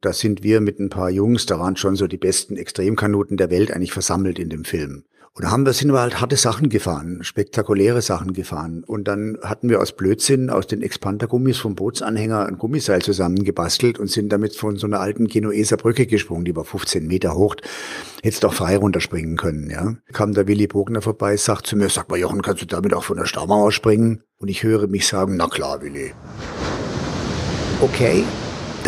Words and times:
Da 0.00 0.12
sind 0.12 0.44
wir 0.44 0.60
mit 0.60 0.78
ein 0.78 0.90
paar 0.90 1.10
Jungs, 1.10 1.46
da 1.46 1.58
waren 1.58 1.76
schon 1.76 1.96
so 1.96 2.06
die 2.06 2.18
besten 2.18 2.56
Extremkanuten 2.56 3.36
der 3.36 3.50
Welt 3.50 3.72
eigentlich 3.72 3.92
versammelt 3.92 4.38
in 4.38 4.48
dem 4.48 4.64
Film. 4.64 5.02
Und 5.34 5.44
da 5.44 5.50
haben 5.50 5.66
wir, 5.66 5.72
sind 5.72 5.92
wir 5.92 6.00
halt 6.00 6.20
harte 6.20 6.36
Sachen 6.36 6.68
gefahren, 6.68 7.22
spektakuläre 7.22 8.02
Sachen 8.02 8.32
gefahren. 8.32 8.82
Und 8.84 9.06
dann 9.06 9.38
hatten 9.42 9.68
wir 9.68 9.80
aus 9.80 9.92
Blödsinn 9.92 10.50
aus 10.50 10.66
den 10.66 10.82
Expandergummis 10.82 11.58
vom 11.58 11.74
Bootsanhänger 11.74 12.46
ein 12.46 12.58
Gummiseil 12.58 13.02
zusammengebastelt 13.02 13.98
und 13.98 14.08
sind 14.08 14.32
damit 14.32 14.56
von 14.56 14.76
so 14.76 14.86
einer 14.86 15.00
alten 15.00 15.26
Genueser 15.26 15.76
Brücke 15.76 16.06
gesprungen, 16.06 16.44
die 16.44 16.56
war 16.56 16.64
15 16.64 17.06
Meter 17.06 17.34
hoch. 17.34 17.56
Hättest 18.22 18.44
auch 18.44 18.54
frei 18.54 18.76
runterspringen 18.76 19.36
können, 19.36 19.70
ja. 19.70 19.94
Kam 20.12 20.32
der 20.32 20.46
Willi 20.46 20.66
Bogner 20.66 21.02
vorbei, 21.02 21.36
sagt 21.36 21.66
zu 21.66 21.76
mir, 21.76 21.88
sag 21.88 22.08
mal 22.08 22.18
Jochen, 22.18 22.42
kannst 22.42 22.62
du 22.62 22.66
damit 22.66 22.94
auch 22.94 23.04
von 23.04 23.16
der 23.16 23.26
Staumauer 23.26 23.72
springen? 23.72 24.22
Und 24.38 24.48
ich 24.48 24.62
höre 24.62 24.86
mich 24.86 25.06
sagen, 25.06 25.36
na 25.36 25.48
klar, 25.48 25.82
Willi. 25.82 26.12
Okay, 27.80 28.24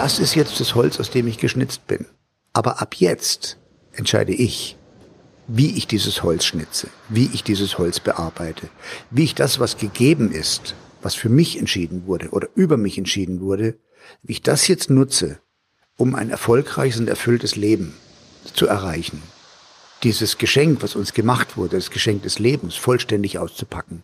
das 0.00 0.18
ist 0.18 0.34
jetzt 0.34 0.58
das 0.60 0.74
Holz, 0.74 0.98
aus 0.98 1.10
dem 1.10 1.26
ich 1.26 1.36
geschnitzt 1.36 1.86
bin. 1.86 2.06
Aber 2.54 2.80
ab 2.80 2.94
jetzt 2.94 3.58
entscheide 3.92 4.32
ich, 4.32 4.78
wie 5.46 5.76
ich 5.76 5.86
dieses 5.86 6.22
Holz 6.22 6.46
schnitze, 6.46 6.88
wie 7.10 7.28
ich 7.34 7.44
dieses 7.44 7.76
Holz 7.76 8.00
bearbeite, 8.00 8.70
wie 9.10 9.24
ich 9.24 9.34
das, 9.34 9.60
was 9.60 9.76
gegeben 9.76 10.32
ist, 10.32 10.74
was 11.02 11.14
für 11.14 11.28
mich 11.28 11.58
entschieden 11.58 12.06
wurde 12.06 12.30
oder 12.30 12.48
über 12.54 12.78
mich 12.78 12.96
entschieden 12.96 13.42
wurde, 13.42 13.78
wie 14.22 14.32
ich 14.32 14.42
das 14.42 14.68
jetzt 14.68 14.88
nutze, 14.88 15.38
um 15.98 16.14
ein 16.14 16.30
erfolgreiches 16.30 16.98
und 16.98 17.08
erfülltes 17.08 17.56
Leben 17.56 17.92
zu 18.54 18.66
erreichen. 18.66 19.22
Dieses 20.02 20.38
Geschenk, 20.38 20.82
was 20.82 20.96
uns 20.96 21.12
gemacht 21.12 21.58
wurde, 21.58 21.76
das 21.76 21.90
Geschenk 21.90 22.22
des 22.22 22.38
Lebens, 22.38 22.74
vollständig 22.74 23.38
auszupacken. 23.38 24.02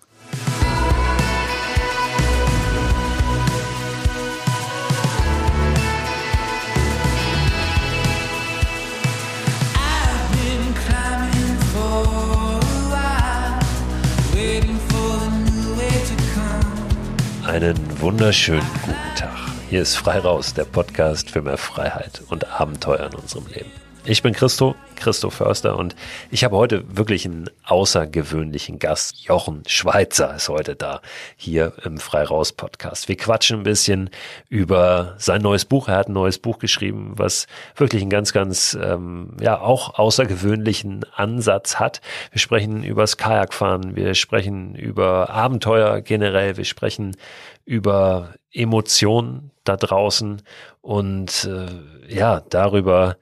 Einen 17.56 18.02
wunderschönen 18.02 18.68
guten 18.84 19.14
Tag. 19.16 19.34
Hier 19.70 19.80
ist 19.80 19.96
Frei 19.96 20.18
Raus, 20.18 20.52
der 20.52 20.64
Podcast 20.64 21.30
für 21.30 21.40
mehr 21.40 21.56
Freiheit 21.56 22.20
und 22.28 22.46
Abenteuer 22.60 23.06
in 23.06 23.14
unserem 23.14 23.46
Leben. 23.46 23.70
Ich 24.08 24.22
bin 24.22 24.34
Christo, 24.34 24.76
Christo 24.94 25.30
Förster 25.30 25.76
und 25.76 25.96
ich 26.30 26.44
habe 26.44 26.56
heute 26.56 26.96
wirklich 26.96 27.24
einen 27.24 27.50
außergewöhnlichen 27.64 28.78
Gast. 28.78 29.18
Jochen 29.24 29.64
Schweizer 29.66 30.36
ist 30.36 30.48
heute 30.48 30.76
da, 30.76 31.00
hier 31.34 31.72
im 31.82 31.98
Freiraus 31.98 32.52
Podcast. 32.52 33.08
Wir 33.08 33.16
quatschen 33.16 33.58
ein 33.58 33.62
bisschen 33.64 34.10
über 34.48 35.16
sein 35.18 35.42
neues 35.42 35.64
Buch. 35.64 35.88
Er 35.88 35.96
hat 35.96 36.08
ein 36.08 36.12
neues 36.12 36.38
Buch 36.38 36.60
geschrieben, 36.60 37.14
was 37.16 37.48
wirklich 37.74 38.00
einen 38.00 38.10
ganz, 38.10 38.32
ganz, 38.32 38.78
ähm, 38.80 39.36
ja, 39.40 39.60
auch 39.60 39.98
außergewöhnlichen 39.98 41.04
Ansatz 41.16 41.80
hat. 41.80 42.00
Wir 42.30 42.38
sprechen 42.38 42.84
über 42.84 43.02
das 43.02 43.16
Kajakfahren, 43.16 43.96
wir 43.96 44.14
sprechen 44.14 44.76
über 44.76 45.30
Abenteuer 45.30 46.00
generell, 46.00 46.56
wir 46.56 46.64
sprechen 46.64 47.16
über 47.64 48.34
Emotionen 48.52 49.50
da 49.64 49.76
draußen 49.76 50.42
und 50.80 51.44
äh, 51.50 52.14
ja, 52.14 52.40
darüber, 52.48 53.16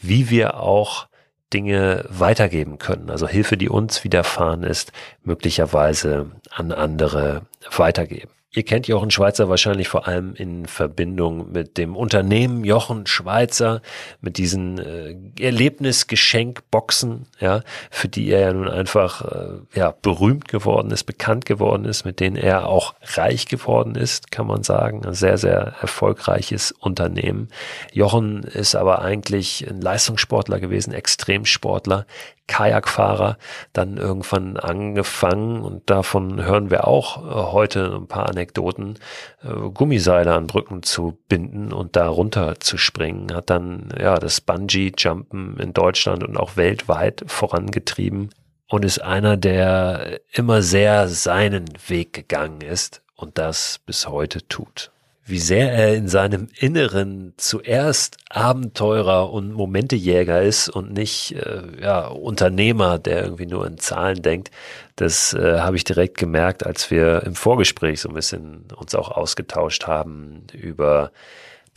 wie 0.00 0.30
wir 0.30 0.60
auch 0.60 1.08
Dinge 1.52 2.04
weitergeben 2.08 2.78
können. 2.78 3.10
Also 3.10 3.26
Hilfe, 3.26 3.56
die 3.56 3.68
uns 3.68 4.04
widerfahren 4.04 4.62
ist, 4.62 4.92
möglicherweise 5.22 6.30
an 6.50 6.72
andere 6.72 7.42
weitergeben. 7.76 8.30
Ihr 8.50 8.62
kennt 8.62 8.88
Jochen 8.88 9.10
Schweizer 9.10 9.50
wahrscheinlich 9.50 9.88
vor 9.88 10.08
allem 10.08 10.34
in 10.34 10.64
Verbindung 10.64 11.52
mit 11.52 11.76
dem 11.76 11.94
Unternehmen 11.94 12.64
Jochen 12.64 13.06
Schweizer, 13.06 13.82
mit 14.22 14.38
diesen 14.38 14.78
äh, 14.78 15.14
Erlebnisgeschenkboxen, 15.38 17.26
ja, 17.40 17.60
für 17.90 18.08
die 18.08 18.30
er 18.30 18.40
ja 18.40 18.52
nun 18.54 18.68
einfach 18.68 19.20
äh, 19.20 19.78
ja, 19.78 19.94
berühmt 20.00 20.48
geworden 20.48 20.90
ist, 20.92 21.04
bekannt 21.04 21.44
geworden 21.44 21.84
ist, 21.84 22.06
mit 22.06 22.20
denen 22.20 22.36
er 22.36 22.68
auch 22.68 22.94
reich 23.16 23.48
geworden 23.48 23.96
ist, 23.96 24.30
kann 24.30 24.46
man 24.46 24.62
sagen. 24.62 25.04
Ein 25.04 25.12
sehr, 25.12 25.36
sehr 25.36 25.74
erfolgreiches 25.82 26.72
Unternehmen. 26.72 27.48
Jochen 27.92 28.44
ist 28.44 28.74
aber 28.74 29.02
eigentlich 29.02 29.68
ein 29.68 29.82
Leistungssportler 29.82 30.58
gewesen, 30.58 30.94
Extremsportler, 30.94 32.06
Kajakfahrer 32.48 33.36
dann 33.72 33.98
irgendwann 33.98 34.56
angefangen 34.56 35.60
und 35.60 35.88
davon 35.90 36.42
hören 36.42 36.70
wir 36.70 36.88
auch 36.88 37.18
äh, 37.18 37.52
heute 37.52 37.94
ein 37.94 38.08
paar 38.08 38.34
Anekdoten, 38.38 38.98
äh, 39.42 39.48
Gummiseile 39.48 40.32
an 40.32 40.46
Brücken 40.46 40.82
zu 40.84 41.18
binden 41.28 41.72
und 41.72 41.96
da 41.96 42.08
runter 42.08 42.60
zu 42.60 42.78
springen, 42.78 43.34
hat 43.34 43.50
dann 43.50 43.92
ja 44.00 44.18
das 44.18 44.40
Bungee-Jumpen 44.40 45.58
in 45.58 45.72
Deutschland 45.72 46.22
und 46.22 46.36
auch 46.36 46.56
weltweit 46.56 47.24
vorangetrieben 47.26 48.30
und 48.68 48.84
ist 48.84 49.00
einer, 49.00 49.36
der 49.36 50.20
immer 50.32 50.62
sehr 50.62 51.08
seinen 51.08 51.66
Weg 51.88 52.12
gegangen 52.12 52.60
ist 52.60 53.02
und 53.16 53.38
das 53.38 53.80
bis 53.84 54.06
heute 54.06 54.46
tut 54.46 54.92
wie 55.28 55.38
sehr 55.38 55.72
er 55.72 55.94
in 55.94 56.08
seinem 56.08 56.48
Inneren 56.58 57.34
zuerst 57.36 58.16
Abenteurer 58.30 59.30
und 59.32 59.52
Momentejäger 59.52 60.42
ist 60.42 60.68
und 60.68 60.92
nicht 60.92 61.32
äh, 61.32 61.62
ja, 61.82 62.06
Unternehmer, 62.06 62.98
der 62.98 63.22
irgendwie 63.24 63.46
nur 63.46 63.66
in 63.66 63.78
Zahlen 63.78 64.22
denkt. 64.22 64.50
Das 64.96 65.34
äh, 65.34 65.60
habe 65.60 65.76
ich 65.76 65.84
direkt 65.84 66.16
gemerkt, 66.16 66.64
als 66.64 66.90
wir 66.90 67.22
im 67.24 67.34
Vorgespräch 67.34 68.00
so 68.00 68.08
ein 68.08 68.14
bisschen 68.14 68.64
uns 68.74 68.94
auch 68.94 69.10
ausgetauscht 69.10 69.86
haben 69.86 70.46
über 70.52 71.12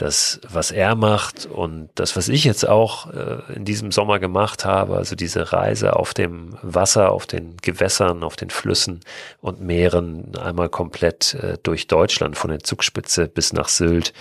das, 0.02 0.42
was 0.50 0.72
er 0.72 0.96
macht 0.96 1.46
und 1.46 1.90
das, 1.96 2.16
was 2.16 2.28
ich 2.28 2.44
jetzt 2.44 2.68
auch 2.68 3.12
äh, 3.14 3.54
in 3.54 3.66
diesem 3.66 3.92
Sommer 3.92 4.18
gemacht 4.18 4.66
habe, 4.66 4.98
also 4.98 5.16
diese 5.16 5.54
Reise 5.54 5.96
auf 5.96 6.14
dem 6.14 6.58
Wasser, 6.64 7.12
auf 7.12 7.28
den 7.28 7.58
Gewässern, 7.62 8.24
auf 8.24 8.36
den 8.36 8.50
Flüssen 8.50 9.02
und 9.42 9.62
Meeren, 9.62 10.36
einmal 10.36 10.70
komplett 10.70 11.36
äh, 11.36 11.58
durch 11.62 11.88
Deutschland, 11.88 12.36
von 12.36 12.50
der 12.50 12.62
Zugspitze 12.62 13.28
bis 13.28 13.54
nach 13.54 13.68
Sylt, 13.68 14.14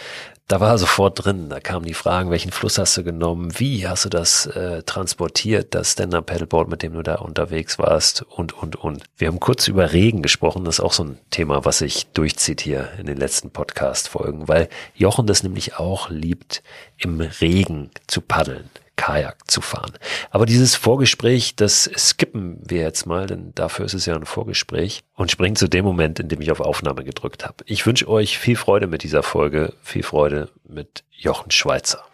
da 0.50 0.58
war 0.58 0.70
er 0.70 0.78
sofort 0.78 1.24
drin. 1.24 1.48
Da 1.48 1.60
kamen 1.60 1.86
die 1.86 1.94
Fragen, 1.94 2.32
welchen 2.32 2.50
Fluss 2.50 2.76
hast 2.76 2.96
du 2.96 3.04
genommen? 3.04 3.52
Wie 3.60 3.86
hast 3.86 4.04
du 4.04 4.08
das 4.08 4.46
äh, 4.46 4.82
transportiert, 4.82 5.76
das 5.76 5.92
Stand-Up-Paddleboard, 5.92 6.68
mit 6.68 6.82
dem 6.82 6.94
du 6.94 7.02
da 7.02 7.16
unterwegs 7.16 7.78
warst? 7.78 8.22
Und, 8.22 8.52
und, 8.52 8.74
und. 8.74 9.04
Wir 9.16 9.28
haben 9.28 9.38
kurz 9.38 9.68
über 9.68 9.92
Regen 9.92 10.22
gesprochen. 10.22 10.64
Das 10.64 10.80
ist 10.80 10.84
auch 10.84 10.92
so 10.92 11.04
ein 11.04 11.18
Thema, 11.30 11.64
was 11.64 11.78
sich 11.78 12.08
durchzieht 12.08 12.62
hier 12.62 12.88
in 12.98 13.06
den 13.06 13.16
letzten 13.16 13.50
Podcast-Folgen, 13.50 14.48
weil 14.48 14.68
Jochen 14.96 15.28
das 15.28 15.44
nämlich 15.44 15.76
auch 15.76 16.10
liebt, 16.10 16.64
im 16.98 17.20
Regen 17.20 17.90
zu 18.08 18.20
paddeln. 18.20 18.70
Kajak 19.00 19.50
zu 19.50 19.62
fahren. 19.62 19.92
Aber 20.30 20.44
dieses 20.44 20.76
Vorgespräch, 20.76 21.56
das 21.56 21.90
skippen 21.96 22.58
wir 22.68 22.82
jetzt 22.82 23.06
mal, 23.06 23.26
denn 23.26 23.54
dafür 23.54 23.86
ist 23.86 23.94
es 23.94 24.04
ja 24.04 24.14
ein 24.14 24.26
Vorgespräch 24.26 25.04
und 25.14 25.30
springen 25.30 25.56
zu 25.56 25.68
dem 25.68 25.86
Moment, 25.86 26.20
in 26.20 26.28
dem 26.28 26.42
ich 26.42 26.52
auf 26.52 26.60
Aufnahme 26.60 27.02
gedrückt 27.02 27.46
habe. 27.46 27.64
Ich 27.64 27.86
wünsche 27.86 28.06
euch 28.08 28.38
viel 28.38 28.56
Freude 28.56 28.88
mit 28.88 29.02
dieser 29.02 29.22
Folge, 29.22 29.72
viel 29.82 30.02
Freude 30.02 30.50
mit 30.68 31.02
Jochen 31.10 31.50
Schweizer. 31.50 32.04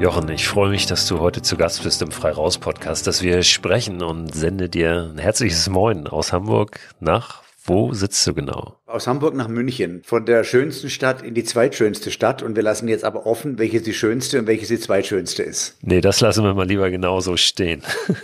Jochen, 0.00 0.30
ich 0.30 0.48
freue 0.48 0.70
mich, 0.70 0.86
dass 0.86 1.06
du 1.06 1.20
heute 1.20 1.42
zu 1.42 1.58
Gast 1.58 1.82
bist 1.82 2.00
im 2.00 2.12
Freiraus 2.12 2.56
Podcast, 2.56 3.06
dass 3.06 3.22
wir 3.22 3.42
sprechen 3.42 4.02
und 4.02 4.34
sende 4.34 4.70
dir 4.70 5.10
ein 5.12 5.18
herzliches 5.18 5.68
Moin 5.68 6.06
aus 6.06 6.32
Hamburg 6.32 6.80
nach 6.98 7.43
wo 7.66 7.94
sitzt 7.94 8.26
du 8.26 8.34
genau? 8.34 8.76
Aus 8.84 9.06
Hamburg 9.06 9.34
nach 9.34 9.48
München. 9.48 10.02
Von 10.04 10.26
der 10.26 10.44
schönsten 10.44 10.90
Stadt 10.90 11.22
in 11.22 11.34
die 11.34 11.44
zweitschönste 11.44 12.10
Stadt. 12.10 12.42
Und 12.42 12.56
wir 12.56 12.62
lassen 12.62 12.88
jetzt 12.88 13.04
aber 13.04 13.24
offen, 13.26 13.58
welche 13.58 13.80
die 13.80 13.94
schönste 13.94 14.38
und 14.38 14.46
welche 14.46 14.66
die 14.66 14.78
zweitschönste 14.78 15.42
ist. 15.42 15.78
Nee, 15.80 16.02
das 16.02 16.20
lassen 16.20 16.44
wir 16.44 16.52
mal 16.52 16.66
lieber 16.66 16.90
genauso 16.90 17.36
stehen. 17.36 17.82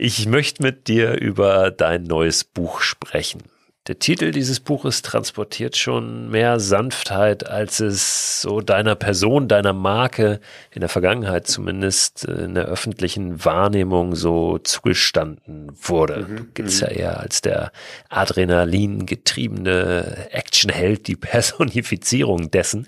Ich 0.00 0.26
möchte 0.28 0.62
mit 0.62 0.86
dir 0.86 1.20
über 1.20 1.72
dein 1.72 2.04
neues 2.04 2.44
Buch 2.44 2.82
sprechen. 2.82 3.42
Der 3.88 3.98
Titel 3.98 4.32
dieses 4.32 4.60
Buches 4.60 5.00
transportiert 5.00 5.74
schon 5.74 6.30
mehr 6.30 6.60
Sanftheit, 6.60 7.48
als 7.48 7.80
es 7.80 8.42
so 8.42 8.60
deiner 8.60 8.94
Person, 8.94 9.48
deiner 9.48 9.72
Marke 9.72 10.40
in 10.70 10.80
der 10.80 10.90
Vergangenheit 10.90 11.46
zumindest 11.46 12.28
äh, 12.28 12.44
in 12.44 12.54
der 12.54 12.66
öffentlichen 12.66 13.42
Wahrnehmung 13.46 14.14
so 14.14 14.58
zugestanden 14.58 15.72
wurde. 15.80 16.26
Mhm. 16.28 16.36
Du 16.36 16.44
giltst 16.52 16.82
ja 16.82 16.90
mhm. 16.90 16.96
eher 16.98 17.20
als 17.20 17.40
der 17.40 17.72
Adrenalin 18.10 19.06
getriebene 19.06 20.28
Actionheld, 20.32 21.06
die 21.06 21.16
Personifizierung 21.16 22.50
dessen. 22.50 22.86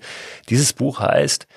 Dieses 0.49 0.73
Buch 0.73 0.99
heißt 0.99 1.47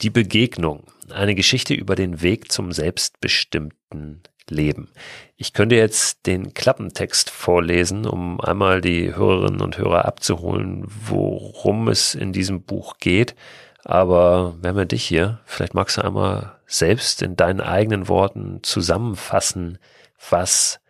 Die 0.00 0.10
Begegnung, 0.10 0.84
eine 1.10 1.34
Geschichte 1.34 1.74
über 1.74 1.94
den 1.94 2.22
Weg 2.22 2.50
zum 2.50 2.72
selbstbestimmten 2.72 4.22
Leben. 4.50 4.90
Ich 5.36 5.52
könnte 5.52 5.76
jetzt 5.76 6.26
den 6.26 6.54
Klappentext 6.54 7.30
vorlesen, 7.30 8.06
um 8.06 8.40
einmal 8.40 8.80
die 8.80 9.14
Hörerinnen 9.14 9.60
und 9.60 9.78
Hörer 9.78 10.04
abzuholen, 10.04 10.84
worum 10.86 11.88
es 11.88 12.14
in 12.14 12.32
diesem 12.32 12.62
Buch 12.62 12.98
geht. 12.98 13.34
Aber 13.84 14.56
wir 14.60 14.70
haben 14.70 14.78
ja 14.78 14.84
dich 14.84 15.04
hier. 15.04 15.40
Vielleicht 15.44 15.74
magst 15.74 15.98
du 15.98 16.02
einmal 16.02 16.58
selbst 16.66 17.22
in 17.22 17.36
deinen 17.36 17.60
eigenen 17.60 18.08
Worten 18.08 18.60
zusammenfassen, 18.62 19.78
was 20.30 20.80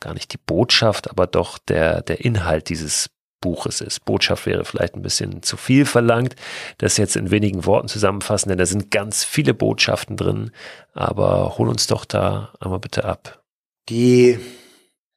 gar 0.00 0.14
nicht 0.14 0.32
die 0.32 0.38
Botschaft, 0.38 1.10
aber 1.10 1.26
doch 1.26 1.58
der, 1.58 2.02
der 2.02 2.24
Inhalt 2.24 2.68
dieses 2.68 3.10
Buches 3.40 3.80
ist. 3.80 4.04
Botschaft 4.04 4.46
wäre 4.46 4.64
vielleicht 4.64 4.94
ein 4.94 5.02
bisschen 5.02 5.42
zu 5.42 5.56
viel 5.56 5.86
verlangt, 5.86 6.36
das 6.78 6.96
jetzt 6.96 7.16
in 7.16 7.30
wenigen 7.30 7.64
Worten 7.66 7.88
zusammenfassen, 7.88 8.50
denn 8.50 8.58
da 8.58 8.66
sind 8.66 8.90
ganz 8.90 9.24
viele 9.24 9.54
Botschaften 9.54 10.16
drin, 10.16 10.50
aber 10.92 11.56
hol 11.58 11.68
uns 11.68 11.86
doch 11.86 12.04
da 12.04 12.52
einmal 12.60 12.80
bitte 12.80 13.04
ab. 13.04 13.42
Die 13.88 14.38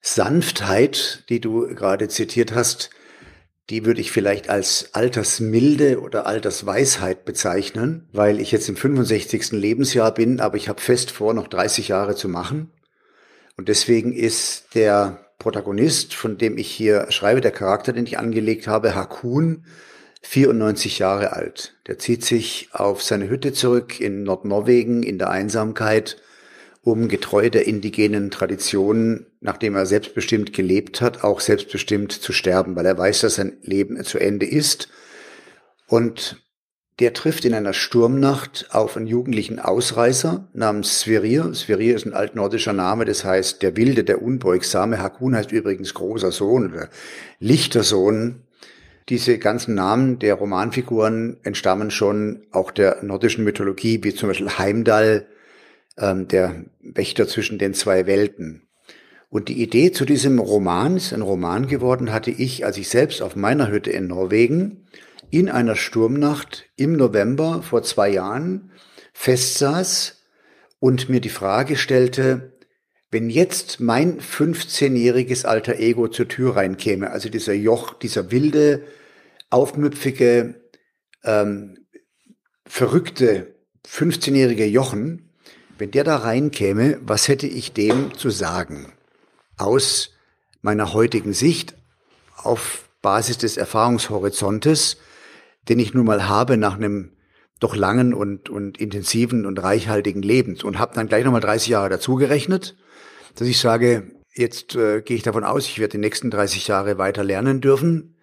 Sanftheit, 0.01 1.23
die 1.29 1.39
du 1.39 1.67
gerade 1.75 2.07
zitiert 2.07 2.53
hast, 2.53 2.89
die 3.69 3.85
würde 3.85 4.01
ich 4.01 4.11
vielleicht 4.11 4.49
als 4.49 4.89
Altersmilde 4.93 6.01
oder 6.01 6.25
Altersweisheit 6.25 7.23
bezeichnen, 7.23 8.09
weil 8.11 8.41
ich 8.41 8.51
jetzt 8.51 8.67
im 8.67 8.75
65. 8.75 9.51
Lebensjahr 9.51 10.13
bin, 10.13 10.41
aber 10.41 10.57
ich 10.57 10.67
habe 10.67 10.81
fest 10.81 11.11
vor, 11.11 11.33
noch 11.33 11.47
30 11.47 11.87
Jahre 11.87 12.15
zu 12.15 12.27
machen. 12.27 12.73
Und 13.55 13.69
deswegen 13.69 14.11
ist 14.11 14.75
der 14.75 15.32
Protagonist, 15.43 16.15
von 16.15 16.37
dem 16.37 16.57
ich 16.57 16.71
hier 16.71 17.11
schreibe, 17.11 17.41
der 17.41 17.51
Charakter, 17.51 17.91
den 17.91 18.05
ich 18.05 18.17
angelegt 18.17 18.65
habe, 18.65 18.95
Hakun, 18.95 19.65
94 20.21 20.99
Jahre 20.99 21.33
alt. 21.33 21.75
Der 21.85 21.99
zieht 21.99 22.23
sich 22.23 22.69
auf 22.71 23.03
seine 23.03 23.29
Hütte 23.29 23.51
zurück 23.51 23.99
in 23.99 24.23
Nordnorwegen 24.23 25.03
in 25.03 25.19
der 25.19 25.29
Einsamkeit, 25.29 26.15
um 26.81 27.09
getreu 27.09 27.49
der 27.49 27.67
indigenen 27.67 28.31
Tradition, 28.31 29.25
nachdem 29.41 29.75
er 29.75 29.85
selbstbestimmt 29.85 30.53
gelebt 30.53 31.01
hat, 31.01 31.25
auch 31.25 31.41
selbstbestimmt 31.41 32.13
zu 32.13 32.31
sterben, 32.31 32.77
weil 32.77 32.85
er 32.85 32.97
weiß, 32.97 33.21
dass 33.21 33.35
sein 33.35 33.57
Leben 33.63 34.01
zu 34.05 34.19
Ende 34.19 34.45
ist. 34.45 34.87
Und 35.87 36.42
der 36.99 37.13
trifft 37.13 37.43
in 37.45 37.53
einer 37.53 37.73
Sturmnacht 37.73 38.67
auf 38.71 38.95
einen 38.97 39.07
jugendlichen 39.07 39.59
Ausreißer 39.59 40.47
namens 40.53 40.99
Sverrir. 40.99 41.53
Sverrir 41.53 41.95
ist 41.95 42.05
ein 42.05 42.13
altnordischer 42.13 42.73
Name, 42.73 43.05
das 43.05 43.25
heißt 43.25 43.63
der 43.63 43.75
Wilde, 43.75 44.03
der 44.03 44.21
Unbeugsame. 44.21 44.99
Hakun 44.99 45.35
heißt 45.35 45.51
übrigens 45.51 45.93
großer 45.95 46.31
Sohn 46.31 46.71
oder 46.71 46.89
lichter 47.39 47.83
Sohn. 47.83 48.43
Diese 49.09 49.37
ganzen 49.39 49.73
Namen 49.75 50.19
der 50.19 50.35
Romanfiguren 50.35 51.37
entstammen 51.43 51.91
schon 51.91 52.43
auch 52.51 52.71
der 52.71 53.03
nordischen 53.03 53.43
Mythologie, 53.43 54.03
wie 54.03 54.13
zum 54.13 54.29
Beispiel 54.29 54.49
Heimdall, 54.49 55.25
ähm, 55.97 56.27
der 56.27 56.63
Wächter 56.81 57.27
zwischen 57.27 57.57
den 57.57 57.73
zwei 57.73 58.05
Welten. 58.05 58.61
Und 59.29 59.49
die 59.49 59.63
Idee 59.63 59.91
zu 59.91 60.05
diesem 60.05 60.37
Roman, 60.37 60.95
ist 60.95 61.11
ein 61.11 61.23
Roman 61.23 61.67
geworden, 61.67 62.13
hatte 62.13 62.29
ich, 62.29 62.65
als 62.65 62.77
ich 62.77 62.87
selbst 62.87 63.23
auf 63.23 63.35
meiner 63.35 63.71
Hütte 63.71 63.89
in 63.89 64.05
Norwegen 64.07 64.85
in 65.33 65.49
einer 65.49 65.75
Sturmnacht 65.75 66.65
im 66.75 66.93
November 66.95 67.63
vor 67.63 67.81
zwei 67.81 68.09
Jahren 68.09 68.69
festsaß 69.13 70.21
und 70.77 71.09
mir 71.09 71.21
die 71.21 71.29
Frage 71.29 71.75
stellte, 71.75 72.53
wenn 73.09 73.31
jetzt 73.31 73.79
mein 73.79 74.19
15-jähriges 74.19 75.45
alter 75.45 75.79
Ego 75.79 76.07
zur 76.07 76.27
Tür 76.27 76.55
reinkäme, 76.55 77.09
also 77.09 77.29
dieser 77.29 77.53
Joch, 77.53 77.95
dieser 77.95 78.29
wilde, 78.29 78.83
aufmüpfige, 79.49 80.61
ähm, 81.23 81.79
verrückte 82.67 83.55
15-jährige 83.87 84.67
Jochen, 84.67 85.31
wenn 85.79 85.89
der 85.89 86.03
da 86.03 86.17
reinkäme, 86.17 86.99
was 87.01 87.27
hätte 87.27 87.47
ich 87.47 87.73
dem 87.73 88.15
zu 88.15 88.29
sagen? 88.29 88.93
Aus 89.57 90.11
meiner 90.61 90.93
heutigen 90.93 91.33
Sicht, 91.33 91.73
auf 92.37 92.87
Basis 93.01 93.39
des 93.39 93.57
Erfahrungshorizontes, 93.57 94.97
den 95.69 95.79
ich 95.79 95.93
nun 95.93 96.05
mal 96.05 96.27
habe 96.27 96.57
nach 96.57 96.75
einem 96.75 97.11
doch 97.59 97.75
langen 97.75 98.13
und, 98.13 98.49
und 98.49 98.77
intensiven 98.77 99.45
und 99.45 99.61
reichhaltigen 99.61 100.21
Lebens 100.21 100.63
und 100.63 100.79
habe 100.79 100.95
dann 100.95 101.07
gleich 101.07 101.23
nochmal 101.23 101.41
30 101.41 101.69
Jahre 101.69 101.89
dazugerechnet, 101.89 102.75
dass 103.35 103.47
ich 103.47 103.59
sage, 103.59 104.11
jetzt 104.33 104.75
äh, 104.75 105.01
gehe 105.01 105.15
ich 105.15 105.23
davon 105.23 105.43
aus, 105.43 105.65
ich 105.65 105.79
werde 105.79 105.93
die 105.93 105.99
nächsten 105.99 106.29
30 106.29 106.67
Jahre 106.67 106.97
weiter 106.97 107.23
lernen 107.23 107.61
dürfen. 107.61 108.15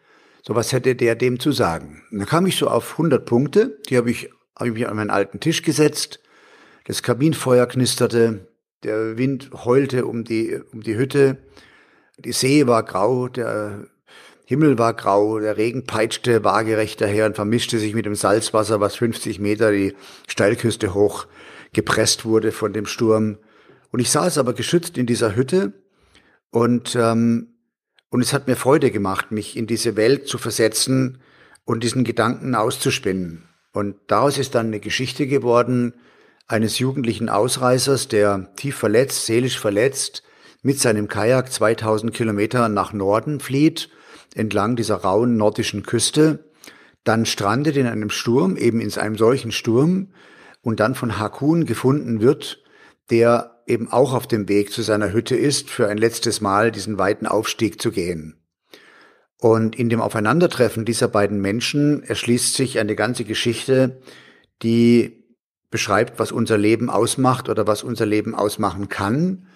So 0.43 0.55
was 0.55 0.73
hätte 0.73 0.95
der 0.95 1.17
dem 1.17 1.39
zu 1.39 1.53
sagen. 1.53 2.03
Und 2.11 2.19
dann 2.19 2.27
kam 2.27 2.47
ich 2.47 2.57
so 2.57 2.69
auf 2.69 2.93
100 2.93 3.25
Punkte, 3.27 3.79
die 3.89 3.97
habe 3.97 4.11
ich, 4.11 4.31
hab 4.57 4.67
ich 4.67 4.73
mich 4.73 4.89
an 4.89 4.97
meinen 4.97 5.11
alten 5.11 5.41
Tisch 5.41 5.63
gesetzt, 5.63 6.21
das 6.87 7.03
Kabinenfeuer 7.03 7.67
knisterte, 7.67 8.49
der 8.83 9.19
Wind 9.19 9.51
heulte 9.53 10.07
um 10.07 10.25
die, 10.25 10.59
um 10.73 10.83
die 10.83 10.97
Hütte, 10.97 11.39
die 12.19 12.33
See 12.33 12.67
war 12.67 12.83
grau, 12.83 13.29
der 13.29 13.87
Himmel 14.50 14.79
war 14.79 14.94
grau, 14.94 15.38
der 15.38 15.58
Regen 15.58 15.85
peitschte 15.85 16.43
waagerecht 16.43 17.00
daher 17.00 17.26
und 17.26 17.37
vermischte 17.37 17.79
sich 17.79 17.94
mit 17.94 18.05
dem 18.05 18.17
Salzwasser, 18.17 18.81
was 18.81 18.97
50 18.97 19.38
Meter 19.38 19.70
die 19.70 19.94
Steilküste 20.26 20.93
hoch 20.93 21.29
gepresst 21.73 22.25
wurde 22.25 22.50
von 22.50 22.73
dem 22.73 22.85
Sturm. 22.85 23.38
Und 23.93 24.00
ich 24.00 24.11
saß 24.11 24.38
aber 24.38 24.52
geschützt 24.52 24.99
in 24.99 25.06
dieser 25.06 25.37
Hütte 25.37 25.73
und, 26.50 26.97
ähm, 26.97 27.55
und 28.08 28.23
es 28.23 28.32
hat 28.32 28.49
mir 28.49 28.56
Freude 28.56 28.91
gemacht, 28.91 29.31
mich 29.31 29.56
in 29.56 29.69
diese 29.69 29.94
Welt 29.94 30.26
zu 30.26 30.37
versetzen 30.37 31.20
und 31.64 31.85
diesen 31.85 32.03
Gedanken 32.03 32.56
auszuspinnen. 32.56 33.44
Und 33.73 33.94
daraus 34.08 34.37
ist 34.37 34.56
dann 34.56 34.67
eine 34.67 34.81
Geschichte 34.81 35.29
geworden 35.29 35.94
eines 36.49 36.81
jugendlichen 36.81 37.29
Ausreißers, 37.29 38.08
der 38.08 38.53
tief 38.56 38.75
verletzt, 38.75 39.26
seelisch 39.26 39.61
verletzt, 39.61 40.25
mit 40.62 40.81
seinem 40.81 41.06
Kajak 41.06 41.53
2000 41.53 42.12
Kilometer 42.12 42.69
nach 42.69 42.93
Norden 42.93 43.38
flieht 43.38 43.91
entlang 44.35 44.77
dieser 44.77 44.97
rauen 44.97 45.37
nordischen 45.37 45.82
Küste, 45.82 46.50
dann 47.05 47.27
strandet 47.27 47.77
in 47.77 47.87
einem 47.87 48.11
Sturm, 48.11 48.56
eben 48.56 48.81
in 48.81 48.93
einem 48.94 49.17
solchen 49.17 49.53
Sturm, 49.53 50.12
und 50.62 50.81
dann 50.81 50.94
von 50.94 51.19
Hakun 51.19 51.65
gefunden 51.65 52.21
wird, 52.21 52.62
der 53.11 53.62
eben 53.67 53.91
auch 53.91 54.12
auf 54.12 54.27
dem 54.27 54.49
Weg 54.49 54.73
zu 54.73 54.82
seiner 54.82 55.12
Hütte 55.12 55.37
ist, 55.37 55.71
für 55.71 55.88
ein 55.88 55.97
letztes 55.97 56.41
Mal 56.41 56.71
diesen 56.71 56.99
weiten 56.99 57.27
Aufstieg 57.27 57.81
zu 57.81 57.91
gehen. 57.91 58.37
Und 59.38 59.75
in 59.75 59.88
dem 59.88 60.03
Aufeinandertreffen 60.03 60.85
dieser 60.85 61.09
beiden 61.09 61.41
Menschen 61.41 62.03
erschließt 62.03 62.55
sich 62.55 62.79
eine 62.79 62.94
ganze 62.94 63.25
Geschichte, 63.25 64.03
die 64.62 65.25
beschreibt, 65.71 66.19
was 66.19 66.31
unser 66.31 66.59
Leben 66.59 66.91
ausmacht 66.91 67.49
oder 67.49 67.67
was 67.67 67.82
unser 67.82 68.05
Leben 68.05 68.35
ausmachen 68.35 68.88
kann. 68.88 69.47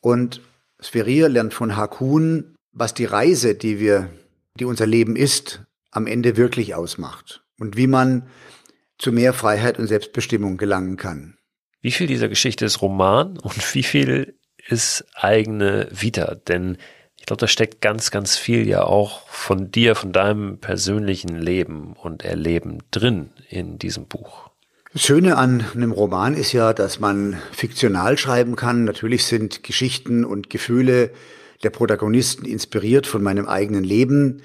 Und 0.00 0.40
Spherier 0.80 1.28
lernt 1.28 1.52
von 1.52 1.76
Hakun 1.76 2.53
was 2.74 2.92
die 2.92 3.04
Reise, 3.04 3.54
die 3.54 3.78
wir, 3.80 4.10
die 4.58 4.64
unser 4.64 4.86
Leben 4.86 5.16
ist, 5.16 5.62
am 5.90 6.06
Ende 6.06 6.36
wirklich 6.36 6.74
ausmacht 6.74 7.42
und 7.58 7.76
wie 7.76 7.86
man 7.86 8.28
zu 8.98 9.12
mehr 9.12 9.32
Freiheit 9.32 9.78
und 9.78 9.86
Selbstbestimmung 9.86 10.56
gelangen 10.56 10.96
kann. 10.96 11.36
Wie 11.80 11.92
viel 11.92 12.06
dieser 12.06 12.28
Geschichte 12.28 12.64
ist 12.64 12.82
Roman 12.82 13.38
und 13.38 13.74
wie 13.74 13.82
viel 13.82 14.36
ist 14.66 15.04
eigene 15.14 15.88
Vita? 15.90 16.34
Denn 16.34 16.78
ich 17.16 17.26
glaube, 17.26 17.40
da 17.40 17.48
steckt 17.48 17.80
ganz, 17.80 18.10
ganz 18.10 18.36
viel 18.36 18.66
ja 18.66 18.82
auch 18.82 19.26
von 19.28 19.70
dir, 19.70 19.94
von 19.94 20.12
deinem 20.12 20.58
persönlichen 20.58 21.36
Leben 21.36 21.94
und 21.94 22.24
Erleben 22.24 22.78
drin 22.90 23.30
in 23.48 23.78
diesem 23.78 24.06
Buch. 24.06 24.50
Das 24.92 25.02
Schöne 25.02 25.36
an 25.36 25.64
einem 25.74 25.92
Roman 25.92 26.34
ist 26.34 26.52
ja, 26.52 26.72
dass 26.72 27.00
man 27.00 27.36
fiktional 27.52 28.16
schreiben 28.16 28.56
kann. 28.56 28.84
Natürlich 28.84 29.26
sind 29.26 29.62
Geschichten 29.62 30.24
und 30.24 30.50
Gefühle 30.50 31.10
der 31.64 31.70
Protagonisten 31.70 32.44
inspiriert 32.44 33.06
von 33.06 33.22
meinem 33.22 33.46
eigenen 33.46 33.84
Leben. 33.84 34.42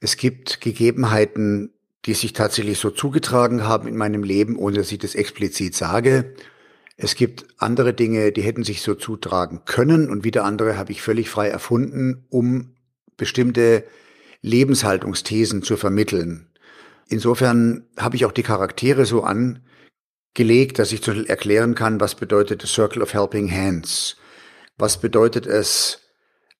Es 0.00 0.16
gibt 0.16 0.60
Gegebenheiten, 0.60 1.72
die 2.06 2.14
sich 2.14 2.32
tatsächlich 2.32 2.78
so 2.78 2.90
zugetragen 2.90 3.64
haben 3.64 3.86
in 3.86 3.96
meinem 3.96 4.22
Leben, 4.22 4.56
ohne 4.56 4.78
dass 4.78 4.92
ich 4.92 4.98
das 4.98 5.14
explizit 5.14 5.74
sage. 5.74 6.34
Es 6.96 7.14
gibt 7.14 7.46
andere 7.58 7.94
Dinge, 7.94 8.32
die 8.32 8.42
hätten 8.42 8.64
sich 8.64 8.82
so 8.82 8.94
zutragen 8.94 9.62
können 9.64 10.10
und 10.10 10.24
wieder 10.24 10.44
andere 10.44 10.76
habe 10.76 10.92
ich 10.92 11.02
völlig 11.02 11.28
frei 11.28 11.48
erfunden, 11.48 12.26
um 12.28 12.74
bestimmte 13.16 13.84
Lebenshaltungsthesen 14.42 15.62
zu 15.62 15.76
vermitteln. 15.76 16.48
Insofern 17.08 17.86
habe 17.98 18.16
ich 18.16 18.24
auch 18.24 18.32
die 18.32 18.42
Charaktere 18.42 19.04
so 19.04 19.24
angelegt, 19.24 20.78
dass 20.78 20.92
ich 20.92 21.00
Beispiel 21.00 21.26
erklären 21.26 21.74
kann, 21.74 22.00
was 22.00 22.14
bedeutet 22.14 22.62
the 22.62 22.68
Circle 22.68 23.02
of 23.02 23.12
Helping 23.12 23.50
Hands? 23.50 24.16
Was 24.78 25.00
bedeutet 25.00 25.46
es, 25.46 26.00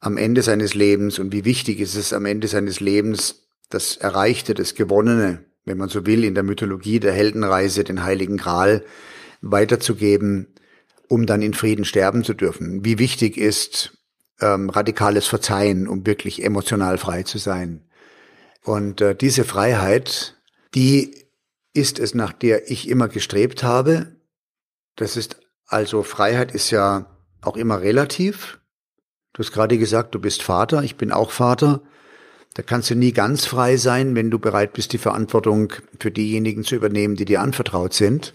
am 0.01 0.17
Ende 0.17 0.43
seines 0.43 0.75
Lebens 0.75 1.19
und 1.19 1.33
wie 1.33 1.45
wichtig 1.45 1.79
ist 1.81 1.95
es 1.95 2.13
am 2.13 2.25
Ende 2.25 2.49
seines 2.49 2.81
Lebens, 2.81 3.47
das 3.69 3.97
Erreichte, 3.97 4.55
das 4.55 4.75
Gewonnene, 4.75 5.45
wenn 5.65 5.79
man 5.79 5.89
so 5.89 6.07
will, 6.07 6.25
in 6.25 6.35
der 6.35 6.43
Mythologie 6.43 6.99
der 6.99 7.13
Heldenreise, 7.13 7.85
den 7.85 8.03
Heiligen 8.03 8.39
Gral 8.39 8.85
weiterzugeben, 9.43 10.49
um 11.09 11.27
dann 11.27 11.43
in 11.43 11.55
Frieden 11.55 11.85
sterben 11.85 12.25
zu 12.25 12.35
dürfen. 12.35 12.85
Wie 12.85 12.99
wichtig 12.99 13.37
ist 13.37 13.99
ähm, 14.41 14.71
radikales 14.71 15.27
Verzeihen, 15.27 15.87
um 15.87 16.07
wirklich 16.07 16.43
emotional 16.43 16.99
frei 16.99 17.23
zu 17.23 17.39
sein. 17.39 17.85
Und 18.65 19.01
äh, 19.01 19.15
diese 19.15 19.45
Freiheit, 19.45 20.37
die 20.75 21.27
ist 21.73 21.99
es, 21.99 22.15
nach 22.15 22.33
der 22.33 22.71
ich 22.71 22.89
immer 22.89 23.09
gestrebt 23.09 23.63
habe. 23.63 24.17
Das 24.97 25.17
ist 25.17 25.41
also 25.67 26.03
Freiheit 26.03 26.53
ist 26.53 26.71
ja 26.71 27.17
auch 27.43 27.57
immer 27.57 27.81
relativ. 27.81 28.60
Du 29.33 29.43
hast 29.43 29.53
gerade 29.53 29.79
gesagt, 29.79 30.15
du 30.15 30.19
bist 30.19 30.43
Vater, 30.43 30.83
ich 30.83 30.97
bin 30.97 31.13
auch 31.13 31.31
Vater. 31.31 31.83
Da 32.55 32.63
kannst 32.63 32.91
du 32.91 32.97
nie 32.97 33.13
ganz 33.13 33.47
frei 33.47 33.77
sein, 33.77 34.17
wenn 34.17 34.31
du 34.31 34.39
bereit 34.39 34.73
bist, 34.73 34.93
die 34.93 34.99
Verantwortung 34.99 35.73
für 36.01 36.11
diejenigen 36.11 36.65
zu 36.65 36.75
übernehmen, 36.75 37.15
die 37.15 37.25
dir 37.25 37.41
anvertraut 37.41 37.95
sind. 37.95 38.33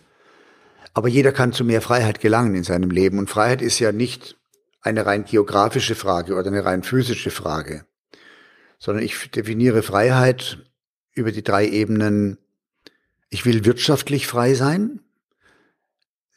Aber 0.93 1.09
jeder 1.09 1.33
kann 1.33 1.51
zu 1.51 1.65
mehr 1.65 1.81
Freiheit 1.81 2.21
gelangen 2.21 2.55
in 2.55 2.63
seinem 2.63 2.89
Leben. 2.89 3.19
Und 3.19 3.29
Freiheit 3.29 3.61
ist 3.61 3.79
ja 3.79 3.91
nicht 3.91 4.37
eine 4.81 5.05
rein 5.05 5.25
geografische 5.25 5.95
Frage 5.95 6.35
oder 6.35 6.47
eine 6.47 6.63
rein 6.63 6.83
physische 6.83 7.31
Frage, 7.31 7.85
sondern 8.79 9.03
ich 9.03 9.31
definiere 9.31 9.83
Freiheit 9.83 10.59
über 11.13 11.31
die 11.33 11.43
drei 11.43 11.67
Ebenen. 11.67 12.37
Ich 13.29 13.45
will 13.45 13.65
wirtschaftlich 13.65 14.27
frei 14.27 14.53
sein. 14.53 15.01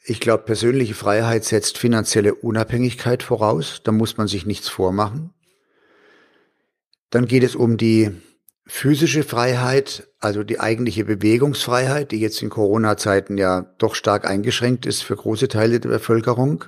Ich 0.09 0.19
glaube, 0.19 0.43
persönliche 0.43 0.95
Freiheit 0.95 1.45
setzt 1.45 1.77
finanzielle 1.77 2.33
Unabhängigkeit 2.33 3.21
voraus. 3.21 3.81
Da 3.83 3.91
muss 3.91 4.17
man 4.17 4.27
sich 4.27 4.47
nichts 4.47 4.67
vormachen. 4.67 5.35
Dann 7.11 7.27
geht 7.27 7.43
es 7.43 7.55
um 7.55 7.77
die 7.77 8.09
physische 8.65 9.21
Freiheit, 9.21 10.07
also 10.19 10.43
die 10.43 10.59
eigentliche 10.59 11.05
Bewegungsfreiheit, 11.05 12.11
die 12.11 12.19
jetzt 12.19 12.41
in 12.41 12.49
Corona-Zeiten 12.49 13.37
ja 13.37 13.71
doch 13.77 13.93
stark 13.93 14.27
eingeschränkt 14.27 14.87
ist 14.87 15.03
für 15.03 15.15
große 15.15 15.47
Teile 15.47 15.79
der 15.79 15.89
Bevölkerung. 15.89 16.65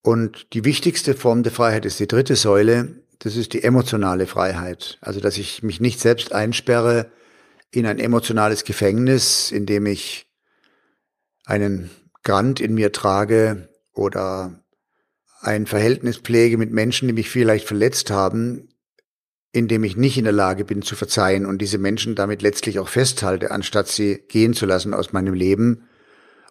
Und 0.00 0.54
die 0.54 0.64
wichtigste 0.64 1.12
Form 1.12 1.42
der 1.42 1.52
Freiheit 1.52 1.84
ist 1.84 2.00
die 2.00 2.08
dritte 2.08 2.36
Säule, 2.36 2.94
das 3.18 3.36
ist 3.36 3.52
die 3.52 3.62
emotionale 3.62 4.26
Freiheit. 4.26 4.96
Also, 5.02 5.20
dass 5.20 5.36
ich 5.36 5.62
mich 5.62 5.82
nicht 5.82 6.00
selbst 6.00 6.32
einsperre 6.32 7.10
in 7.70 7.84
ein 7.84 7.98
emotionales 7.98 8.64
Gefängnis, 8.64 9.52
in 9.52 9.66
dem 9.66 9.84
ich 9.84 10.24
einen 11.44 11.90
Grant 12.22 12.60
in 12.60 12.74
mir 12.74 12.92
trage 12.92 13.68
oder 13.92 14.64
ein 15.40 15.66
Verhältnis 15.66 16.16
pflege 16.16 16.56
mit 16.56 16.72
Menschen, 16.72 17.06
die 17.06 17.14
mich 17.14 17.28
vielleicht 17.28 17.66
verletzt 17.66 18.10
haben, 18.10 18.68
in 19.52 19.68
dem 19.68 19.84
ich 19.84 19.96
nicht 19.96 20.18
in 20.18 20.24
der 20.24 20.32
Lage 20.32 20.64
bin 20.64 20.82
zu 20.82 20.96
verzeihen 20.96 21.46
und 21.46 21.58
diese 21.58 21.78
Menschen 21.78 22.14
damit 22.14 22.42
letztlich 22.42 22.78
auch 22.78 22.88
festhalte, 22.88 23.50
anstatt 23.50 23.88
sie 23.88 24.24
gehen 24.28 24.54
zu 24.54 24.66
lassen 24.66 24.94
aus 24.94 25.12
meinem 25.12 25.34
Leben, 25.34 25.86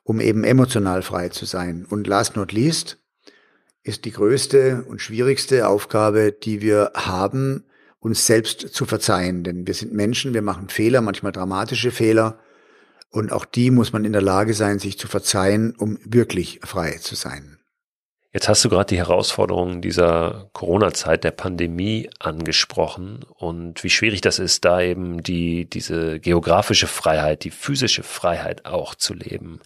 um 0.03 0.21
eben 0.21 0.43
emotional 0.43 1.01
frei 1.01 1.29
zu 1.29 1.45
sein. 1.45 1.85
Und 1.89 2.07
last 2.07 2.35
not 2.35 2.51
least 2.51 2.99
ist 3.83 4.05
die 4.05 4.11
größte 4.11 4.85
und 4.87 5.01
schwierigste 5.01 5.67
Aufgabe, 5.67 6.31
die 6.31 6.61
wir 6.61 6.91
haben, 6.95 7.65
uns 7.99 8.25
selbst 8.25 8.73
zu 8.73 8.85
verzeihen. 8.85 9.43
Denn 9.43 9.67
wir 9.67 9.73
sind 9.73 9.93
Menschen, 9.93 10.33
wir 10.33 10.41
machen 10.41 10.69
Fehler, 10.69 11.01
manchmal 11.01 11.31
dramatische 11.31 11.91
Fehler. 11.91 12.39
Und 13.13 13.31
auch 13.31 13.45
die 13.45 13.69
muss 13.69 13.93
man 13.93 14.05
in 14.05 14.11
der 14.11 14.23
Lage 14.23 14.55
sein, 14.55 14.79
sich 14.79 14.97
zu 14.97 15.07
verzeihen, 15.07 15.75
um 15.77 15.99
wirklich 16.03 16.59
frei 16.63 16.97
zu 16.99 17.13
sein. 17.13 17.59
Jetzt 18.33 18.49
hast 18.49 18.65
du 18.65 18.69
gerade 18.69 18.87
die 18.87 18.97
Herausforderungen 18.97 19.83
dieser 19.83 20.49
Corona-Zeit, 20.53 21.23
der 21.23 21.29
Pandemie 21.29 22.09
angesprochen 22.17 23.23
und 23.35 23.83
wie 23.83 23.91
schwierig 23.91 24.21
das 24.21 24.39
ist, 24.39 24.65
da 24.65 24.81
eben 24.81 25.21
die, 25.21 25.69
diese 25.69 26.19
geografische 26.19 26.87
Freiheit, 26.87 27.43
die 27.43 27.51
physische 27.51 28.01
Freiheit 28.01 28.65
auch 28.65 28.95
zu 28.95 29.13
leben. 29.13 29.59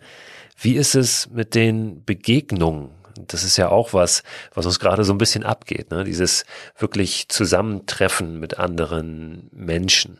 Wie 0.59 0.75
ist 0.75 0.95
es 0.95 1.29
mit 1.29 1.55
den 1.55 2.03
Begegnungen? 2.03 2.89
Das 3.27 3.45
ist 3.45 3.55
ja 3.55 3.69
auch 3.69 3.93
was, 3.93 4.23
was 4.53 4.65
uns 4.65 4.79
gerade 4.79 5.05
so 5.05 5.13
ein 5.13 5.17
bisschen 5.17 5.45
abgeht, 5.45 5.89
ne? 5.89 6.03
dieses 6.03 6.43
wirklich 6.77 7.29
Zusammentreffen 7.29 8.41
mit 8.41 8.59
anderen 8.59 9.47
Menschen. 9.53 10.19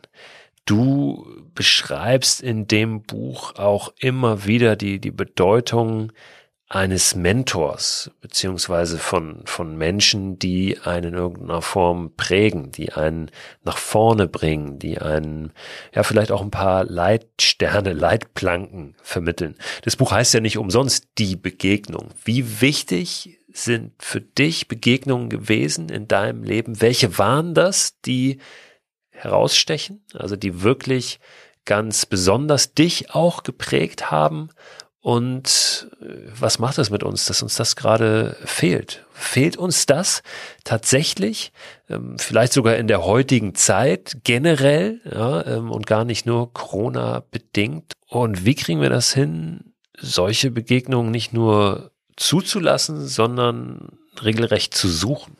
Du 0.68 1.24
beschreibst 1.54 2.42
in 2.42 2.66
dem 2.66 3.00
Buch 3.00 3.54
auch 3.54 3.94
immer 3.98 4.44
wieder 4.44 4.76
die, 4.76 5.00
die 5.00 5.10
Bedeutung 5.10 6.12
eines 6.68 7.14
Mentors, 7.14 8.10
beziehungsweise 8.20 8.98
von, 8.98 9.40
von 9.46 9.78
Menschen, 9.78 10.38
die 10.38 10.78
einen 10.84 11.14
in 11.14 11.14
irgendeiner 11.14 11.62
Form 11.62 12.12
prägen, 12.18 12.70
die 12.70 12.92
einen 12.92 13.30
nach 13.64 13.78
vorne 13.78 14.28
bringen, 14.28 14.78
die 14.78 14.98
einen, 14.98 15.54
ja, 15.94 16.02
vielleicht 16.02 16.32
auch 16.32 16.42
ein 16.42 16.50
paar 16.50 16.84
Leitsterne, 16.84 17.94
Leitplanken 17.94 18.94
vermitteln. 19.02 19.56
Das 19.84 19.96
Buch 19.96 20.12
heißt 20.12 20.34
ja 20.34 20.40
nicht 20.40 20.58
umsonst 20.58 21.08
die 21.16 21.36
Begegnung. 21.36 22.10
Wie 22.26 22.60
wichtig 22.60 23.38
sind 23.50 23.94
für 24.02 24.20
dich 24.20 24.68
Begegnungen 24.68 25.30
gewesen 25.30 25.88
in 25.88 26.08
deinem 26.08 26.42
Leben? 26.42 26.82
Welche 26.82 27.16
waren 27.16 27.54
das, 27.54 27.98
die 28.02 28.38
herausstechen, 29.18 30.04
also 30.14 30.36
die 30.36 30.62
wirklich 30.62 31.20
ganz 31.64 32.06
besonders 32.06 32.74
dich 32.74 33.14
auch 33.14 33.42
geprägt 33.42 34.10
haben 34.10 34.50
und 35.08 35.88
äh, 36.02 36.06
was 36.38 36.58
macht 36.58 36.76
das 36.76 36.90
mit 36.90 37.02
uns, 37.02 37.24
dass 37.24 37.42
uns 37.42 37.54
das 37.54 37.76
gerade 37.76 38.36
fehlt? 38.44 39.06
Fehlt 39.12 39.56
uns 39.56 39.86
das 39.86 40.22
tatsächlich, 40.64 41.50
ähm, 41.88 42.18
vielleicht 42.18 42.52
sogar 42.52 42.76
in 42.76 42.88
der 42.88 43.06
heutigen 43.06 43.54
Zeit 43.54 44.18
generell 44.24 45.00
ja, 45.10 45.46
ähm, 45.46 45.70
und 45.70 45.86
gar 45.86 46.04
nicht 46.04 46.26
nur 46.26 46.52
Corona 46.52 47.24
bedingt? 47.30 47.94
Und 48.06 48.44
wie 48.44 48.54
kriegen 48.54 48.82
wir 48.82 48.90
das 48.90 49.14
hin, 49.14 49.72
solche 49.98 50.50
Begegnungen 50.50 51.10
nicht 51.10 51.32
nur 51.32 51.90
zuzulassen, 52.16 53.06
sondern 53.06 53.98
regelrecht 54.22 54.74
zu 54.74 54.88
suchen? 54.88 55.37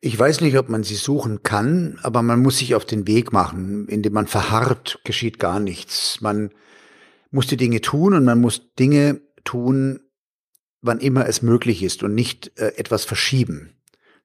Ich 0.00 0.16
weiß 0.16 0.42
nicht, 0.42 0.56
ob 0.56 0.68
man 0.68 0.84
sie 0.84 0.94
suchen 0.94 1.42
kann, 1.42 1.98
aber 2.02 2.22
man 2.22 2.40
muss 2.40 2.58
sich 2.58 2.74
auf 2.76 2.84
den 2.84 3.08
Weg 3.08 3.32
machen. 3.32 3.88
Indem 3.88 4.12
man 4.12 4.28
verharrt, 4.28 5.00
geschieht 5.04 5.40
gar 5.40 5.58
nichts. 5.58 6.20
Man 6.20 6.50
muss 7.30 7.48
die 7.48 7.56
Dinge 7.56 7.80
tun 7.80 8.14
und 8.14 8.24
man 8.24 8.40
muss 8.40 8.74
Dinge 8.78 9.20
tun, 9.44 10.00
wann 10.82 11.00
immer 11.00 11.26
es 11.26 11.42
möglich 11.42 11.82
ist 11.82 12.04
und 12.04 12.14
nicht 12.14 12.52
äh, 12.60 12.74
etwas 12.76 13.04
verschieben. 13.04 13.74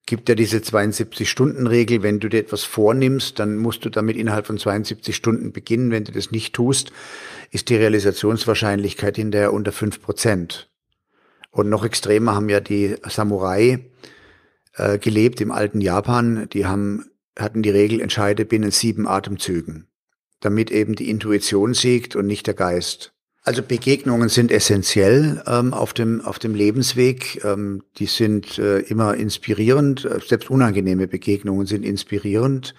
Gibt 0.05 0.29
ja 0.29 0.35
diese 0.35 0.57
72-Stunden-Regel, 0.57 2.03
wenn 2.03 2.19
du 2.19 2.27
dir 2.29 2.41
etwas 2.41 2.65
vornimmst, 2.65 3.39
dann 3.39 3.55
musst 3.55 3.85
du 3.85 3.89
damit 3.89 4.17
innerhalb 4.17 4.45
von 4.45 4.57
72 4.57 5.15
Stunden 5.15 5.53
beginnen. 5.53 5.91
Wenn 5.91 6.03
du 6.03 6.11
das 6.11 6.29
nicht 6.29 6.53
tust, 6.53 6.91
ist 7.51 7.69
die 7.69 7.77
Realisationswahrscheinlichkeit 7.77 9.15
hinterher 9.15 9.53
unter 9.53 9.71
fünf 9.71 10.01
Prozent. 10.01 10.69
Und 11.51 11.69
noch 11.69 11.85
extremer 11.85 12.35
haben 12.35 12.49
ja 12.49 12.59
die 12.59 12.97
Samurai 13.07 13.79
äh, 14.75 14.97
gelebt 14.97 15.41
im 15.41 15.51
alten 15.51 15.81
Japan. 15.81 16.47
Die 16.53 16.65
haben, 16.65 17.05
hatten 17.37 17.63
die 17.63 17.69
Regel, 17.69 18.01
entscheide 18.01 18.45
binnen 18.45 18.71
sieben 18.71 19.07
Atemzügen 19.07 19.87
damit 20.43 20.71
eben 20.71 20.95
die 20.95 21.09
Intuition 21.09 21.73
siegt 21.73 22.15
und 22.15 22.27
nicht 22.27 22.47
der 22.47 22.53
Geist. 22.53 23.13
Also 23.45 23.61
Begegnungen 23.61 24.29
sind 24.29 24.51
essentiell 24.51 25.43
ähm, 25.47 25.73
auf 25.73 25.93
dem 25.93 26.21
auf 26.21 26.39
dem 26.39 26.55
Lebensweg. 26.55 27.43
Ähm, 27.43 27.83
die 27.97 28.05
sind 28.05 28.57
äh, 28.57 28.79
immer 28.79 29.15
inspirierend. 29.15 30.07
Selbst 30.25 30.49
unangenehme 30.49 31.07
Begegnungen 31.07 31.65
sind 31.65 31.83
inspirierend. 31.83 32.73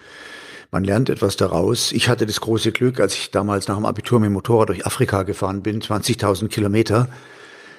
Man 0.71 0.83
lernt 0.83 1.09
etwas 1.09 1.37
daraus. 1.37 1.91
Ich 1.91 2.09
hatte 2.09 2.25
das 2.25 2.41
große 2.41 2.71
Glück, 2.71 2.99
als 2.99 3.13
ich 3.13 3.29
damals 3.29 3.67
nach 3.67 3.75
dem 3.75 3.85
Abitur 3.85 4.19
mit 4.19 4.27
dem 4.27 4.33
Motorrad 4.33 4.69
durch 4.69 4.85
Afrika 4.85 5.23
gefahren 5.23 5.61
bin, 5.61 5.81
20.000 5.81 6.47
Kilometer, 6.47 7.09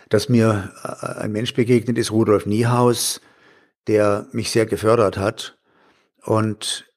dass 0.08 0.28
mir 0.28 0.72
äh, 0.84 1.22
ein 1.22 1.32
Mensch 1.32 1.54
begegnet 1.54 1.98
ist, 1.98 2.12
Rudolf 2.12 2.46
Niehaus, 2.46 3.20
der 3.86 4.28
mich 4.32 4.50
sehr 4.50 4.66
gefördert 4.66 5.16
hat. 5.16 5.58
Und 6.22 6.90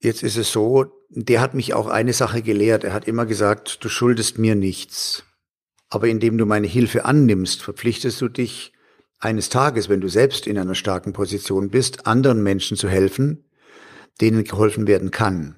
jetzt 0.00 0.22
ist 0.22 0.36
es 0.36 0.52
so, 0.52 0.86
der 1.10 1.40
hat 1.40 1.54
mich 1.54 1.74
auch 1.74 1.86
eine 1.86 2.12
Sache 2.12 2.42
gelehrt. 2.42 2.84
Er 2.84 2.92
hat 2.92 3.08
immer 3.08 3.26
gesagt, 3.26 3.82
du 3.84 3.88
schuldest 3.88 4.38
mir 4.38 4.54
nichts. 4.54 5.24
Aber 5.88 6.08
indem 6.08 6.36
du 6.36 6.46
meine 6.46 6.66
Hilfe 6.66 7.04
annimmst, 7.04 7.62
verpflichtest 7.62 8.20
du 8.20 8.28
dich, 8.28 8.72
eines 9.20 9.48
Tages, 9.48 9.88
wenn 9.88 10.00
du 10.00 10.08
selbst 10.08 10.46
in 10.46 10.58
einer 10.58 10.74
starken 10.74 11.12
Position 11.12 11.70
bist, 11.70 12.06
anderen 12.06 12.42
Menschen 12.42 12.76
zu 12.76 12.88
helfen, 12.88 13.44
denen 14.20 14.44
geholfen 14.44 14.86
werden 14.86 15.10
kann. 15.10 15.56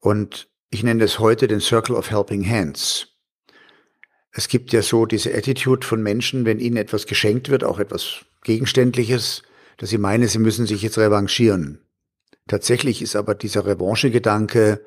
Und 0.00 0.48
ich 0.70 0.82
nenne 0.82 1.04
es 1.04 1.18
heute 1.18 1.46
den 1.46 1.60
Circle 1.60 1.94
of 1.94 2.10
Helping 2.10 2.48
Hands. 2.48 3.06
Es 4.32 4.48
gibt 4.48 4.72
ja 4.72 4.82
so 4.82 5.06
diese 5.06 5.34
Attitude 5.34 5.86
von 5.86 6.02
Menschen, 6.02 6.44
wenn 6.44 6.58
ihnen 6.58 6.76
etwas 6.76 7.06
geschenkt 7.06 7.50
wird, 7.50 7.64
auch 7.64 7.78
etwas 7.78 8.24
Gegenständliches, 8.42 9.42
dass 9.76 9.90
sie 9.90 9.98
meinen, 9.98 10.28
sie 10.28 10.38
müssen 10.38 10.66
sich 10.66 10.82
jetzt 10.82 10.98
revanchieren. 10.98 11.80
Tatsächlich 12.46 13.02
ist 13.02 13.16
aber 13.16 13.34
dieser 13.34 13.66
Revanche-Gedanke 13.66 14.84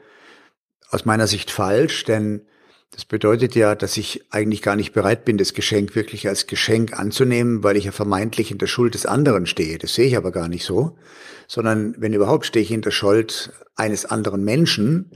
aus 0.90 1.06
meiner 1.06 1.28
Sicht 1.28 1.52
falsch, 1.52 2.04
denn 2.06 2.46
das 2.92 3.04
bedeutet 3.04 3.56
ja, 3.56 3.76
dass 3.76 3.98
ich 3.98 4.24
eigentlich 4.32 4.62
gar 4.62 4.76
nicht 4.76 4.94
bereit 4.94 5.26
bin, 5.26 5.38
das 5.38 5.54
Geschenk 5.54 5.96
wirklich 5.96 6.28
als 6.28 6.48
Geschenk 6.48 6.98
anzunehmen, 6.98 7.64
weil 7.64 7.76
ich 7.76 7.86
ja 7.86 7.92
vermeintlich 7.92 8.52
in 8.52 8.60
der 8.60 8.68
Schuld 8.68 8.94
des 8.94 9.06
anderen 9.06 9.46
stehe. 9.46 9.78
Das 9.78 9.94
sehe 9.94 10.08
ich 10.08 10.16
aber 10.16 10.32
gar 10.32 10.48
nicht 10.48 10.64
so, 10.64 10.98
sondern 11.48 11.96
wenn 11.98 12.14
überhaupt 12.14 12.46
stehe 12.46 12.64
ich 12.64 12.72
in 12.72 12.82
der 12.82 12.92
Schuld 12.92 13.52
eines 13.76 14.06
anderen 14.06 14.44
Menschen, 14.44 15.12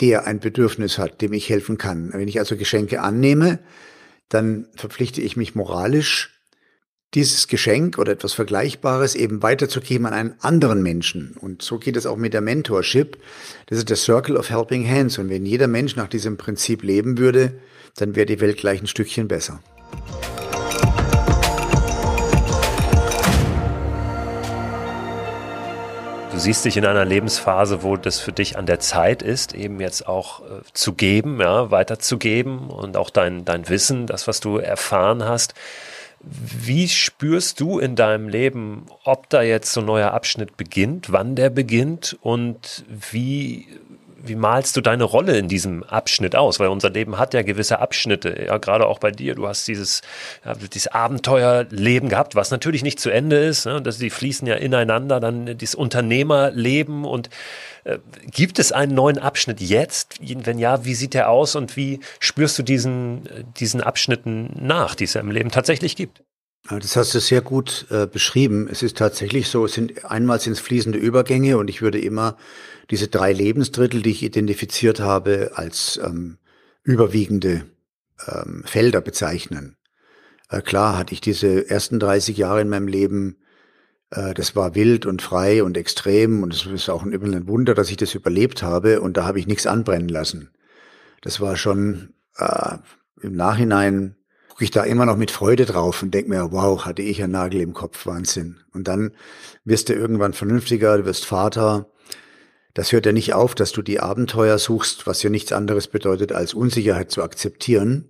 der 0.00 0.26
ein 0.26 0.40
Bedürfnis 0.40 0.98
hat, 0.98 1.20
dem 1.20 1.32
ich 1.32 1.48
helfen 1.48 1.78
kann. 1.78 2.12
Wenn 2.12 2.28
ich 2.28 2.38
also 2.38 2.56
Geschenke 2.56 3.00
annehme, 3.00 3.60
dann 4.28 4.68
verpflichte 4.76 5.20
ich 5.20 5.36
mich 5.36 5.54
moralisch, 5.54 6.33
dieses 7.14 7.46
Geschenk 7.46 7.98
oder 7.98 8.12
etwas 8.12 8.32
Vergleichbares 8.32 9.14
eben 9.14 9.42
weiterzugeben 9.42 10.06
an 10.06 10.12
einen 10.12 10.34
anderen 10.40 10.82
Menschen. 10.82 11.36
Und 11.40 11.62
so 11.62 11.78
geht 11.78 11.96
es 11.96 12.06
auch 12.06 12.16
mit 12.16 12.34
der 12.34 12.40
Mentorship. 12.40 13.18
Das 13.66 13.78
ist 13.78 13.88
der 13.88 13.96
Circle 13.96 14.36
of 14.36 14.50
Helping 14.50 14.88
Hands. 14.88 15.16
Und 15.18 15.30
wenn 15.30 15.46
jeder 15.46 15.68
Mensch 15.68 15.94
nach 15.94 16.08
diesem 16.08 16.36
Prinzip 16.36 16.82
leben 16.82 17.18
würde, 17.18 17.54
dann 17.96 18.16
wäre 18.16 18.26
die 18.26 18.40
Welt 18.40 18.56
gleich 18.56 18.80
ein 18.82 18.88
Stückchen 18.88 19.28
besser. 19.28 19.60
Du 26.32 26.40
siehst 26.40 26.64
dich 26.64 26.76
in 26.76 26.84
einer 26.84 27.04
Lebensphase, 27.04 27.84
wo 27.84 27.96
das 27.96 28.18
für 28.18 28.32
dich 28.32 28.58
an 28.58 28.66
der 28.66 28.80
Zeit 28.80 29.22
ist, 29.22 29.54
eben 29.54 29.78
jetzt 29.78 30.08
auch 30.08 30.40
äh, 30.40 30.62
zu 30.72 30.94
geben, 30.94 31.40
ja, 31.40 31.70
weiterzugeben 31.70 32.70
und 32.70 32.96
auch 32.96 33.10
dein, 33.10 33.44
dein 33.44 33.68
Wissen, 33.68 34.08
das, 34.08 34.26
was 34.26 34.40
du 34.40 34.58
erfahren 34.58 35.24
hast, 35.24 35.54
Wie 36.26 36.88
spürst 36.88 37.60
du 37.60 37.78
in 37.78 37.96
deinem 37.96 38.28
Leben, 38.28 38.86
ob 39.04 39.28
da 39.30 39.42
jetzt 39.42 39.72
so 39.72 39.80
ein 39.80 39.86
neuer 39.86 40.12
Abschnitt 40.12 40.56
beginnt, 40.56 41.12
wann 41.12 41.36
der 41.36 41.50
beginnt 41.50 42.16
und 42.22 42.84
wie 42.88 43.66
wie 44.26 44.34
malst 44.34 44.76
du 44.76 44.80
deine 44.80 45.04
Rolle 45.04 45.38
in 45.38 45.48
diesem 45.48 45.82
Abschnitt 45.84 46.36
aus? 46.36 46.60
Weil 46.60 46.68
unser 46.68 46.90
Leben 46.90 47.18
hat 47.18 47.34
ja 47.34 47.42
gewisse 47.42 47.78
Abschnitte, 47.78 48.44
ja, 48.46 48.58
gerade 48.58 48.86
auch 48.86 48.98
bei 48.98 49.10
dir. 49.10 49.34
Du 49.34 49.46
hast 49.46 49.66
dieses, 49.68 50.02
ja, 50.44 50.54
dieses 50.54 50.88
Abenteuerleben 50.88 52.08
gehabt, 52.08 52.34
was 52.34 52.50
natürlich 52.50 52.82
nicht 52.82 53.00
zu 53.00 53.10
Ende 53.10 53.36
ist. 53.36 53.66
Ne? 53.66 53.82
Die 53.82 54.10
fließen 54.10 54.46
ja 54.46 54.54
ineinander, 54.54 55.20
dann 55.20 55.58
dieses 55.58 55.74
Unternehmerleben 55.74 57.04
und 57.04 57.30
äh, 57.84 57.98
gibt 58.30 58.58
es 58.58 58.72
einen 58.72 58.94
neuen 58.94 59.18
Abschnitt 59.18 59.60
jetzt? 59.60 60.18
Wenn 60.20 60.58
ja, 60.58 60.84
wie 60.84 60.94
sieht 60.94 61.14
der 61.14 61.30
aus 61.30 61.56
und 61.56 61.76
wie 61.76 62.00
spürst 62.18 62.58
du 62.58 62.62
diesen, 62.62 63.28
diesen 63.58 63.80
Abschnitten 63.80 64.54
nach, 64.60 64.94
die 64.94 65.04
es 65.04 65.14
ja 65.14 65.20
im 65.20 65.30
Leben 65.30 65.50
tatsächlich 65.50 65.96
gibt? 65.96 66.22
Das 66.68 66.96
hast 66.96 67.14
du 67.14 67.20
sehr 67.20 67.42
gut 67.42 67.86
äh, 67.90 68.06
beschrieben. 68.06 68.68
Es 68.70 68.82
ist 68.82 68.96
tatsächlich 68.96 69.48
so, 69.48 69.66
es 69.66 69.74
sind 69.74 70.06
einmal 70.06 70.40
sind 70.40 70.54
es 70.54 70.60
fließende 70.60 70.98
Übergänge 70.98 71.58
und 71.58 71.68
ich 71.68 71.82
würde 71.82 71.98
immer 71.98 72.38
diese 72.90 73.08
drei 73.08 73.32
Lebensdrittel, 73.32 74.02
die 74.02 74.10
ich 74.10 74.22
identifiziert 74.22 75.00
habe, 75.00 75.52
als 75.54 76.00
ähm, 76.02 76.38
überwiegende 76.82 77.66
ähm, 78.26 78.62
Felder 78.64 79.00
bezeichnen. 79.00 79.76
Äh, 80.50 80.60
klar 80.60 80.98
hatte 80.98 81.14
ich 81.14 81.20
diese 81.20 81.68
ersten 81.68 81.98
30 81.98 82.36
Jahre 82.36 82.60
in 82.60 82.68
meinem 82.68 82.88
Leben, 82.88 83.36
äh, 84.10 84.34
das 84.34 84.54
war 84.54 84.74
wild 84.74 85.06
und 85.06 85.22
frei 85.22 85.62
und 85.62 85.76
extrem 85.76 86.42
und 86.42 86.54
es 86.54 86.66
ist 86.66 86.88
auch 86.88 87.02
ein, 87.02 87.12
ein 87.12 87.48
Wunder, 87.48 87.74
dass 87.74 87.90
ich 87.90 87.96
das 87.96 88.14
überlebt 88.14 88.62
habe 88.62 89.00
und 89.00 89.16
da 89.16 89.24
habe 89.24 89.38
ich 89.38 89.46
nichts 89.46 89.66
anbrennen 89.66 90.08
lassen. 90.08 90.50
Das 91.22 91.40
war 91.40 91.56
schon 91.56 92.14
äh, 92.36 92.76
im 93.22 93.34
Nachhinein 93.34 94.16
gucke 94.48 94.64
ich 94.64 94.70
da 94.70 94.84
immer 94.84 95.04
noch 95.04 95.16
mit 95.16 95.32
Freude 95.32 95.64
drauf 95.64 96.02
und 96.04 96.14
denke 96.14 96.30
mir, 96.30 96.52
wow, 96.52 96.84
hatte 96.84 97.02
ich 97.02 97.20
einen 97.20 97.32
Nagel 97.32 97.60
im 97.60 97.72
Kopf, 97.72 98.06
Wahnsinn. 98.06 98.60
Und 98.72 98.86
dann 98.86 99.10
wirst 99.64 99.88
du 99.88 99.94
irgendwann 99.94 100.32
vernünftiger, 100.32 100.96
du 100.96 101.06
wirst 101.06 101.24
Vater, 101.24 101.90
das 102.74 102.92
hört 102.92 103.06
ja 103.06 103.12
nicht 103.12 103.34
auf, 103.34 103.54
dass 103.54 103.72
du 103.72 103.82
die 103.82 104.00
Abenteuer 104.00 104.58
suchst, 104.58 105.06
was 105.06 105.22
ja 105.22 105.30
nichts 105.30 105.52
anderes 105.52 105.86
bedeutet, 105.86 106.32
als 106.32 106.54
Unsicherheit 106.54 107.10
zu 107.10 107.22
akzeptieren. 107.22 108.08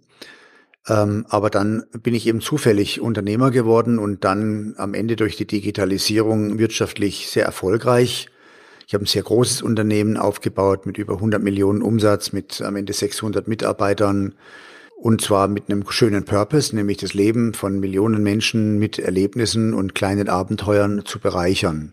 Ähm, 0.89 1.27
aber 1.29 1.51
dann 1.51 1.85
bin 2.03 2.15
ich 2.15 2.27
eben 2.27 2.41
zufällig 2.41 3.01
Unternehmer 3.01 3.51
geworden 3.51 3.99
und 3.99 4.25
dann 4.25 4.75
am 4.77 4.95
Ende 4.95 5.17
durch 5.17 5.37
die 5.37 5.47
Digitalisierung 5.47 6.59
wirtschaftlich 6.59 7.29
sehr 7.31 7.45
erfolgreich. 7.45 8.29
Ich 8.87 8.95
habe 8.95 9.05
ein 9.05 9.07
sehr 9.07 9.23
großes 9.23 9.63
Unternehmen 9.63 10.17
aufgebaut 10.17 10.85
mit 10.85 10.99
über 10.99 11.15
100 11.15 11.43
Millionen 11.43 11.81
Umsatz, 11.81 12.33
mit 12.33 12.61
am 12.61 12.77
Ende 12.77 12.93
600 12.93 13.49
Mitarbeitern 13.49 14.35
und 14.97 15.21
zwar 15.21 15.49
mit 15.49 15.69
einem 15.69 15.85
schönen 15.91 16.25
Purpose, 16.25 16.75
nämlich 16.75 16.99
das 16.99 17.15
Leben 17.15 17.53
von 17.55 17.81
Millionen 17.81 18.23
Menschen 18.23 18.79
mit 18.79 18.99
Erlebnissen 18.99 19.75
und 19.75 19.95
kleinen 19.95 20.29
Abenteuern 20.29 21.05
zu 21.05 21.19
bereichern. 21.19 21.93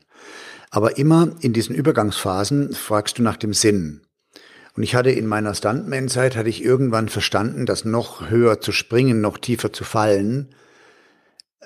Aber 0.71 0.97
immer 0.97 1.35
in 1.41 1.53
diesen 1.53 1.75
Übergangsphasen 1.75 2.73
fragst 2.73 3.19
du 3.19 3.23
nach 3.23 3.37
dem 3.37 3.53
Sinn. 3.53 4.01
Und 4.75 4.83
ich 4.83 4.95
hatte 4.95 5.11
in 5.11 5.27
meiner 5.27 5.53
Stuntman-Zeit, 5.53 6.37
hatte 6.37 6.49
ich 6.49 6.63
irgendwann 6.63 7.09
verstanden, 7.09 7.65
dass 7.65 7.85
noch 7.85 8.29
höher 8.29 8.61
zu 8.61 8.71
springen, 8.71 9.19
noch 9.21 9.37
tiefer 9.37 9.73
zu 9.73 9.83
fallen, 9.83 10.55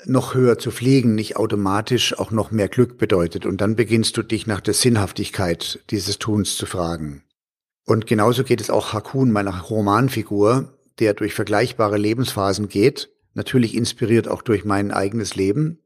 noch 0.06 0.34
höher 0.34 0.58
zu 0.58 0.72
fliegen 0.72 1.16
nicht 1.16 1.38
automatisch 1.38 2.18
auch 2.18 2.32
noch 2.32 2.52
mehr 2.52 2.68
Glück 2.68 2.98
bedeutet. 2.98 3.46
Und 3.46 3.62
dann 3.62 3.76
beginnst 3.76 4.18
du 4.18 4.24
dich 4.24 4.48
nach 4.48 4.62
der 4.62 4.74
Sinnhaftigkeit 4.74 5.80
dieses 5.92 6.20
Tuns 6.20 6.58
zu 6.58 6.66
fragen. 6.66 7.24
Und 7.86 8.08
genauso 8.08 8.44
geht 8.44 8.62
es 8.62 8.72
auch 8.72 8.94
Hakun, 8.94 9.32
meiner 9.32 9.62
Romanfigur, 9.62 10.74
der 11.00 11.14
durch 11.14 11.34
vergleichbare 11.34 11.98
Lebensphasen 11.98 12.70
geht, 12.70 13.10
natürlich 13.36 13.76
inspiriert 13.76 14.28
auch 14.28 14.42
durch 14.42 14.66
mein 14.66 14.92
eigenes 14.92 15.36
Leben. 15.36 15.80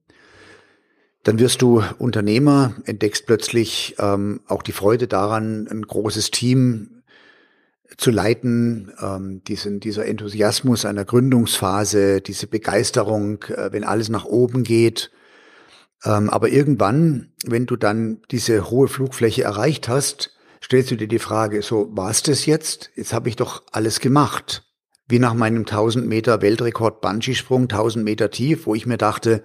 Dann 1.24 1.40
wirst 1.40 1.62
du 1.62 1.84
Unternehmer, 1.98 2.76
entdeckst 2.86 3.26
plötzlich 3.26 3.96
ähm, 4.00 4.42
auch 4.48 4.64
die 4.64 4.72
Freude 4.72 5.08
daran, 5.08 5.68
ein 5.70 5.82
großes 5.82 6.32
Team 6.32 7.00
zu 7.98 8.12
leiten, 8.12 8.94
ähm, 9.02 9.44
diesen, 9.44 9.80
dieser 9.80 10.06
Enthusiasmus 10.06 10.86
einer 10.86 11.06
Gründungsphase, 11.06 12.22
diese 12.22 12.48
Begeisterung, 12.48 13.44
äh, 13.44 13.72
wenn 13.72 13.84
alles 13.84 14.10
nach 14.10 14.26
oben 14.26 14.64
geht. 14.64 15.12
Ähm, 16.06 16.30
aber 16.30 16.50
irgendwann, 16.50 17.34
wenn 17.46 17.66
du 17.66 17.76
dann 17.76 18.22
diese 18.32 18.70
hohe 18.70 18.88
Flugfläche 18.88 19.44
erreicht 19.44 19.90
hast, 19.90 20.38
stellst 20.64 20.92
du 20.92 20.96
dir 20.96 21.08
die 21.08 21.20
Frage, 21.20 21.62
so, 21.62 21.90
war's 21.92 22.24
das 22.24 22.46
jetzt? 22.46 22.92
Jetzt 22.96 23.14
habe 23.14 23.28
ich 23.28 23.36
doch 23.36 23.64
alles 23.72 24.00
gemacht. 24.00 24.66
Wie 25.08 25.20
nach 25.20 25.34
meinem 25.34 25.62
1000 25.62 26.08
Meter 26.08 26.42
Weltrekord 26.42 27.02
Bungee-Sprung, 27.02 27.64
1000 27.64 28.06
Meter 28.06 28.30
tief, 28.30 28.66
wo 28.68 28.76
ich 28.76 28.86
mir 28.86 28.98
dachte, 28.98 29.44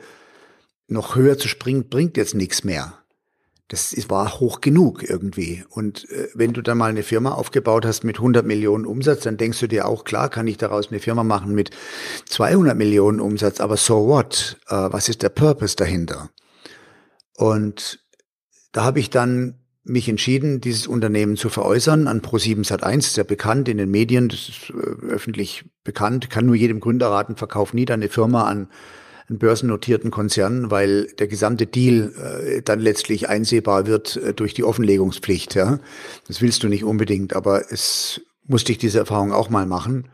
noch 0.86 1.16
höher 1.16 1.38
zu 1.38 1.48
springen 1.48 1.88
bringt 1.88 2.16
jetzt 2.16 2.34
nichts 2.34 2.64
mehr. 2.64 2.94
Das 3.68 3.96
war 4.10 4.40
hoch 4.40 4.60
genug 4.60 5.08
irgendwie. 5.08 5.64
Und 5.70 6.08
äh, 6.10 6.28
wenn 6.34 6.52
du 6.52 6.60
dann 6.60 6.76
mal 6.76 6.90
eine 6.90 7.02
Firma 7.02 7.32
aufgebaut 7.32 7.86
hast 7.86 8.04
mit 8.04 8.18
100 8.18 8.44
Millionen 8.44 8.84
Umsatz, 8.84 9.22
dann 9.22 9.38
denkst 9.38 9.58
du 9.60 9.66
dir 9.66 9.88
auch, 9.88 10.04
klar, 10.04 10.28
kann 10.28 10.46
ich 10.46 10.58
daraus 10.58 10.90
eine 10.90 11.00
Firma 11.00 11.24
machen 11.24 11.54
mit 11.54 11.70
200 12.26 12.76
Millionen 12.76 13.20
Umsatz, 13.20 13.60
aber 13.60 13.78
so 13.78 14.06
what? 14.06 14.58
Äh, 14.68 14.74
was 14.74 15.08
ist 15.08 15.22
der 15.22 15.30
Purpose 15.30 15.76
dahinter? 15.76 16.28
Und 17.36 18.04
da 18.72 18.84
habe 18.84 19.00
ich 19.00 19.08
dann 19.08 19.60
mich 19.82 20.08
entschieden, 20.08 20.60
dieses 20.60 20.86
Unternehmen 20.86 21.36
zu 21.36 21.48
veräußern 21.48 22.06
an 22.06 22.20
Pro7 22.20 22.66
Sat1, 22.66 23.14
sehr 23.14 23.24
bekannt 23.24 23.68
in 23.68 23.78
den 23.78 23.90
Medien, 23.90 24.28
das 24.28 24.48
ist 24.48 24.70
äh, 24.70 25.06
öffentlich 25.06 25.64
bekannt, 25.84 26.28
kann 26.28 26.46
nur 26.46 26.54
jedem 26.54 26.80
Gründer 26.80 27.08
raten, 27.08 27.36
verkauf 27.36 27.72
nie 27.72 27.86
deine 27.86 28.08
Firma 28.08 28.44
an 28.44 28.68
einen 29.28 29.38
börsennotierten 29.38 30.10
Konzern, 30.10 30.70
weil 30.70 31.06
der 31.18 31.26
gesamte 31.26 31.66
Deal 31.66 32.12
äh, 32.16 32.62
dann 32.62 32.80
letztlich 32.80 33.28
einsehbar 33.28 33.86
wird 33.86 34.16
äh, 34.16 34.34
durch 34.34 34.54
die 34.54 34.64
Offenlegungspflicht. 34.64 35.54
Ja, 35.54 35.80
das 36.28 36.42
willst 36.42 36.62
du 36.62 36.68
nicht 36.68 36.84
unbedingt, 36.84 37.34
aber 37.34 37.72
es 37.72 38.20
musste 38.46 38.72
ich 38.72 38.78
diese 38.78 38.98
Erfahrung 38.98 39.32
auch 39.32 39.48
mal 39.48 39.66
machen 39.66 40.08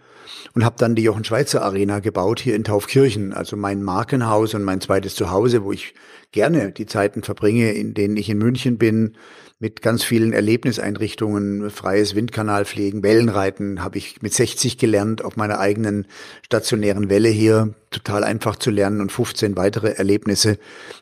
und 0.54 0.64
habe 0.64 0.76
dann 0.78 0.94
die 0.94 1.02
Jochen 1.02 1.24
Schweizer 1.24 1.62
Arena 1.62 2.00
gebaut 2.00 2.40
hier 2.40 2.54
in 2.54 2.64
Taufkirchen, 2.64 3.32
also 3.32 3.56
mein 3.56 3.82
Markenhaus 3.82 4.54
und 4.54 4.64
mein 4.64 4.80
zweites 4.80 5.14
Zuhause, 5.14 5.64
wo 5.64 5.72
ich 5.72 5.94
gerne 6.32 6.72
die 6.72 6.86
Zeiten 6.86 7.22
verbringe, 7.22 7.72
in 7.72 7.94
denen 7.94 8.16
ich 8.16 8.28
in 8.28 8.38
München 8.38 8.78
bin, 8.78 9.16
mit 9.58 9.82
ganz 9.82 10.02
vielen 10.02 10.32
Erlebniseinrichtungen, 10.32 11.70
freies 11.70 12.14
Windkanalpflegen, 12.14 13.02
Wellenreiten 13.02 13.82
habe 13.82 13.98
ich 13.98 14.22
mit 14.22 14.32
60 14.32 14.78
gelernt 14.78 15.22
auf 15.22 15.36
meiner 15.36 15.60
eigenen 15.60 16.06
stationären 16.42 17.10
Welle 17.10 17.28
hier, 17.28 17.74
total 17.90 18.24
einfach 18.24 18.56
zu 18.56 18.70
lernen 18.70 19.02
und 19.02 19.12
15 19.12 19.58
weitere 19.58 19.90
Erlebnisse, 19.90 20.58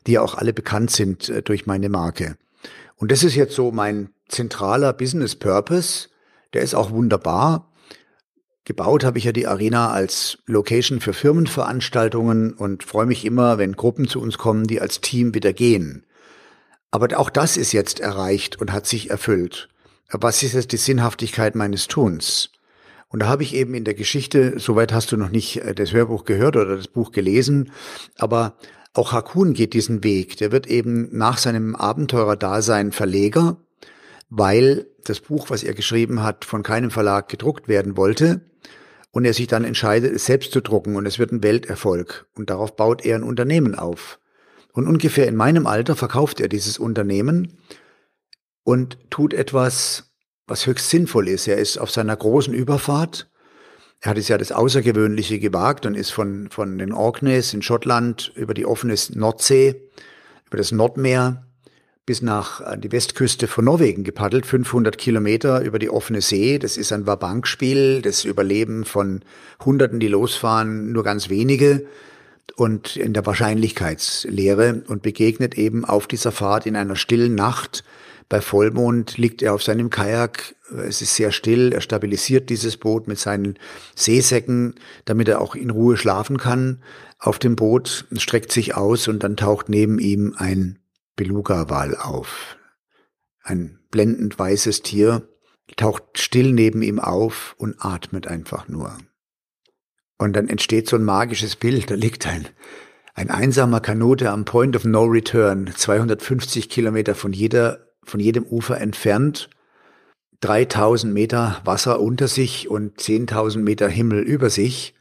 die 0.09 0.19
auch 0.19 0.35
alle 0.35 0.53
bekannt 0.53 0.91
sind 0.91 1.29
äh, 1.29 1.43
durch 1.43 1.67
meine 1.67 1.89
Marke. 1.89 2.37
Und 2.97 3.13
das 3.13 3.23
ist 3.23 3.37
jetzt 3.37 3.55
so 3.55 3.71
mein 3.71 4.11
zentraler 4.29 4.93
Business 4.93 5.37
Purpose. 5.37 6.09
Der 6.53 6.63
ist 6.63 6.75
auch 6.75 6.91
wunderbar. 6.91 7.71
Gebaut 8.69 9.03
habe 9.03 9.17
ich 9.17 9.25
ja 9.25 9.33
die 9.33 9.47
Arena 9.47 9.93
als 9.93 10.41
Location 10.45 11.01
für 11.01 11.15
Firmenveranstaltungen 11.15 12.53
und 12.53 12.83
freue 12.83 13.07
mich 13.07 13.25
immer, 13.25 13.57
wenn 13.57 13.73
Gruppen 13.73 14.07
zu 14.07 14.21
uns 14.21 14.37
kommen, 14.37 14.67
die 14.67 14.79
als 14.79 15.01
Team 15.01 15.33
wieder 15.33 15.55
gehen. 15.55 16.05
Aber 16.91 17.19
auch 17.19 17.31
das 17.31 17.57
ist 17.57 17.73
jetzt 17.73 17.99
erreicht 17.99 18.61
und 18.61 18.71
hat 18.71 18.87
sich 18.87 19.09
erfüllt. 19.09 19.71
Was 20.11 20.43
ist 20.43 20.53
jetzt 20.53 20.73
die 20.73 20.77
Sinnhaftigkeit 20.77 21.55
meines 21.55 21.87
Tuns? 21.87 22.51
Und 23.09 23.21
da 23.21 23.29
habe 23.29 23.43
ich 23.43 23.55
eben 23.55 23.73
in 23.73 23.85
der 23.85 23.95
Geschichte, 23.95 24.59
soweit 24.59 24.93
hast 24.93 25.13
du 25.13 25.17
noch 25.17 25.31
nicht 25.31 25.63
äh, 25.63 25.75
das 25.75 25.95
Hörbuch 25.95 26.27
gehört 26.27 26.57
oder 26.57 26.77
das 26.77 26.89
Buch 26.89 27.11
gelesen, 27.11 27.73
aber 28.19 28.59
auch 28.93 29.13
Hakun 29.13 29.55
geht 29.55 29.73
diesen 29.73 30.05
Weg. 30.05 30.37
Der 30.37 30.53
wird 30.53 30.67
eben 30.67 31.09
nach 31.17 31.39
seinem 31.39 31.75
Abenteurer-Dasein 31.75 32.93
Verleger, 32.93 33.57
weil 34.31 34.87
das 35.05 35.21
Buch, 35.21 35.51
was 35.51 35.63
er 35.63 35.75
geschrieben 35.75 36.23
hat, 36.23 36.45
von 36.45 36.63
keinem 36.63 36.91
Verlag 36.91 37.29
gedruckt 37.29 37.69
werden 37.69 37.97
wollte 37.97 38.43
und 39.11 39.25
er 39.25 39.35
sich 39.35 39.47
dann 39.47 39.65
entscheidet, 39.65 40.15
es 40.15 40.27
selbst 40.27 40.53
zu 40.53 40.61
drucken 40.61 40.97
und 40.97 41.07
es 41.07 41.19
wird 41.19 41.33
ein 41.33 41.43
Welterfolg 41.43 42.27
und 42.35 42.51
darauf 42.51 42.77
baut 42.77 43.05
er 43.05 43.17
ein 43.17 43.23
Unternehmen 43.23 43.75
auf. 43.75 44.19
Und 44.73 44.87
ungefähr 44.87 45.27
in 45.27 45.37
meinem 45.37 45.67
Alter 45.67 45.97
verkauft 45.97 46.41
er 46.41 46.49
dieses 46.49 46.79
Unternehmen 46.79 47.59
und 48.65 48.99
tut 49.11 49.33
etwas, 49.33 50.13
was 50.47 50.67
höchst 50.67 50.91
sinnvoll 50.91 51.29
ist. 51.29 51.49
Er 51.49 51.57
ist 51.57 51.79
auf 51.79 51.91
seiner 51.91 52.17
großen 52.17 52.55
Überfahrt. 52.55 53.31
Er 54.01 54.11
hat 54.11 54.19
es 54.19 54.29
ja 54.29 54.39
das 54.39 54.53
Außergewöhnliche 54.53 55.41
gewagt 55.41 55.87
und 55.87 55.95
ist 55.95 56.11
von, 56.11 56.49
von 56.51 56.79
den 56.79 56.93
Orkneys 56.93 57.55
in 57.55 57.63
Schottland 57.63 58.31
über 58.37 58.55
die 58.55 58.67
offene 58.67 58.95
Nordsee, 59.15 59.91
über 60.47 60.59
das 60.59 60.71
Nordmeer 60.71 61.48
bis 62.09 62.23
nach 62.23 62.63
an 62.63 62.81
die 62.81 62.91
Westküste 62.91 63.47
von 63.47 63.67
Norwegen 63.67 64.03
gepaddelt, 64.03 64.47
500 64.47 64.97
Kilometer 64.97 65.61
über 65.61 65.79
die 65.79 65.91
offene 65.91 66.23
See. 66.23 66.59
Das 66.59 66.79
ist 66.79 66.91
ein 66.91 67.07
Wabankspiel, 67.07 68.01
das 68.01 68.25
Überleben 68.25 68.87
von 68.87 69.21
Hunderten, 69.63 70.01
die 70.01 70.09
losfahren, 70.09 70.91
nur 70.91 71.05
ganz 71.05 71.29
wenige 71.29 71.85
und 72.57 72.97
in 72.97 73.13
der 73.13 73.27
Wahrscheinlichkeitslehre 73.27 74.85
und 74.89 75.03
begegnet 75.03 75.59
eben 75.59 75.85
auf 75.85 76.07
dieser 76.07 76.33
Fahrt 76.33 76.65
in 76.65 76.77
einer 76.77 76.97
stillen 76.97 77.35
Nacht 77.35 77.85
Bei 78.31 78.41
Vollmond 78.41 79.19
liegt 79.19 79.43
er 79.43 79.53
auf 79.53 79.63
seinem 79.63 79.91
Kajak. 79.91 80.55
Es 80.89 81.03
ist 81.03 81.15
sehr 81.15 81.31
still. 81.31 81.75
Er 81.75 81.83
stabilisiert 81.83 82.49
dieses 82.49 82.79
Boot 82.79 83.07
mit 83.07 83.19
seinen 83.19 83.59
Seesäcken, 83.95 84.77
damit 85.05 85.29
er 85.29 85.43
auch 85.43 85.55
in 85.55 85.69
Ruhe 85.69 85.99
schlafen 85.99 86.39
kann. 86.39 86.83
Auf 87.19 87.39
dem 87.39 87.55
Boot 87.55 88.07
streckt 88.17 88.51
sich 88.51 88.77
aus 88.77 89.09
und 89.09 89.23
dann 89.23 89.37
taucht 89.37 89.69
neben 89.69 89.99
ihm 89.99 90.35
ein 90.39 90.79
Beluga-Wal 91.19 91.97
auf. 91.97 92.57
Ein 93.43 93.79
blendend 93.91 94.39
weißes 94.39 94.81
Tier 94.81 95.29
taucht 95.77 96.05
still 96.17 96.53
neben 96.53 96.81
ihm 96.81 96.99
auf 96.99 97.55
und 97.59 97.77
atmet 97.79 98.27
einfach 98.27 98.69
nur. 98.69 98.97
Und 100.17 100.35
dann 100.35 100.49
entsteht 100.49 100.89
so 100.89 100.97
ein 100.97 101.05
magisches 101.05 101.57
Bild. 101.57 101.91
Da 101.91 101.95
liegt 101.95 102.27
ein, 102.27 102.49
ein 103.15 103.31
einsamer 103.31 103.81
Kanute 103.81 104.31
am 104.31 104.47
Point 104.47 104.77
of 104.77 104.85
No 104.85 105.05
Return, 105.05 105.71
250 105.75 106.71
Kilometer 106.71 107.15
von 107.15 107.35
jeder 107.35 107.85
von 108.05 108.21
jedem 108.21 108.45
Ufer 108.45 108.81
entfernt, 108.81 109.51
3000 110.41 111.13
Meter 111.13 111.61
Wasser 111.65 112.01
unter 112.01 112.29
sich 112.29 112.69
und 112.71 112.99
10.000 112.99 113.59
Meter 113.59 113.89
Himmel 113.89 114.23
über 114.23 114.51
sich 114.51 114.95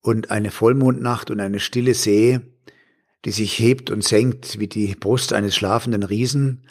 und 0.00 0.30
eine 0.30 0.50
Vollmondnacht 0.50 1.30
und 1.30 1.40
eine 1.40 1.58
stille 1.58 1.94
See, 1.94 2.40
die 3.24 3.30
sich 3.30 3.58
hebt 3.58 3.90
und 3.90 4.04
senkt 4.04 4.58
wie 4.58 4.68
die 4.68 4.94
Brust 4.94 5.32
eines 5.32 5.54
schlafenden 5.56 6.02
Riesen, 6.02 6.62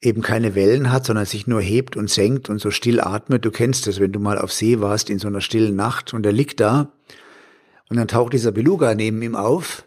eben 0.00 0.22
keine 0.22 0.54
Wellen 0.54 0.92
hat, 0.92 1.06
sondern 1.06 1.26
sich 1.26 1.46
nur 1.46 1.60
hebt 1.60 1.96
und 1.96 2.10
senkt 2.10 2.48
und 2.48 2.60
so 2.60 2.70
still 2.70 3.00
atmet. 3.00 3.44
Du 3.44 3.50
kennst 3.50 3.86
es, 3.86 4.00
wenn 4.00 4.12
du 4.12 4.20
mal 4.20 4.38
auf 4.38 4.52
See 4.52 4.80
warst 4.80 5.10
in 5.10 5.18
so 5.18 5.28
einer 5.28 5.40
stillen 5.40 5.76
Nacht 5.76 6.14
und 6.14 6.24
er 6.26 6.32
liegt 6.32 6.60
da 6.60 6.92
und 7.88 7.96
dann 7.96 8.08
taucht 8.08 8.32
dieser 8.32 8.52
Beluga 8.52 8.94
neben 8.94 9.20
ihm 9.22 9.36
auf 9.36 9.84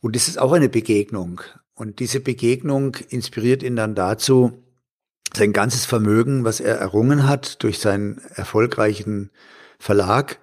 und 0.00 0.16
das 0.16 0.28
ist 0.28 0.38
auch 0.38 0.52
eine 0.52 0.68
Begegnung. 0.68 1.40
Und 1.74 2.00
diese 2.00 2.20
Begegnung 2.20 2.96
inspiriert 3.08 3.62
ihn 3.62 3.76
dann 3.76 3.94
dazu, 3.94 4.64
sein 5.34 5.52
ganzes 5.52 5.84
Vermögen, 5.84 6.44
was 6.44 6.60
er 6.60 6.76
errungen 6.76 7.28
hat 7.28 7.62
durch 7.62 7.78
seinen 7.78 8.18
erfolgreichen 8.34 9.30
Verlag, 9.78 10.38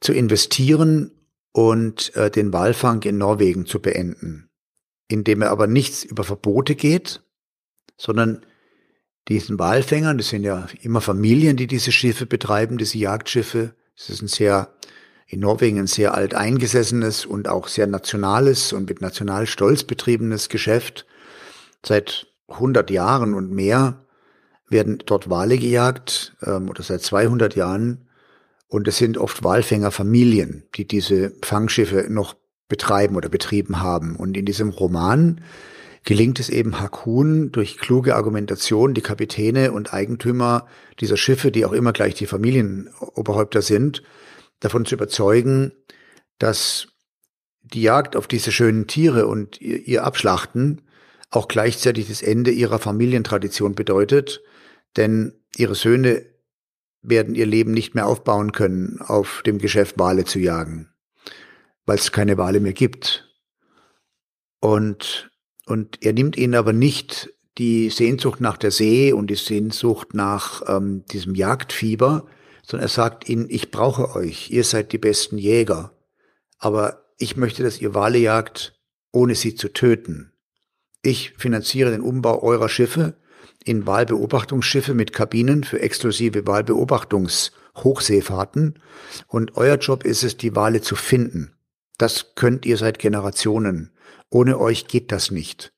zu 0.00 0.12
investieren 0.12 1.12
und 1.52 2.14
äh, 2.16 2.30
den 2.30 2.52
Walfang 2.52 3.02
in 3.02 3.18
Norwegen 3.18 3.66
zu 3.66 3.80
beenden, 3.80 4.50
indem 5.08 5.42
er 5.42 5.50
aber 5.50 5.66
nichts 5.66 6.04
über 6.04 6.24
Verbote 6.24 6.74
geht, 6.74 7.22
sondern 7.96 8.44
diesen 9.28 9.58
Walfängern, 9.58 10.18
das 10.18 10.28
sind 10.28 10.44
ja 10.44 10.66
immer 10.82 11.00
Familien, 11.00 11.56
die 11.56 11.66
diese 11.66 11.92
Schiffe 11.92 12.26
betreiben, 12.26 12.78
diese 12.78 12.98
Jagdschiffe, 12.98 13.74
das 13.96 14.10
ist 14.10 14.22
ein 14.22 14.28
sehr 14.28 14.72
in 15.30 15.40
Norwegen 15.40 15.78
ein 15.78 15.86
sehr 15.86 16.14
alt 16.14 16.34
eingesessenes 16.34 17.24
und 17.24 17.48
auch 17.48 17.68
sehr 17.68 17.86
nationales 17.86 18.72
und 18.72 18.88
mit 18.88 19.00
Nationalstolz 19.00 19.84
betriebenes 19.84 20.48
Geschäft. 20.48 21.06
Seit 21.86 22.26
100 22.48 22.90
Jahren 22.90 23.34
und 23.34 23.52
mehr 23.52 24.04
werden 24.68 25.00
dort 25.06 25.30
Wale 25.30 25.56
gejagt 25.56 26.36
ähm, 26.42 26.68
oder 26.68 26.82
seit 26.82 27.02
200 27.02 27.54
Jahren. 27.54 28.08
Und 28.70 28.86
es 28.86 28.98
sind 28.98 29.18
oft 29.18 29.42
Walfängerfamilien, 29.42 30.62
die 30.76 30.86
diese 30.86 31.32
Fangschiffe 31.42 32.06
noch 32.08 32.36
betreiben 32.68 33.16
oder 33.16 33.28
betrieben 33.28 33.80
haben. 33.80 34.14
Und 34.14 34.36
in 34.36 34.46
diesem 34.46 34.70
Roman 34.70 35.40
gelingt 36.04 36.38
es 36.38 36.48
eben 36.48 36.80
Hakun 36.80 37.50
durch 37.50 37.78
kluge 37.78 38.14
Argumentation, 38.14 38.94
die 38.94 39.00
Kapitäne 39.00 39.72
und 39.72 39.92
Eigentümer 39.92 40.68
dieser 41.00 41.16
Schiffe, 41.16 41.50
die 41.50 41.66
auch 41.66 41.72
immer 41.72 41.92
gleich 41.92 42.14
die 42.14 42.26
Familienoberhäupter 42.26 43.60
sind, 43.60 44.04
davon 44.60 44.84
zu 44.84 44.94
überzeugen, 44.94 45.72
dass 46.38 46.86
die 47.62 47.82
Jagd 47.82 48.14
auf 48.14 48.28
diese 48.28 48.52
schönen 48.52 48.86
Tiere 48.86 49.26
und 49.26 49.60
ihr 49.60 50.04
Abschlachten 50.04 50.82
auch 51.30 51.48
gleichzeitig 51.48 52.06
das 52.06 52.22
Ende 52.22 52.52
ihrer 52.52 52.78
Familientradition 52.78 53.74
bedeutet, 53.74 54.42
denn 54.96 55.34
ihre 55.56 55.74
Söhne 55.74 56.24
werden 57.02 57.34
ihr 57.34 57.46
Leben 57.46 57.72
nicht 57.72 57.94
mehr 57.94 58.06
aufbauen 58.06 58.52
können, 58.52 59.00
auf 59.00 59.42
dem 59.44 59.58
Geschäft 59.58 59.98
Wale 59.98 60.24
zu 60.24 60.38
jagen, 60.38 60.90
weil 61.86 61.96
es 61.96 62.12
keine 62.12 62.38
Wale 62.38 62.60
mehr 62.60 62.72
gibt. 62.72 63.28
Und, 64.60 65.30
und 65.66 66.04
er 66.04 66.12
nimmt 66.12 66.36
ihnen 66.36 66.54
aber 66.54 66.72
nicht 66.72 67.30
die 67.58 67.90
Sehnsucht 67.90 68.40
nach 68.40 68.56
der 68.56 68.70
See 68.70 69.12
und 69.12 69.28
die 69.28 69.34
Sehnsucht 69.34 70.14
nach 70.14 70.62
ähm, 70.66 71.04
diesem 71.06 71.34
Jagdfieber, 71.34 72.26
sondern 72.62 72.86
er 72.86 72.90
sagt 72.90 73.28
ihnen, 73.28 73.46
ich 73.48 73.70
brauche 73.70 74.14
euch, 74.14 74.50
ihr 74.50 74.64
seid 74.64 74.92
die 74.92 74.98
besten 74.98 75.38
Jäger, 75.38 75.92
aber 76.58 77.04
ich 77.18 77.36
möchte, 77.36 77.62
dass 77.62 77.80
ihr 77.80 77.94
Wale 77.94 78.18
jagt, 78.18 78.78
ohne 79.12 79.34
sie 79.34 79.54
zu 79.54 79.72
töten. 79.72 80.32
Ich 81.02 81.32
finanziere 81.36 81.90
den 81.90 82.02
Umbau 82.02 82.42
eurer 82.42 82.68
Schiffe 82.68 83.16
in 83.64 83.86
Wahlbeobachtungsschiffe 83.86 84.94
mit 84.94 85.12
Kabinen 85.12 85.64
für 85.64 85.80
exklusive 85.80 86.46
Wahlbeobachtungshochseefahrten 86.46 88.78
und 89.26 89.56
euer 89.56 89.76
Job 89.76 90.04
ist 90.04 90.22
es, 90.22 90.36
die 90.36 90.54
Wale 90.56 90.80
zu 90.80 90.96
finden. 90.96 91.54
Das 91.98 92.34
könnt 92.34 92.64
ihr 92.64 92.78
seit 92.78 92.98
Generationen. 92.98 93.92
Ohne 94.30 94.58
euch 94.58 94.86
geht 94.86 95.12
das 95.12 95.30
nicht. 95.30 95.74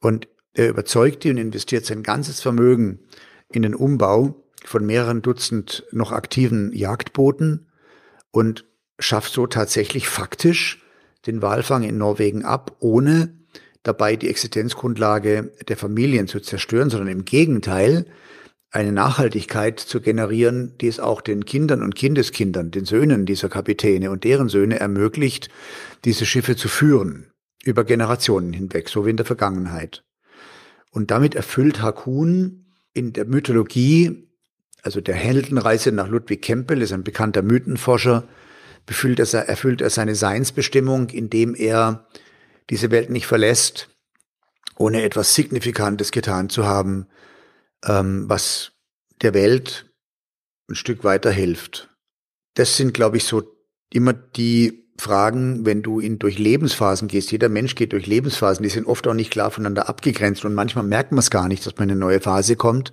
Und 0.00 0.26
er 0.54 0.68
überzeugt 0.68 1.24
die 1.24 1.30
und 1.30 1.38
investiert 1.38 1.86
sein 1.86 2.02
ganzes 2.02 2.40
Vermögen 2.40 3.00
in 3.48 3.62
den 3.62 3.74
Umbau 3.74 4.44
von 4.64 4.84
mehreren 4.84 5.22
Dutzend 5.22 5.84
noch 5.92 6.12
aktiven 6.12 6.72
Jagdbooten 6.72 7.68
und 8.30 8.66
schafft 8.98 9.32
so 9.32 9.46
tatsächlich 9.46 10.08
faktisch 10.08 10.84
den 11.26 11.42
Walfang 11.42 11.84
in 11.84 11.98
Norwegen 11.98 12.44
ab, 12.44 12.76
ohne 12.80 13.41
dabei 13.82 14.16
die 14.16 14.28
Existenzgrundlage 14.28 15.52
der 15.68 15.76
Familien 15.76 16.28
zu 16.28 16.40
zerstören, 16.40 16.90
sondern 16.90 17.08
im 17.08 17.24
Gegenteil 17.24 18.06
eine 18.70 18.92
Nachhaltigkeit 18.92 19.80
zu 19.80 20.00
generieren, 20.00 20.76
die 20.80 20.86
es 20.86 20.98
auch 20.98 21.20
den 21.20 21.44
Kindern 21.44 21.82
und 21.82 21.94
Kindeskindern, 21.94 22.70
den 22.70 22.84
Söhnen 22.84 23.26
dieser 23.26 23.48
Kapitäne 23.48 24.10
und 24.10 24.24
deren 24.24 24.48
Söhne 24.48 24.80
ermöglicht, 24.80 25.50
diese 26.04 26.24
Schiffe 26.24 26.56
zu 26.56 26.68
führen, 26.68 27.32
über 27.64 27.84
Generationen 27.84 28.52
hinweg, 28.52 28.88
so 28.88 29.04
wie 29.04 29.10
in 29.10 29.18
der 29.18 29.26
Vergangenheit. 29.26 30.04
Und 30.90 31.10
damit 31.10 31.34
erfüllt 31.34 31.82
Hakun 31.82 32.66
in 32.94 33.12
der 33.12 33.26
Mythologie 33.26 34.28
also 34.82 35.00
der 35.00 35.14
Heldenreise 35.14 35.92
nach 35.92 36.08
Ludwig 36.08 36.42
Kempel 36.42 36.82
ist 36.82 36.92
ein 36.92 37.04
bekannter 37.04 37.42
Mythenforscher, 37.42 38.24
er, 38.88 39.48
erfüllt 39.48 39.80
er 39.80 39.90
seine 39.90 40.16
Seinsbestimmung, 40.16 41.08
indem 41.10 41.54
er 41.54 42.08
diese 42.70 42.90
Welt 42.90 43.10
nicht 43.10 43.26
verlässt, 43.26 43.88
ohne 44.76 45.02
etwas 45.02 45.34
Signifikantes 45.34 46.10
getan 46.10 46.48
zu 46.48 46.66
haben, 46.66 47.06
ähm, 47.84 48.28
was 48.28 48.72
der 49.20 49.34
Welt 49.34 49.90
ein 50.68 50.74
Stück 50.74 51.04
weiter 51.04 51.30
hilft. 51.30 51.90
Das 52.54 52.76
sind, 52.76 52.94
glaube 52.94 53.16
ich, 53.16 53.24
so 53.24 53.42
immer 53.92 54.12
die 54.12 54.82
Fragen, 54.98 55.64
wenn 55.66 55.82
du 55.82 56.00
in 56.00 56.18
durch 56.18 56.38
Lebensphasen 56.38 57.08
gehst. 57.08 57.32
Jeder 57.32 57.48
Mensch 57.48 57.74
geht 57.74 57.92
durch 57.92 58.06
Lebensphasen, 58.06 58.62
die 58.62 58.68
sind 58.68 58.86
oft 58.86 59.06
auch 59.06 59.14
nicht 59.14 59.30
klar 59.30 59.50
voneinander 59.50 59.88
abgegrenzt 59.88 60.44
und 60.44 60.54
manchmal 60.54 60.84
merkt 60.84 61.12
man 61.12 61.18
es 61.18 61.30
gar 61.30 61.48
nicht, 61.48 61.66
dass 61.66 61.76
man 61.76 61.88
in 61.88 61.92
eine 61.92 62.00
neue 62.00 62.20
Phase 62.20 62.56
kommt. 62.56 62.92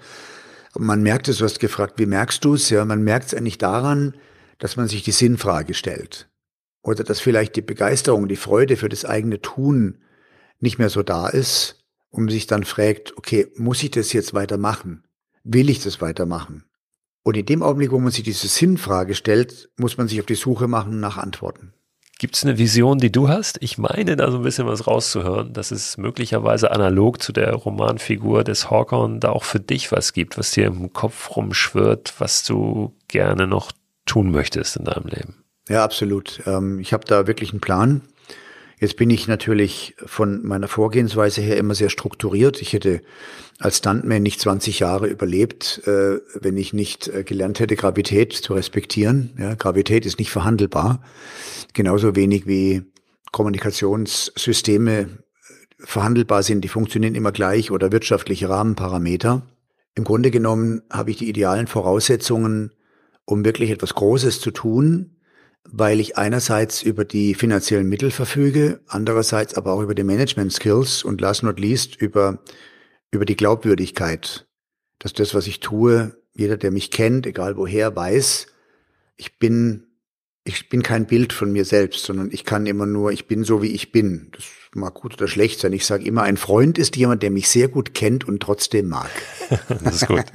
Man 0.77 1.01
merkt 1.01 1.27
es, 1.27 1.37
du 1.37 1.45
hast 1.45 1.59
gefragt, 1.59 1.95
wie 1.97 2.05
merkst 2.05 2.43
du 2.43 2.53
es? 2.53 2.69
Ja, 2.69 2.85
man 2.85 3.03
merkt 3.03 3.27
es 3.27 3.33
eigentlich 3.33 3.57
daran, 3.57 4.15
dass 4.59 4.75
man 4.75 4.87
sich 4.87 5.03
die 5.03 5.11
Sinnfrage 5.11 5.73
stellt. 5.73 6.28
Oder 6.81 7.03
dass 7.03 7.19
vielleicht 7.19 7.55
die 7.55 7.61
Begeisterung, 7.61 8.27
die 8.27 8.35
Freude 8.35 8.77
für 8.77 8.89
das 8.89 9.05
eigene 9.05 9.41
Tun 9.41 9.99
nicht 10.59 10.79
mehr 10.79 10.89
so 10.89 11.03
da 11.03 11.27
ist 11.27 11.83
und 12.09 12.23
man 12.23 12.31
sich 12.31 12.47
dann 12.47 12.63
fragt, 12.63 13.17
okay, 13.17 13.47
muss 13.55 13.83
ich 13.83 13.91
das 13.91 14.13
jetzt 14.13 14.33
weitermachen? 14.33 15.03
Will 15.43 15.69
ich 15.69 15.83
das 15.83 16.01
weitermachen? 16.01 16.65
Und 17.23 17.37
in 17.37 17.45
dem 17.45 17.63
Augenblick, 17.63 17.91
wo 17.91 17.99
man 17.99 18.11
sich 18.11 18.23
diese 18.23 18.47
Sinnfrage 18.47 19.13
stellt, 19.13 19.69
muss 19.77 19.97
man 19.97 20.07
sich 20.07 20.19
auf 20.19 20.25
die 20.25 20.35
Suche 20.35 20.67
machen 20.67 20.99
nach 20.99 21.17
Antworten. 21.17 21.73
Gibt 22.17 22.35
es 22.35 22.43
eine 22.43 22.57
Vision, 22.57 22.97
die 22.97 23.11
du 23.11 23.29
hast? 23.29 23.57
Ich 23.61 23.77
meine, 23.77 24.17
da 24.17 24.29
so 24.29 24.37
ein 24.37 24.43
bisschen 24.43 24.67
was 24.67 24.87
rauszuhören, 24.87 25.53
dass 25.53 25.71
es 25.71 25.97
möglicherweise 25.97 26.71
analog 26.71 27.21
zu 27.21 27.31
der 27.31 27.53
Romanfigur 27.53 28.43
des 28.43 28.69
Hawkon 28.69 29.21
da 29.21 29.29
auch 29.29 29.45
für 29.45 29.61
dich 29.61 29.91
was 29.93 30.11
gibt, 30.11 30.37
was 30.37 30.51
dir 30.51 30.65
im 30.65 30.91
Kopf 30.91 31.37
rumschwirrt, 31.37 32.15
was 32.19 32.43
du 32.43 32.93
gerne 33.07 33.47
noch 33.47 33.71
tun 34.05 34.31
möchtest 34.31 34.75
in 34.75 34.83
deinem 34.83 35.07
Leben. 35.07 35.45
Ja, 35.69 35.83
absolut. 35.83 36.41
Ähm, 36.47 36.79
ich 36.79 36.91
habe 36.93 37.05
da 37.05 37.27
wirklich 37.27 37.51
einen 37.51 37.61
Plan. 37.61 38.01
Jetzt 38.79 38.95
bin 38.95 39.09
ich 39.09 39.27
natürlich 39.27 39.93
von 40.05 40.45
meiner 40.45 40.67
Vorgehensweise 40.67 41.41
her 41.41 41.57
immer 41.57 41.75
sehr 41.75 41.89
strukturiert. 41.89 42.61
Ich 42.61 42.73
hätte 42.73 43.01
als 43.59 43.77
Stuntman 43.77 44.23
nicht 44.23 44.39
20 44.39 44.79
Jahre 44.79 45.07
überlebt, 45.07 45.81
äh, 45.85 46.19
wenn 46.33 46.57
ich 46.57 46.73
nicht 46.73 47.07
äh, 47.09 47.23
gelernt 47.23 47.59
hätte, 47.59 47.75
Gravität 47.75 48.33
zu 48.33 48.53
respektieren. 48.53 49.31
Ja, 49.37 49.53
Gravität 49.55 50.05
ist 50.05 50.17
nicht 50.17 50.31
verhandelbar. 50.31 51.03
Genauso 51.73 52.15
wenig 52.15 52.47
wie 52.47 52.83
Kommunikationssysteme 53.31 55.01
äh, 55.01 55.07
verhandelbar 55.79 56.41
sind, 56.41 56.61
die 56.61 56.69
funktionieren 56.69 57.15
immer 57.15 57.33
gleich 57.33 57.69
oder 57.69 57.91
wirtschaftliche 57.91 58.49
Rahmenparameter. 58.49 59.45
Im 59.93 60.03
Grunde 60.05 60.31
genommen 60.31 60.81
habe 60.89 61.11
ich 61.11 61.17
die 61.17 61.29
idealen 61.29 61.67
Voraussetzungen, 61.67 62.71
um 63.25 63.43
wirklich 63.43 63.71
etwas 63.71 63.93
Großes 63.93 64.39
zu 64.39 64.51
tun, 64.51 65.17
weil 65.63 65.99
ich 65.99 66.17
einerseits 66.17 66.81
über 66.81 67.05
die 67.05 67.35
finanziellen 67.35 67.87
Mittel 67.87 68.11
verfüge, 68.11 68.81
andererseits 68.87 69.55
aber 69.55 69.73
auch 69.73 69.81
über 69.81 69.95
die 69.95 70.03
Management 70.03 70.53
Skills 70.53 71.03
und 71.03 71.21
last 71.21 71.43
not 71.43 71.59
least 71.59 71.95
über 71.95 72.39
über 73.11 73.25
die 73.25 73.35
Glaubwürdigkeit, 73.35 74.47
dass 74.99 75.13
das, 75.13 75.33
was 75.33 75.47
ich 75.47 75.59
tue, 75.59 76.15
jeder, 76.33 76.57
der 76.57 76.71
mich 76.71 76.91
kennt, 76.91 77.25
egal 77.25 77.57
woher, 77.57 77.95
weiß, 77.95 78.47
ich 79.17 79.39
bin, 79.39 79.87
ich 80.43 80.69
bin 80.69 80.83
kein 80.83 81.07
Bild 81.07 81.33
von 81.33 81.51
mir 81.51 81.65
selbst, 81.65 82.03
sondern 82.03 82.29
ich 82.31 82.45
kann 82.45 82.65
immer 82.65 82.85
nur, 82.85 83.11
ich 83.11 83.27
bin 83.27 83.43
so, 83.43 83.61
wie 83.61 83.73
ich 83.73 83.91
bin. 83.91 84.29
Das 84.31 84.45
mag 84.73 84.93
gut 84.93 85.15
oder 85.15 85.27
schlecht 85.27 85.59
sein. 85.59 85.73
Ich 85.73 85.85
sage 85.85 86.05
immer, 86.05 86.23
ein 86.23 86.37
Freund 86.37 86.77
ist 86.77 86.95
jemand, 86.95 87.23
der 87.23 87.31
mich 87.31 87.49
sehr 87.49 87.67
gut 87.67 87.93
kennt 87.93 88.27
und 88.27 88.41
trotzdem 88.41 88.89
mag. 88.89 89.09
Das 89.83 89.95
ist 89.95 90.07
gut. 90.07 90.25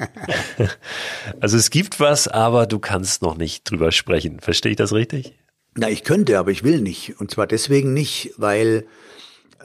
Also 1.40 1.56
es 1.56 1.70
gibt 1.70 2.00
was, 2.00 2.26
aber 2.26 2.66
du 2.66 2.80
kannst 2.80 3.22
noch 3.22 3.36
nicht 3.36 3.70
drüber 3.70 3.92
sprechen. 3.92 4.40
Verstehe 4.40 4.72
ich 4.72 4.76
das 4.76 4.92
richtig? 4.92 5.34
Na, 5.76 5.88
ich 5.88 6.02
könnte, 6.02 6.38
aber 6.38 6.50
ich 6.50 6.64
will 6.64 6.80
nicht. 6.80 7.20
Und 7.20 7.30
zwar 7.30 7.46
deswegen 7.46 7.92
nicht, 7.92 8.32
weil 8.36 8.86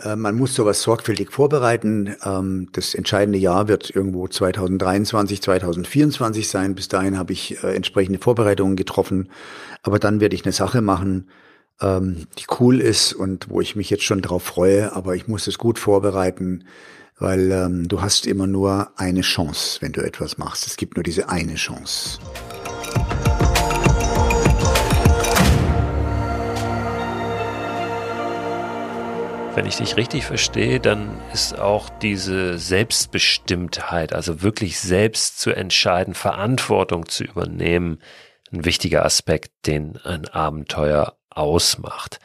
äh, 0.03 0.15
man 0.15 0.35
muss 0.35 0.55
sowas 0.55 0.81
sorgfältig 0.81 1.31
vorbereiten. 1.31 2.15
Ähm, 2.23 2.69
das 2.71 2.93
entscheidende 2.93 3.39
Jahr 3.39 3.67
wird 3.67 3.89
irgendwo 3.89 4.27
2023, 4.27 5.41
2024 5.41 6.47
sein. 6.47 6.75
Bis 6.75 6.87
dahin 6.87 7.17
habe 7.17 7.33
ich 7.33 7.63
äh, 7.63 7.75
entsprechende 7.75 8.19
Vorbereitungen 8.19 8.75
getroffen. 8.75 9.29
Aber 9.83 9.99
dann 9.99 10.19
werde 10.19 10.35
ich 10.35 10.45
eine 10.45 10.53
Sache 10.53 10.81
machen, 10.81 11.29
ähm, 11.81 12.27
die 12.37 12.45
cool 12.59 12.79
ist 12.81 13.13
und 13.13 13.49
wo 13.49 13.61
ich 13.61 13.75
mich 13.75 13.89
jetzt 13.89 14.03
schon 14.03 14.21
drauf 14.21 14.43
freue. 14.43 14.93
Aber 14.93 15.15
ich 15.15 15.27
muss 15.27 15.47
es 15.47 15.57
gut 15.57 15.79
vorbereiten, 15.79 16.65
weil 17.17 17.51
ähm, 17.51 17.87
du 17.87 18.01
hast 18.01 18.27
immer 18.27 18.47
nur 18.47 18.91
eine 18.97 19.21
Chance, 19.21 19.81
wenn 19.81 19.91
du 19.91 20.01
etwas 20.01 20.37
machst. 20.37 20.67
Es 20.67 20.77
gibt 20.77 20.95
nur 20.95 21.03
diese 21.03 21.29
eine 21.29 21.55
Chance. 21.55 22.19
Wenn 29.55 29.65
ich 29.65 29.75
dich 29.75 29.97
richtig 29.97 30.25
verstehe, 30.25 30.79
dann 30.79 31.19
ist 31.33 31.59
auch 31.59 31.89
diese 31.89 32.57
Selbstbestimmtheit, 32.57 34.13
also 34.13 34.41
wirklich 34.41 34.79
selbst 34.79 35.39
zu 35.39 35.51
entscheiden, 35.51 36.13
Verantwortung 36.13 37.09
zu 37.09 37.25
übernehmen, 37.25 37.99
ein 38.53 38.63
wichtiger 38.63 39.03
Aspekt, 39.03 39.51
den 39.67 39.97
ein 39.97 40.29
Abenteuer 40.29 41.18
ausmacht. 41.29 42.19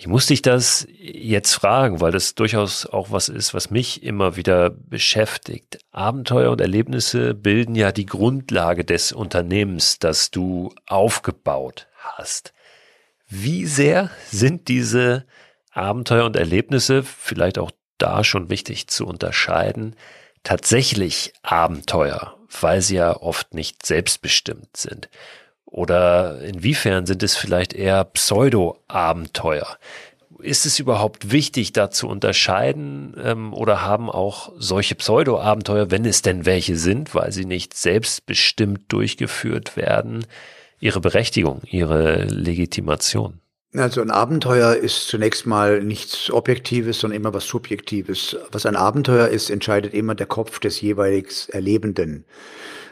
Ich 0.00 0.06
muss 0.06 0.26
dich 0.26 0.42
das 0.42 0.86
jetzt 0.92 1.54
fragen, 1.54 2.00
weil 2.00 2.12
das 2.12 2.36
durchaus 2.36 2.86
auch 2.86 3.10
was 3.10 3.28
ist, 3.28 3.52
was 3.52 3.70
mich 3.70 4.04
immer 4.04 4.36
wieder 4.36 4.70
beschäftigt. 4.70 5.80
Abenteuer 5.90 6.52
und 6.52 6.60
Erlebnisse 6.60 7.34
bilden 7.34 7.74
ja 7.74 7.90
die 7.90 8.06
Grundlage 8.06 8.84
des 8.84 9.10
Unternehmens, 9.10 9.98
das 9.98 10.30
du 10.30 10.72
aufgebaut 10.86 11.88
hast. 11.96 12.52
Wie 13.28 13.66
sehr 13.66 14.10
sind 14.30 14.68
diese 14.68 15.26
Abenteuer 15.72 16.26
und 16.26 16.36
Erlebnisse, 16.36 17.02
vielleicht 17.02 17.58
auch 17.58 17.72
da 17.98 18.22
schon 18.22 18.50
wichtig 18.50 18.86
zu 18.86 19.04
unterscheiden, 19.04 19.96
tatsächlich 20.44 21.32
Abenteuer, 21.42 22.38
weil 22.60 22.82
sie 22.82 22.96
ja 22.96 23.16
oft 23.16 23.52
nicht 23.52 23.84
selbstbestimmt 23.84 24.76
sind? 24.76 25.08
Oder 25.70 26.40
inwiefern 26.40 27.04
sind 27.04 27.22
es 27.22 27.36
vielleicht 27.36 27.74
eher 27.74 28.04
Pseudo-Abenteuer? 28.04 29.76
Ist 30.40 30.66
es 30.66 30.78
überhaupt 30.78 31.30
wichtig, 31.30 31.72
da 31.72 31.90
zu 31.90 32.08
unterscheiden? 32.08 33.14
Ähm, 33.22 33.52
oder 33.52 33.82
haben 33.82 34.08
auch 34.08 34.52
solche 34.56 34.94
Pseudo-Abenteuer, 34.94 35.90
wenn 35.90 36.04
es 36.04 36.22
denn 36.22 36.46
welche 36.46 36.76
sind, 36.76 37.14
weil 37.14 37.32
sie 37.32 37.44
nicht 37.44 37.74
selbstbestimmt 37.74 38.90
durchgeführt 38.90 39.76
werden, 39.76 40.24
ihre 40.80 41.00
Berechtigung, 41.00 41.60
ihre 41.66 42.24
Legitimation? 42.24 43.40
Also 43.74 44.00
ein 44.00 44.10
Abenteuer 44.10 44.74
ist 44.74 45.08
zunächst 45.08 45.46
mal 45.46 45.82
nichts 45.82 46.30
Objektives, 46.30 47.00
sondern 47.00 47.20
immer 47.20 47.34
was 47.34 47.46
Subjektives. 47.46 48.36
Was 48.50 48.64
ein 48.64 48.76
Abenteuer 48.76 49.28
ist, 49.28 49.50
entscheidet 49.50 49.92
immer 49.92 50.14
der 50.14 50.26
Kopf 50.26 50.58
des 50.60 50.80
jeweils 50.80 51.50
Erlebenden. 51.50 52.24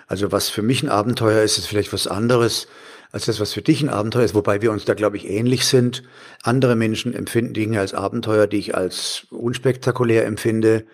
Also 0.07 0.33
was 0.33 0.49
für 0.49 0.63
mich 0.63 0.83
ein 0.83 0.89
Abenteuer 0.89 1.43
ist, 1.43 1.59
ist 1.59 1.67
vielleicht 1.67 1.93
was 1.93 2.07
anderes 2.07 2.69
als 3.13 3.27
das, 3.27 3.41
was 3.41 3.53
für 3.53 3.63
dich 3.63 3.83
ein 3.83 3.89
Abenteuer 3.89 4.25
ist, 4.25 4.35
wobei 4.35 4.63
wir 4.63 4.73
uns 4.73 4.85
da, 4.85 4.95
glaube 4.95 5.17
ich, 5.17 5.29
ähnlich 5.29 5.67
sind. 5.67 6.03
Andere 6.43 6.77
Menschen 6.77 7.15
empfinden 7.15 7.55
Dinge 7.55 7.81
als 7.81 7.95
Abenteuer, 7.95 8.47
die 8.47 8.59
ich 8.59 8.75
als 8.75 9.27
unspektakulär 9.31 10.27
empfinde. 10.27 10.85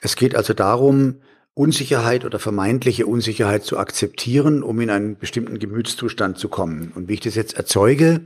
Es 0.00 0.16
geht 0.16 0.34
also 0.34 0.52
darum, 0.52 1.16
Unsicherheit 1.54 2.24
oder 2.24 2.38
vermeintliche 2.38 3.06
Unsicherheit 3.06 3.64
zu 3.64 3.78
akzeptieren, 3.78 4.62
um 4.62 4.80
in 4.80 4.90
einen 4.90 5.18
bestimmten 5.18 5.58
Gemütszustand 5.58 6.38
zu 6.38 6.48
kommen. 6.48 6.92
Und 6.94 7.08
wie 7.08 7.14
ich 7.14 7.20
das 7.20 7.34
jetzt 7.34 7.54
erzeuge, 7.54 8.22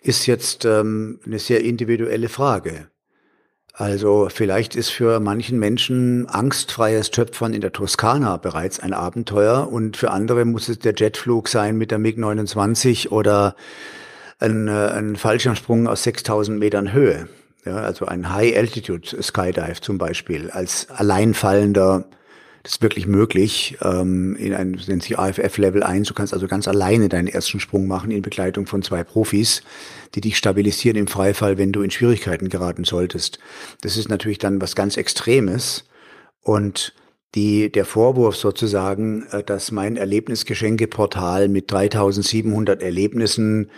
ist 0.00 0.26
jetzt 0.26 0.64
ähm, 0.64 1.20
eine 1.24 1.38
sehr 1.38 1.64
individuelle 1.64 2.28
Frage. 2.28 2.88
Also 3.78 4.26
vielleicht 4.28 4.74
ist 4.74 4.90
für 4.90 5.20
manchen 5.20 5.60
Menschen 5.60 6.28
angstfreies 6.28 7.12
Töpfern 7.12 7.54
in 7.54 7.60
der 7.60 7.72
Toskana 7.72 8.36
bereits 8.36 8.80
ein 8.80 8.92
Abenteuer 8.92 9.68
und 9.70 9.96
für 9.96 10.10
andere 10.10 10.44
muss 10.44 10.68
es 10.68 10.80
der 10.80 10.94
Jetflug 10.96 11.46
sein 11.46 11.78
mit 11.78 11.92
der 11.92 11.98
MiG-29 11.98 13.10
oder 13.10 13.54
ein, 14.40 14.66
äh, 14.66 14.72
ein 14.72 15.14
Fallschirmsprung 15.14 15.86
aus 15.86 16.02
6000 16.02 16.58
Metern 16.58 16.92
Höhe. 16.92 17.28
Ja, 17.64 17.76
also 17.76 18.06
ein 18.06 18.34
High-Altitude 18.34 19.22
Skydive 19.22 19.80
zum 19.80 19.96
Beispiel 19.96 20.50
als 20.50 20.90
alleinfallender 20.90 22.04
das 22.68 22.74
ist 22.74 22.82
wirklich 22.82 23.06
möglich 23.06 23.78
ähm, 23.80 24.36
in 24.36 24.52
ein 24.52 24.78
nennt 24.88 25.02
sich 25.02 25.18
AFF 25.18 25.56
Level 25.56 25.82
1. 25.82 26.06
Du 26.06 26.12
kannst 26.12 26.34
also 26.34 26.46
ganz 26.46 26.68
alleine 26.68 27.08
deinen 27.08 27.26
ersten 27.26 27.60
Sprung 27.60 27.86
machen 27.86 28.10
in 28.10 28.20
Begleitung 28.20 28.66
von 28.66 28.82
zwei 28.82 29.04
Profis, 29.04 29.62
die 30.14 30.20
dich 30.20 30.36
stabilisieren 30.36 30.98
im 30.98 31.06
Freifall, 31.06 31.56
wenn 31.56 31.72
du 31.72 31.80
in 31.80 31.90
Schwierigkeiten 31.90 32.50
geraten 32.50 32.84
solltest. 32.84 33.38
Das 33.80 33.96
ist 33.96 34.10
natürlich 34.10 34.36
dann 34.36 34.60
was 34.60 34.74
ganz 34.74 34.98
Extremes 34.98 35.88
und 36.42 36.92
die, 37.34 37.72
der 37.72 37.86
Vorwurf 37.86 38.36
sozusagen, 38.36 39.22
äh, 39.30 39.42
dass 39.42 39.72
mein 39.72 39.96
Erlebnisgeschenkeportal 39.96 41.48
mit 41.48 41.72
3700 41.72 42.82
Erlebnissen 42.82 43.70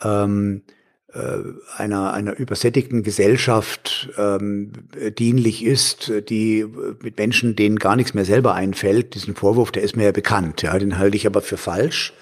ähm, 0.00 0.62
äh, 0.64 0.77
einer, 1.10 2.12
einer 2.12 2.38
übersättigten 2.38 3.02
Gesellschaft 3.02 4.10
ähm, 4.18 4.72
dienlich 5.18 5.64
ist, 5.64 6.12
die 6.28 6.66
mit 7.02 7.16
Menschen, 7.16 7.56
denen 7.56 7.78
gar 7.78 7.96
nichts 7.96 8.12
mehr 8.12 8.26
selber 8.26 8.52
einfällt, 8.54 9.14
diesen 9.14 9.34
Vorwurf, 9.34 9.72
der 9.72 9.82
ist 9.82 9.96
mir 9.96 10.04
ja 10.04 10.12
bekannt, 10.12 10.60
ja, 10.60 10.78
den 10.78 10.98
halte 10.98 11.16
ich 11.16 11.26
aber 11.26 11.40
für 11.40 11.56
falsch. 11.56 12.12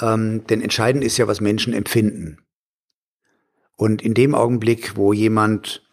Ähm, 0.00 0.46
denn 0.46 0.62
entscheidend 0.62 1.04
ist 1.04 1.18
ja, 1.18 1.28
was 1.28 1.42
Menschen 1.42 1.74
empfinden. 1.74 2.38
Und 3.76 4.00
in 4.00 4.14
dem 4.14 4.34
Augenblick, 4.34 4.96
wo 4.96 5.12
jemand 5.12 5.86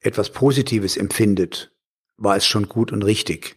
etwas 0.00 0.30
Positives 0.30 0.96
empfindet, 0.96 1.72
war 2.16 2.36
es 2.36 2.46
schon 2.46 2.68
gut 2.68 2.92
und 2.92 3.04
richtig. 3.04 3.56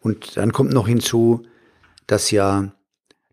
Und 0.00 0.36
dann 0.36 0.52
kommt 0.52 0.72
noch 0.72 0.86
hinzu, 0.86 1.46
dass 2.06 2.30
ja 2.30 2.74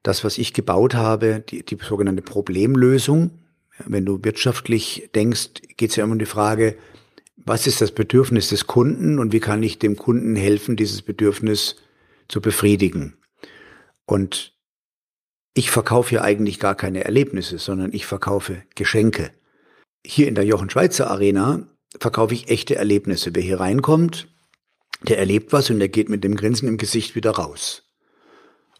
das, 0.03 0.23
was 0.23 0.37
ich 0.37 0.53
gebaut 0.53 0.95
habe, 0.95 1.43
die, 1.47 1.65
die 1.65 1.77
sogenannte 1.81 2.21
Problemlösung, 2.21 3.31
wenn 3.85 4.05
du 4.05 4.23
wirtschaftlich 4.23 5.09
denkst, 5.15 5.49
geht 5.77 5.91
es 5.91 5.95
ja 5.95 6.03
immer 6.03 6.13
um 6.13 6.19
die 6.19 6.25
Frage, 6.25 6.77
was 7.37 7.67
ist 7.67 7.81
das 7.81 7.91
Bedürfnis 7.91 8.49
des 8.49 8.67
Kunden 8.67 9.19
und 9.19 9.33
wie 9.33 9.39
kann 9.39 9.63
ich 9.63 9.79
dem 9.79 9.95
Kunden 9.95 10.35
helfen, 10.35 10.75
dieses 10.75 11.01
Bedürfnis 11.01 11.77
zu 12.27 12.41
befriedigen. 12.41 13.17
Und 14.05 14.53
ich 15.53 15.71
verkaufe 15.71 16.15
ja 16.15 16.21
eigentlich 16.21 16.59
gar 16.59 16.75
keine 16.75 17.03
Erlebnisse, 17.03 17.57
sondern 17.57 17.93
ich 17.93 18.05
verkaufe 18.05 18.63
Geschenke. 18.75 19.31
Hier 20.05 20.27
in 20.27 20.35
der 20.35 20.45
Jochen 20.45 20.69
Schweizer 20.69 21.09
Arena 21.09 21.67
verkaufe 21.99 22.33
ich 22.33 22.49
echte 22.49 22.75
Erlebnisse. 22.75 23.31
Wer 23.33 23.43
hier 23.43 23.59
reinkommt, 23.59 24.27
der 25.07 25.17
erlebt 25.17 25.51
was 25.51 25.69
und 25.69 25.79
der 25.79 25.89
geht 25.89 26.09
mit 26.09 26.23
dem 26.23 26.35
Grinsen 26.35 26.67
im 26.67 26.77
Gesicht 26.77 27.15
wieder 27.15 27.31
raus. 27.31 27.83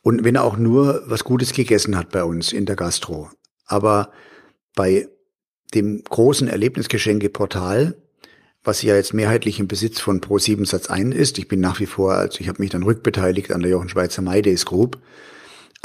Und 0.01 0.23
wenn 0.23 0.36
er 0.36 0.43
auch 0.43 0.58
nur 0.58 1.04
was 1.06 1.23
Gutes 1.23 1.54
gegessen 1.54 1.97
hat 1.97 2.10
bei 2.12 2.23
uns 2.23 2.54
in 2.54 2.65
der 2.65 2.75
Gastro. 2.75 3.30
Aber 3.65 4.12
bei 4.75 5.07
dem 5.73 6.03
großen 6.03 6.47
Erlebnisgeschenke-Portal, 6.47 7.95
was 8.63 8.81
ja 8.81 8.95
jetzt 8.95 9.13
mehrheitlich 9.13 9.60
im 9.60 9.67
Besitz 9.67 9.99
von 9.99 10.21
Pro7 10.21 10.67
Satz 10.67 10.88
1 10.88 11.15
ist, 11.15 11.39
ich 11.39 11.47
bin 11.47 11.60
nach 11.60 11.79
wie 11.79 11.86
vor, 11.86 12.13
also 12.13 12.39
ich 12.39 12.47
habe 12.47 12.62
mich 12.62 12.69
dann 12.69 12.84
rückbeteiligt 12.84 13.51
an 13.51 13.62
der 13.62 13.71
Jochen 13.71 13.89
Schweizer 13.89 14.21
MyDays 14.21 14.65
Group, 14.65 14.99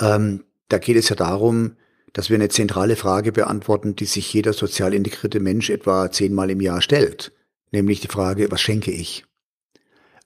ähm, 0.01 0.44
da 0.68 0.79
geht 0.79 0.96
es 0.96 1.09
ja 1.09 1.16
darum, 1.16 1.77
dass 2.12 2.29
wir 2.29 2.37
eine 2.37 2.49
zentrale 2.49 2.96
Frage 2.96 3.33
beantworten, 3.33 3.96
die 3.96 4.05
sich 4.05 4.33
jeder 4.33 4.53
sozial 4.53 4.94
integrierte 4.94 5.40
Mensch 5.40 5.70
etwa 5.70 6.11
zehnmal 6.11 6.51
im 6.51 6.61
Jahr 6.61 6.83
stellt, 6.83 7.33
nämlich 7.72 8.01
die 8.01 8.09
Frage, 8.09 8.51
was 8.51 8.61
schenke 8.61 8.90
ich? 8.90 9.25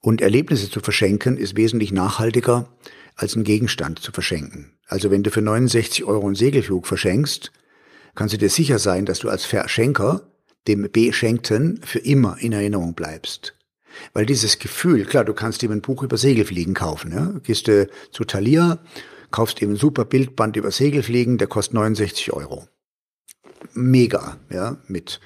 Und 0.00 0.20
Erlebnisse 0.22 0.70
zu 0.70 0.80
verschenken 0.80 1.36
ist 1.36 1.56
wesentlich 1.56 1.92
nachhaltiger 1.92 2.68
als 3.16 3.34
einen 3.34 3.44
Gegenstand 3.44 3.98
zu 3.98 4.12
verschenken. 4.12 4.78
Also 4.86 5.10
wenn 5.10 5.22
du 5.22 5.30
für 5.30 5.42
69 5.42 6.04
Euro 6.04 6.26
einen 6.26 6.36
Segelflug 6.36 6.86
verschenkst, 6.86 7.52
kannst 8.14 8.34
du 8.34 8.38
dir 8.38 8.50
sicher 8.50 8.78
sein, 8.78 9.06
dass 9.06 9.20
du 9.20 9.28
als 9.28 9.44
Verschenker 9.44 10.22
dem 10.68 10.90
Beschenkten 10.90 11.80
für 11.82 12.00
immer 12.00 12.36
in 12.38 12.52
Erinnerung 12.52 12.94
bleibst. 12.94 13.54
Weil 14.12 14.26
dieses 14.26 14.58
Gefühl, 14.58 15.04
klar, 15.04 15.24
du 15.24 15.34
kannst 15.34 15.62
ihm 15.62 15.72
ein 15.72 15.82
Buch 15.82 16.02
über 16.02 16.16
Segelfliegen 16.16 16.74
kaufen. 16.74 17.12
Ja? 17.12 17.34
Gehst 17.42 17.68
du 17.68 17.88
zu 18.12 18.24
Thalia, 18.24 18.78
kaufst 19.30 19.60
ihm 19.62 19.72
ein 19.72 19.76
super 19.76 20.04
Bildband 20.04 20.56
über 20.56 20.70
Segelfliegen, 20.70 21.38
der 21.38 21.48
kostet 21.48 21.74
69 21.74 22.32
Euro. 22.32 22.68
Mega, 23.72 24.38
ja, 24.50 24.78
mit 24.86 25.20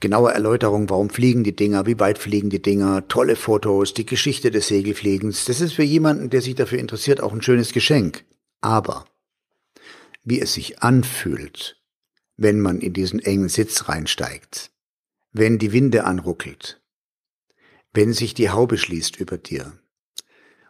genaue 0.00 0.32
Erläuterung, 0.32 0.90
warum 0.90 1.10
fliegen 1.10 1.44
die 1.44 1.56
Dinger, 1.56 1.86
wie 1.86 1.98
weit 1.98 2.18
fliegen 2.18 2.50
die 2.50 2.60
Dinger, 2.60 3.08
tolle 3.08 3.36
Fotos, 3.36 3.94
die 3.94 4.04
Geschichte 4.04 4.50
des 4.50 4.68
Segelfliegens. 4.68 5.46
Das 5.46 5.60
ist 5.60 5.72
für 5.72 5.84
jemanden, 5.84 6.28
der 6.28 6.42
sich 6.42 6.54
dafür 6.54 6.78
interessiert, 6.78 7.22
auch 7.22 7.32
ein 7.32 7.42
schönes 7.42 7.72
Geschenk. 7.72 8.24
Aber 8.60 9.06
wie 10.24 10.40
es 10.40 10.54
sich 10.54 10.82
anfühlt, 10.82 11.81
wenn 12.42 12.60
man 12.60 12.80
in 12.80 12.92
diesen 12.92 13.20
engen 13.20 13.48
Sitz 13.48 13.88
reinsteigt, 13.88 14.70
wenn 15.32 15.58
die 15.58 15.72
Winde 15.72 16.04
anruckelt, 16.04 16.80
wenn 17.92 18.12
sich 18.12 18.34
die 18.34 18.50
Haube 18.50 18.78
schließt 18.78 19.18
über 19.18 19.38
dir 19.38 19.72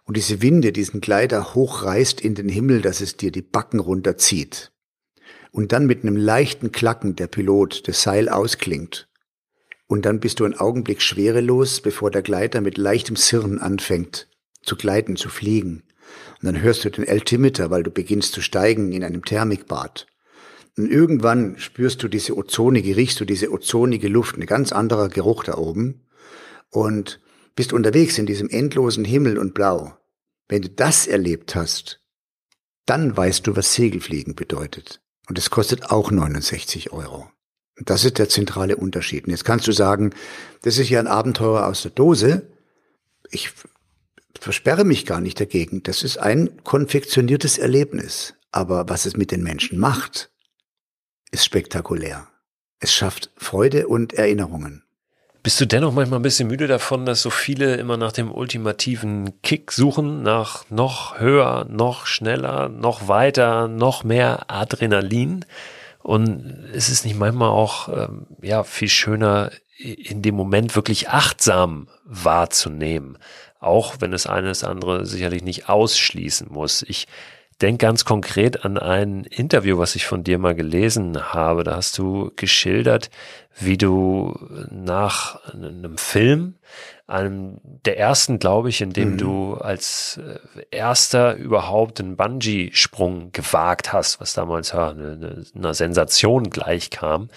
und 0.04 0.16
diese 0.16 0.42
Winde 0.42 0.72
diesen 0.72 1.00
Gleiter 1.00 1.54
hochreißt 1.54 2.20
in 2.20 2.34
den 2.34 2.48
Himmel, 2.48 2.82
dass 2.82 3.00
es 3.00 3.16
dir 3.16 3.32
die 3.32 3.42
Backen 3.42 3.80
runterzieht 3.80 4.72
und 5.50 5.72
dann 5.72 5.86
mit 5.86 6.02
einem 6.02 6.16
leichten 6.16 6.72
Klacken 6.72 7.16
der 7.16 7.26
Pilot 7.26 7.88
das 7.88 8.02
Seil 8.02 8.28
ausklingt 8.28 9.08
und 9.86 10.06
dann 10.06 10.20
bist 10.20 10.40
du 10.40 10.44
einen 10.44 10.58
Augenblick 10.58 11.02
schwerelos, 11.02 11.80
bevor 11.80 12.10
der 12.10 12.22
Gleiter 12.22 12.60
mit 12.60 12.78
leichtem 12.78 13.16
Sirren 13.16 13.58
anfängt 13.58 14.28
zu 14.62 14.76
gleiten, 14.76 15.16
zu 15.16 15.28
fliegen. 15.28 15.82
Und 16.40 16.46
dann 16.46 16.62
hörst 16.62 16.84
du 16.84 16.90
den 16.90 17.08
Altimeter, 17.08 17.70
weil 17.70 17.82
du 17.82 17.90
beginnst 17.90 18.32
zu 18.32 18.40
steigen 18.40 18.92
in 18.92 19.04
einem 19.04 19.24
Thermikbad. 19.24 20.06
Und 20.76 20.90
irgendwann 20.90 21.58
spürst 21.58 22.02
du 22.02 22.08
diese 22.08 22.36
ozonige, 22.36 22.96
riechst 22.96 23.20
du 23.20 23.24
diese 23.24 23.50
ozonige 23.52 24.08
Luft, 24.08 24.36
ein 24.36 24.46
ganz 24.46 24.72
anderer 24.72 25.08
Geruch 25.08 25.44
da 25.44 25.56
oben. 25.56 26.06
Und 26.70 27.20
bist 27.54 27.72
unterwegs 27.72 28.18
in 28.18 28.26
diesem 28.26 28.48
endlosen 28.48 29.04
Himmel 29.04 29.38
und 29.38 29.54
Blau. 29.54 29.96
Wenn 30.48 30.62
du 30.62 30.70
das 30.70 31.06
erlebt 31.06 31.54
hast, 31.54 32.00
dann 32.86 33.16
weißt 33.16 33.46
du, 33.46 33.56
was 33.56 33.74
Segelfliegen 33.74 34.34
bedeutet. 34.34 35.00
Und 35.28 35.38
es 35.38 35.50
kostet 35.50 35.90
auch 35.90 36.10
69 36.10 36.92
Euro. 36.92 37.30
Und 37.78 37.90
das 37.90 38.04
ist 38.04 38.18
der 38.18 38.28
zentrale 38.28 38.76
Unterschied. 38.76 39.24
Und 39.24 39.30
jetzt 39.30 39.44
kannst 39.44 39.66
du 39.66 39.72
sagen, 39.72 40.14
das 40.62 40.78
ist 40.78 40.90
ja 40.90 41.00
ein 41.00 41.06
Abenteuer 41.06 41.66
aus 41.66 41.82
der 41.82 41.90
Dose. 41.90 42.50
Ich 43.30 43.52
versperre 44.38 44.84
mich 44.84 45.06
gar 45.06 45.20
nicht 45.20 45.40
dagegen. 45.40 45.82
Das 45.82 46.02
ist 46.02 46.16
ein 46.18 46.62
konfektioniertes 46.64 47.58
Erlebnis. 47.58 48.34
Aber 48.50 48.88
was 48.88 49.06
es 49.06 49.16
mit 49.16 49.30
den 49.30 49.42
Menschen 49.42 49.78
macht, 49.78 50.31
ist 51.32 51.44
spektakulär. 51.44 52.28
Es 52.78 52.94
schafft 52.94 53.30
Freude 53.36 53.88
und 53.88 54.12
Erinnerungen. 54.12 54.84
Bist 55.42 55.60
du 55.60 55.66
dennoch 55.66 55.92
manchmal 55.92 56.20
ein 56.20 56.22
bisschen 56.22 56.46
müde 56.46 56.68
davon, 56.68 57.04
dass 57.04 57.20
so 57.20 57.30
viele 57.30 57.74
immer 57.74 57.96
nach 57.96 58.12
dem 58.12 58.30
ultimativen 58.30 59.42
Kick 59.42 59.72
suchen, 59.72 60.22
nach 60.22 60.70
noch 60.70 61.18
höher, 61.18 61.66
noch 61.68 62.06
schneller, 62.06 62.68
noch 62.68 63.08
weiter, 63.08 63.66
noch 63.66 64.04
mehr 64.04 64.44
Adrenalin? 64.48 65.44
Und 66.00 66.68
es 66.72 66.88
ist 66.88 67.04
nicht 67.04 67.18
manchmal 67.18 67.48
auch 67.48 67.88
ähm, 67.88 68.26
ja 68.40 68.62
viel 68.62 68.88
schöner, 68.88 69.50
in 69.78 70.22
dem 70.22 70.36
Moment 70.36 70.76
wirklich 70.76 71.08
achtsam 71.08 71.88
wahrzunehmen, 72.04 73.18
auch 73.58 73.96
wenn 73.98 74.12
es 74.12 74.26
eines 74.26 74.62
andere 74.62 75.06
sicherlich 75.06 75.42
nicht 75.42 75.68
ausschließen 75.68 76.48
muss. 76.50 76.82
Ich 76.82 77.08
denke 77.62 77.86
ganz 77.86 78.04
konkret 78.04 78.64
an 78.64 78.76
ein 78.76 79.24
Interview, 79.24 79.78
was 79.78 79.94
ich 79.94 80.06
von 80.06 80.24
dir 80.24 80.38
mal 80.38 80.54
gelesen 80.54 81.32
habe. 81.32 81.64
Da 81.64 81.76
hast 81.76 81.96
du 81.96 82.32
geschildert, 82.34 83.10
wie 83.58 83.78
du 83.78 84.34
nach 84.70 85.52
einem 85.52 85.96
Film, 85.96 86.54
einem 87.06 87.60
der 87.62 87.98
ersten, 87.98 88.38
glaube 88.38 88.70
ich, 88.70 88.80
in 88.80 88.92
dem 88.92 89.12
mhm. 89.12 89.18
du 89.18 89.54
als 89.54 90.18
äh, 90.18 90.38
erster 90.70 91.36
überhaupt 91.36 92.00
einen 92.00 92.16
Bungee-Sprung 92.16 93.32
gewagt 93.32 93.92
hast, 93.92 94.20
was 94.20 94.32
damals 94.32 94.72
ja 94.72 94.90
eine, 94.90 95.44
eine 95.54 95.74
Sensation 95.74 96.50
gleichkam, 96.50 97.28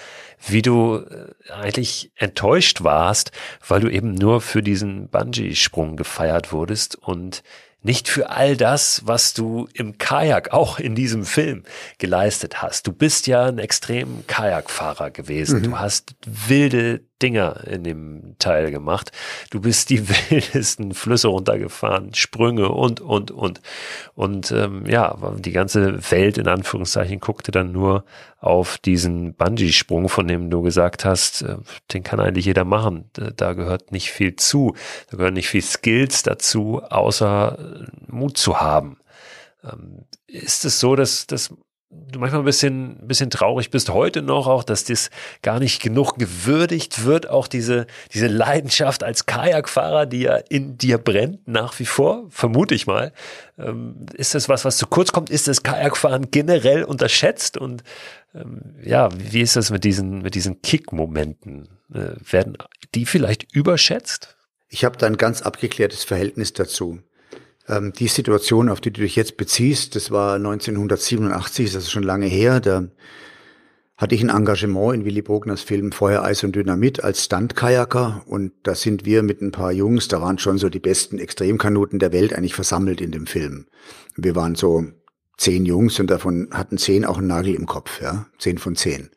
wie 0.47 0.61
du 0.61 0.97
äh, 0.97 1.51
eigentlich 1.51 2.11
enttäuscht 2.15 2.83
warst, 2.83 3.31
weil 3.67 3.81
du 3.81 3.89
eben 3.89 4.13
nur 4.13 4.39
für 4.41 4.63
diesen 4.63 5.09
Bungee-Sprung 5.09 5.97
gefeiert 5.97 6.53
wurdest 6.53 6.95
und 6.95 7.43
nicht 7.85 8.09
für 8.09 8.31
all 8.31 8.57
das, 8.57 9.03
was 9.05 9.35
du 9.35 9.67
im 9.73 9.99
Kajak 9.99 10.51
auch 10.51 10.79
in 10.79 10.95
diesem 10.95 11.23
Film 11.23 11.63
geleistet 11.99 12.63
hast. 12.63 12.87
Du 12.87 12.91
bist 12.91 13.27
ja 13.27 13.45
ein 13.45 13.59
extrem 13.59 14.25
Kajakfahrer 14.25 15.11
gewesen. 15.11 15.59
Mhm. 15.59 15.63
Du 15.63 15.79
hast 15.79 16.15
wilde 16.25 17.01
Dinger 17.21 17.65
in 17.65 17.83
dem 17.83 18.35
Teil 18.39 18.71
gemacht. 18.71 19.11
Du 19.49 19.61
bist 19.61 19.89
die 19.89 20.07
wildesten 20.29 20.93
Flüsse 20.93 21.29
runtergefahren, 21.29 22.13
Sprünge 22.13 22.69
und, 22.69 23.01
und, 23.01 23.31
und. 23.31 23.61
Und 24.13 24.51
ähm, 24.51 24.85
ja, 24.85 25.17
die 25.37 25.51
ganze 25.51 26.11
Welt 26.11 26.37
in 26.37 26.47
Anführungszeichen 26.47 27.19
guckte 27.19 27.51
dann 27.51 27.71
nur 27.71 28.05
auf 28.39 28.77
diesen 28.77 29.33
Bungee-Sprung, 29.33 30.09
von 30.09 30.27
dem 30.27 30.49
du 30.49 30.61
gesagt 30.61 31.05
hast, 31.05 31.41
äh, 31.43 31.57
den 31.93 32.03
kann 32.03 32.19
eigentlich 32.19 32.45
jeder 32.45 32.65
machen. 32.65 33.09
Da 33.13 33.53
gehört 33.53 33.91
nicht 33.91 34.11
viel 34.11 34.35
zu. 34.35 34.75
Da 35.09 35.17
gehören 35.17 35.33
nicht 35.33 35.49
viel 35.49 35.63
Skills 35.63 36.23
dazu, 36.23 36.81
außer 36.83 37.57
äh, 37.57 38.11
Mut 38.11 38.37
zu 38.37 38.59
haben. 38.59 38.97
Ähm, 39.63 40.05
ist 40.27 40.65
es 40.65 40.79
so, 40.79 40.95
dass, 40.95 41.27
dass 41.27 41.53
du 41.89 42.19
manchmal 42.19 42.41
ein 42.41 42.45
bisschen, 42.45 42.99
ein 43.01 43.07
bisschen 43.07 43.29
traurig 43.29 43.69
bist 43.69 43.89
heute 43.89 44.21
noch 44.21 44.47
auch, 44.47 44.63
dass 44.63 44.83
das 44.83 45.09
gar 45.41 45.59
nicht 45.59 45.81
genug 45.81 46.17
gewürdigt 46.17 47.05
wird, 47.05 47.29
auch 47.29 47.47
diese, 47.47 47.87
diese 48.13 48.27
Leidenschaft 48.27 49.03
als 49.03 49.25
Kajakfahrer, 49.25 50.05
die 50.05 50.21
ja 50.21 50.37
in 50.49 50.77
dir 50.77 50.97
brennt, 50.97 51.47
nach 51.47 51.77
wie 51.79 51.85
vor, 51.85 52.25
vermute 52.29 52.75
ich 52.75 52.87
mal. 52.87 53.13
Ähm, 53.57 54.05
ist 54.13 54.35
das 54.35 54.49
was, 54.49 54.65
was 54.65 54.77
zu 54.77 54.87
kurz 54.87 55.11
kommt? 55.11 55.29
Ist 55.29 55.47
das 55.47 55.63
Kajakfahren 55.63 56.31
generell 56.31 56.83
unterschätzt? 56.83 57.57
Und 57.57 57.83
ähm, 58.33 58.75
ja, 58.83 59.09
wie 59.17 59.41
ist 59.41 59.55
das 59.55 59.69
mit 59.69 59.83
diesen, 59.83 60.21
mit 60.21 60.35
diesen 60.35 60.61
Kick-Momenten? 60.61 61.69
Äh, 61.93 62.15
werden 62.29 62.57
die 62.95 63.05
vielleicht 63.05 63.53
überschätzt? 63.53 64.35
Ich 64.67 64.83
habe 64.83 64.97
da 64.97 65.05
ein 65.05 65.17
ganz 65.17 65.41
abgeklärtes 65.41 66.03
Verhältnis 66.03 66.53
dazu. 66.53 66.99
Ähm, 67.67 67.93
die 67.93 68.07
Situation, 68.07 68.69
auf 68.69 68.81
die 68.81 68.91
du 68.91 69.01
dich 69.01 69.15
jetzt 69.15 69.37
beziehst, 69.37 69.95
das 69.95 70.11
war 70.11 70.35
1987, 70.35 71.73
das 71.73 71.83
ist 71.83 71.91
schon 71.91 72.03
lange 72.03 72.27
her. 72.27 72.59
Da 72.59 72.87
hatte 73.97 74.13
ich 74.13 74.21
ein 74.21 74.29
Engagement 74.29 74.93
in 74.93 75.05
Willy 75.05 75.21
Bogners 75.21 75.61
Film 75.61 75.91
Feuer, 75.91 76.23
Eis 76.23 76.43
und 76.43 76.55
Dynamit 76.55 77.03
als 77.03 77.23
Stunt-Kajaker 77.23 78.23
und 78.25 78.51
da 78.63 78.75
sind 78.75 79.05
wir 79.05 79.23
mit 79.23 79.41
ein 79.41 79.51
paar 79.51 79.71
Jungs, 79.71 80.09
da 80.09 80.21
waren 80.21 80.37
schon 80.37 80.57
so 80.57 80.67
die 80.69 80.79
besten 80.79 81.17
Extremkanuten 81.17 81.99
der 81.99 82.11
Welt 82.11 82.33
eigentlich 82.33 82.55
versammelt 82.55 82.99
in 82.99 83.11
dem 83.11 83.25
Film. 83.25 83.67
Wir 84.17 84.35
waren 84.35 84.55
so 84.55 84.83
zehn 85.37 85.65
Jungs 85.65 85.99
und 85.99 86.07
davon 86.07 86.49
hatten 86.51 86.77
zehn 86.77 87.05
auch 87.05 87.17
einen 87.17 87.27
Nagel 87.27 87.55
im 87.55 87.65
Kopf, 87.65 88.01
ja, 88.01 88.25
zehn 88.37 88.57
von 88.57 88.75
zehn. 88.75 89.09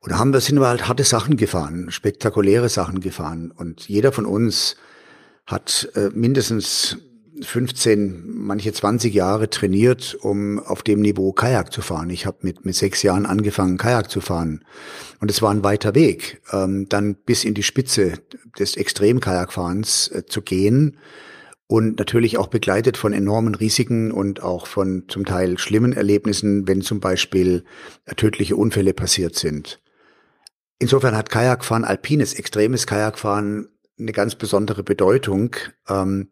Und 0.00 0.12
da 0.12 0.18
haben 0.18 0.32
wir, 0.32 0.40
sind 0.40 0.58
wir 0.58 0.68
halt 0.68 0.88
harte 0.88 1.04
Sachen 1.04 1.36
gefahren, 1.36 1.90
spektakuläre 1.90 2.70
Sachen 2.70 3.00
gefahren 3.00 3.50
und 3.50 3.86
jeder 3.86 4.12
von 4.12 4.24
uns 4.24 4.76
hat 5.46 5.90
äh, 5.94 6.08
mindestens 6.14 6.96
15, 7.42 8.24
manche 8.26 8.72
20 8.72 9.14
Jahre 9.14 9.50
trainiert, 9.50 10.16
um 10.20 10.58
auf 10.58 10.82
dem 10.82 11.00
Niveau 11.00 11.32
Kajak 11.32 11.72
zu 11.72 11.82
fahren. 11.82 12.10
Ich 12.10 12.26
habe 12.26 12.38
mit, 12.42 12.64
mit 12.64 12.74
sechs 12.74 13.02
Jahren 13.02 13.26
angefangen, 13.26 13.76
Kajak 13.76 14.10
zu 14.10 14.20
fahren. 14.20 14.64
Und 15.20 15.30
es 15.30 15.42
war 15.42 15.50
ein 15.50 15.64
weiter 15.64 15.94
Weg, 15.94 16.42
ähm, 16.52 16.88
dann 16.88 17.14
bis 17.14 17.44
in 17.44 17.54
die 17.54 17.62
Spitze 17.62 18.14
des 18.58 18.76
Extrem-Kajakfahrens 18.76 20.08
äh, 20.08 20.26
zu 20.26 20.42
gehen. 20.42 20.98
Und 21.66 21.98
natürlich 21.98 22.36
auch 22.36 22.48
begleitet 22.48 22.96
von 22.96 23.12
enormen 23.12 23.54
Risiken 23.54 24.10
und 24.10 24.42
auch 24.42 24.66
von 24.66 25.04
zum 25.06 25.24
Teil 25.24 25.56
schlimmen 25.56 25.92
Erlebnissen, 25.92 26.66
wenn 26.66 26.82
zum 26.82 26.98
Beispiel 26.98 27.64
tödliche 28.16 28.56
Unfälle 28.56 28.92
passiert 28.92 29.36
sind. 29.36 29.80
Insofern 30.80 31.16
hat 31.16 31.30
Kajakfahren, 31.30 31.84
alpines, 31.84 32.34
extremes 32.34 32.88
Kajakfahren 32.88 33.68
eine 34.00 34.12
ganz 34.12 34.34
besondere 34.34 34.82
Bedeutung. 34.82 35.54
Ähm, 35.88 36.30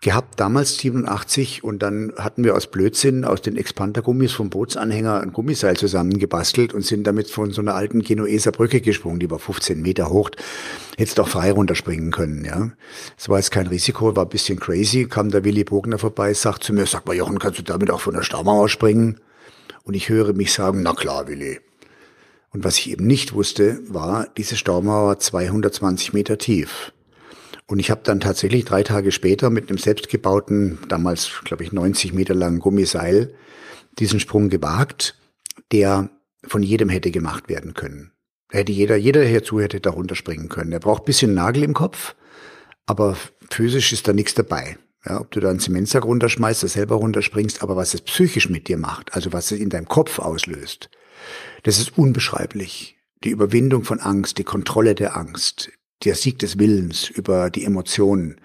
gehabt, 0.00 0.40
damals 0.40 0.78
87, 0.78 1.62
und 1.62 1.82
dann 1.82 2.12
hatten 2.16 2.42
wir 2.42 2.54
aus 2.56 2.68
Blödsinn 2.68 3.26
aus 3.26 3.42
den 3.42 3.56
Expandergummis 3.56 4.32
vom 4.32 4.48
Bootsanhänger 4.48 5.20
ein 5.20 5.32
Gummiseil 5.32 5.76
zusammengebastelt 5.76 6.72
und 6.72 6.86
sind 6.86 7.06
damit 7.06 7.30
von 7.30 7.50
so 7.50 7.60
einer 7.60 7.74
alten 7.74 8.00
Genueser 8.00 8.50
Brücke 8.50 8.80
gesprungen, 8.80 9.20
die 9.20 9.30
war 9.30 9.38
15 9.38 9.82
Meter 9.82 10.08
hoch. 10.08 10.30
Hättest 10.96 11.18
doch 11.18 11.28
frei 11.28 11.52
runterspringen 11.52 12.12
können, 12.12 12.46
ja. 12.46 12.70
Es 13.18 13.28
war 13.28 13.36
jetzt 13.36 13.50
kein 13.50 13.66
Risiko, 13.66 14.16
war 14.16 14.24
ein 14.24 14.30
bisschen 14.30 14.58
crazy, 14.58 15.04
kam 15.04 15.30
der 15.30 15.44
Willy 15.44 15.64
Bogner 15.64 15.98
vorbei, 15.98 16.32
sagt 16.32 16.64
zu 16.64 16.72
mir, 16.72 16.86
sag 16.86 17.06
mal 17.06 17.14
Jochen, 17.14 17.38
kannst 17.38 17.58
du 17.58 17.62
damit 17.62 17.90
auch 17.90 18.00
von 18.00 18.14
der 18.14 18.22
Staumauer 18.22 18.70
springen? 18.70 19.20
Und 19.82 19.94
ich 19.94 20.08
höre 20.08 20.32
mich 20.32 20.54
sagen, 20.54 20.82
na 20.82 20.94
klar, 20.94 21.28
Willy. 21.28 21.60
Und 22.52 22.64
was 22.64 22.78
ich 22.78 22.90
eben 22.90 23.06
nicht 23.06 23.34
wusste, 23.34 23.80
war, 23.86 24.28
diese 24.36 24.56
Staumauer 24.56 25.18
220 25.18 26.14
Meter 26.14 26.38
tief. 26.38 26.92
Und 27.70 27.78
ich 27.78 27.92
habe 27.92 28.00
dann 28.02 28.18
tatsächlich 28.18 28.64
drei 28.64 28.82
Tage 28.82 29.12
später 29.12 29.48
mit 29.48 29.68
einem 29.68 29.78
selbstgebauten, 29.78 30.80
damals 30.88 31.30
glaube 31.44 31.62
ich 31.62 31.70
90 31.70 32.12
Meter 32.12 32.34
langen 32.34 32.58
Gummiseil, 32.58 33.32
diesen 34.00 34.18
Sprung 34.18 34.48
gewagt, 34.48 35.16
der 35.70 36.10
von 36.44 36.64
jedem 36.64 36.88
hätte 36.88 37.12
gemacht 37.12 37.48
werden 37.48 37.74
können. 37.74 38.10
Da 38.48 38.58
hätte 38.58 38.72
jeder, 38.72 38.96
jeder, 38.96 39.20
der 39.20 39.28
hierzu 39.28 39.60
hätte 39.60 39.80
darunter 39.80 40.16
springen 40.16 40.48
können. 40.48 40.72
Er 40.72 40.80
braucht 40.80 41.04
bisschen 41.04 41.32
Nagel 41.32 41.62
im 41.62 41.72
Kopf, 41.72 42.16
aber 42.86 43.16
physisch 43.48 43.92
ist 43.92 44.08
da 44.08 44.12
nichts 44.12 44.34
dabei. 44.34 44.76
Ja, 45.04 45.20
ob 45.20 45.30
du 45.30 45.38
da 45.38 45.50
einen 45.50 45.60
Zementsack 45.60 46.04
runterschmeißt, 46.04 46.64
das 46.64 46.72
selber 46.72 46.96
runterspringst, 46.96 47.62
aber 47.62 47.76
was 47.76 47.94
es 47.94 48.00
psychisch 48.00 48.48
mit 48.48 48.66
dir 48.66 48.78
macht, 48.78 49.14
also 49.14 49.32
was 49.32 49.52
es 49.52 49.60
in 49.60 49.70
deinem 49.70 49.86
Kopf 49.86 50.18
auslöst, 50.18 50.90
das 51.62 51.78
ist 51.78 51.96
unbeschreiblich. 51.96 52.96
die 53.22 53.30
Überwindung 53.30 53.84
von 53.84 54.00
Angst, 54.00 54.38
die 54.38 54.44
Kontrolle 54.44 54.94
der 54.94 55.16
Angst, 55.16 55.70
der 56.04 56.14
Sieg 56.14 56.38
des 56.38 56.58
Willens 56.58 57.08
über 57.08 57.50
die 57.50 57.64
Emotionen. 57.64 58.36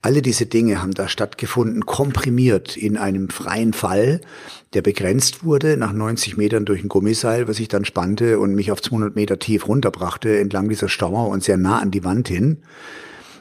Alle 0.00 0.22
diese 0.22 0.46
Dinge 0.46 0.82
haben 0.82 0.92
da 0.92 1.08
stattgefunden, 1.08 1.86
komprimiert 1.86 2.76
in 2.76 2.96
einem 2.96 3.30
freien 3.30 3.72
Fall, 3.72 4.20
der 4.74 4.82
begrenzt 4.82 5.44
wurde 5.44 5.76
nach 5.76 5.92
90 5.92 6.36
Metern 6.36 6.64
durch 6.64 6.82
ein 6.82 6.88
Gummiseil, 6.88 7.48
was 7.48 7.60
ich 7.60 7.68
dann 7.68 7.84
spannte 7.84 8.38
und 8.38 8.54
mich 8.54 8.70
auf 8.70 8.82
200 8.82 9.16
Meter 9.16 9.38
tief 9.38 9.68
runterbrachte 9.68 10.38
entlang 10.38 10.68
dieser 10.68 10.88
Stauer 10.88 11.28
und 11.28 11.42
sehr 11.42 11.56
nah 11.56 11.78
an 11.78 11.90
die 11.90 12.04
Wand 12.04 12.28
hin. 12.28 12.62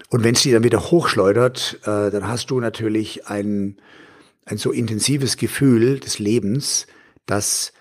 Und 0.09 0.23
wenn 0.23 0.35
es 0.35 0.43
die 0.43 0.51
dann 0.51 0.63
wieder 0.63 0.91
hochschleudert, 0.91 1.79
äh, 1.83 2.11
dann 2.11 2.27
hast 2.27 2.51
du 2.51 2.59
natürlich 2.59 3.27
ein, 3.27 3.77
ein 4.45 4.57
so 4.57 4.71
intensives 4.71 5.37
Gefühl 5.37 5.99
des 5.99 6.19
Lebens, 6.19 6.87
dass 7.25 7.73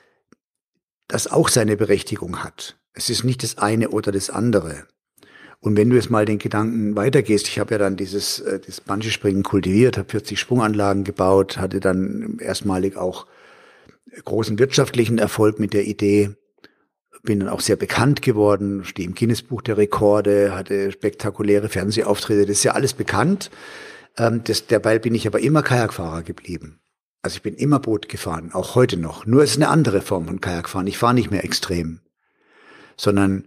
das 1.08 1.26
auch 1.30 1.48
seine 1.48 1.76
Berechtigung 1.76 2.42
hat. 2.42 2.78
Es 2.94 3.10
ist 3.10 3.22
nicht 3.22 3.42
das 3.42 3.58
eine 3.58 3.90
oder 3.90 4.12
das 4.12 4.30
andere. 4.30 4.86
Und 5.62 5.76
wenn 5.76 5.90
du 5.90 5.96
jetzt 5.96 6.10
mal 6.10 6.24
den 6.24 6.38
Gedanken 6.38 6.96
weitergehst, 6.96 7.46
ich 7.46 7.60
habe 7.60 7.74
ja 7.74 7.78
dann 7.78 7.96
dieses 7.96 8.40
äh, 8.40 8.58
das 8.58 8.80
Bungee-Springen 8.80 9.44
kultiviert, 9.44 9.96
habe 9.96 10.10
40 10.10 10.38
Sprunganlagen 10.38 11.04
gebaut, 11.04 11.56
hatte 11.56 11.78
dann 11.78 12.38
erstmalig 12.40 12.96
auch 12.96 13.26
großen 14.24 14.58
wirtschaftlichen 14.58 15.18
Erfolg 15.18 15.60
mit 15.60 15.72
der 15.72 15.86
Idee, 15.86 16.30
bin 17.22 17.38
dann 17.38 17.48
auch 17.48 17.60
sehr 17.60 17.76
bekannt 17.76 18.22
geworden, 18.22 18.84
stehe 18.84 19.06
im 19.06 19.14
Guinness-Buch 19.14 19.62
der 19.62 19.76
Rekorde, 19.76 20.52
hatte 20.52 20.90
spektakuläre 20.90 21.68
Fernsehauftritte, 21.68 22.46
das 22.46 22.58
ist 22.58 22.64
ja 22.64 22.72
alles 22.72 22.94
bekannt. 22.94 23.52
Ähm, 24.18 24.42
das, 24.42 24.66
dabei 24.66 24.98
bin 24.98 25.14
ich 25.14 25.28
aber 25.28 25.38
immer 25.38 25.62
Kajakfahrer 25.62 26.24
geblieben. 26.24 26.80
Also 27.22 27.36
ich 27.36 27.42
bin 27.42 27.54
immer 27.54 27.78
Boot 27.78 28.08
gefahren, 28.08 28.50
auch 28.52 28.74
heute 28.74 28.96
noch. 28.96 29.26
Nur 29.26 29.44
es 29.44 29.52
ist 29.52 29.58
eine 29.58 29.68
andere 29.68 30.00
Form 30.00 30.26
von 30.26 30.40
Kajakfahren. 30.40 30.88
Ich 30.88 30.98
fahre 30.98 31.14
nicht 31.14 31.30
mehr 31.30 31.44
extrem, 31.44 32.00
sondern 32.96 33.46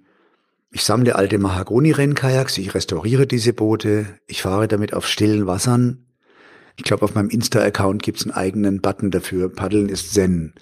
ich 0.76 0.84
sammle 0.84 1.16
alte 1.16 1.38
Mahagoni-Rennkajaks, 1.38 2.58
ich 2.58 2.74
restauriere 2.74 3.26
diese 3.26 3.54
Boote, 3.54 4.20
ich 4.28 4.42
fahre 4.42 4.68
damit 4.68 4.94
auf 4.94 5.08
stillen 5.08 5.48
Wassern. 5.48 6.06
Ich 6.76 6.84
glaube, 6.84 7.06
auf 7.06 7.16
meinem 7.16 7.30
Insta-Account 7.30 8.04
gibt 8.04 8.18
es 8.18 8.26
einen 8.26 8.34
eigenen 8.34 8.82
Button 8.82 9.10
dafür. 9.10 9.48
Paddeln 9.48 9.88
ist 9.88 10.14
Zen. 10.14 10.54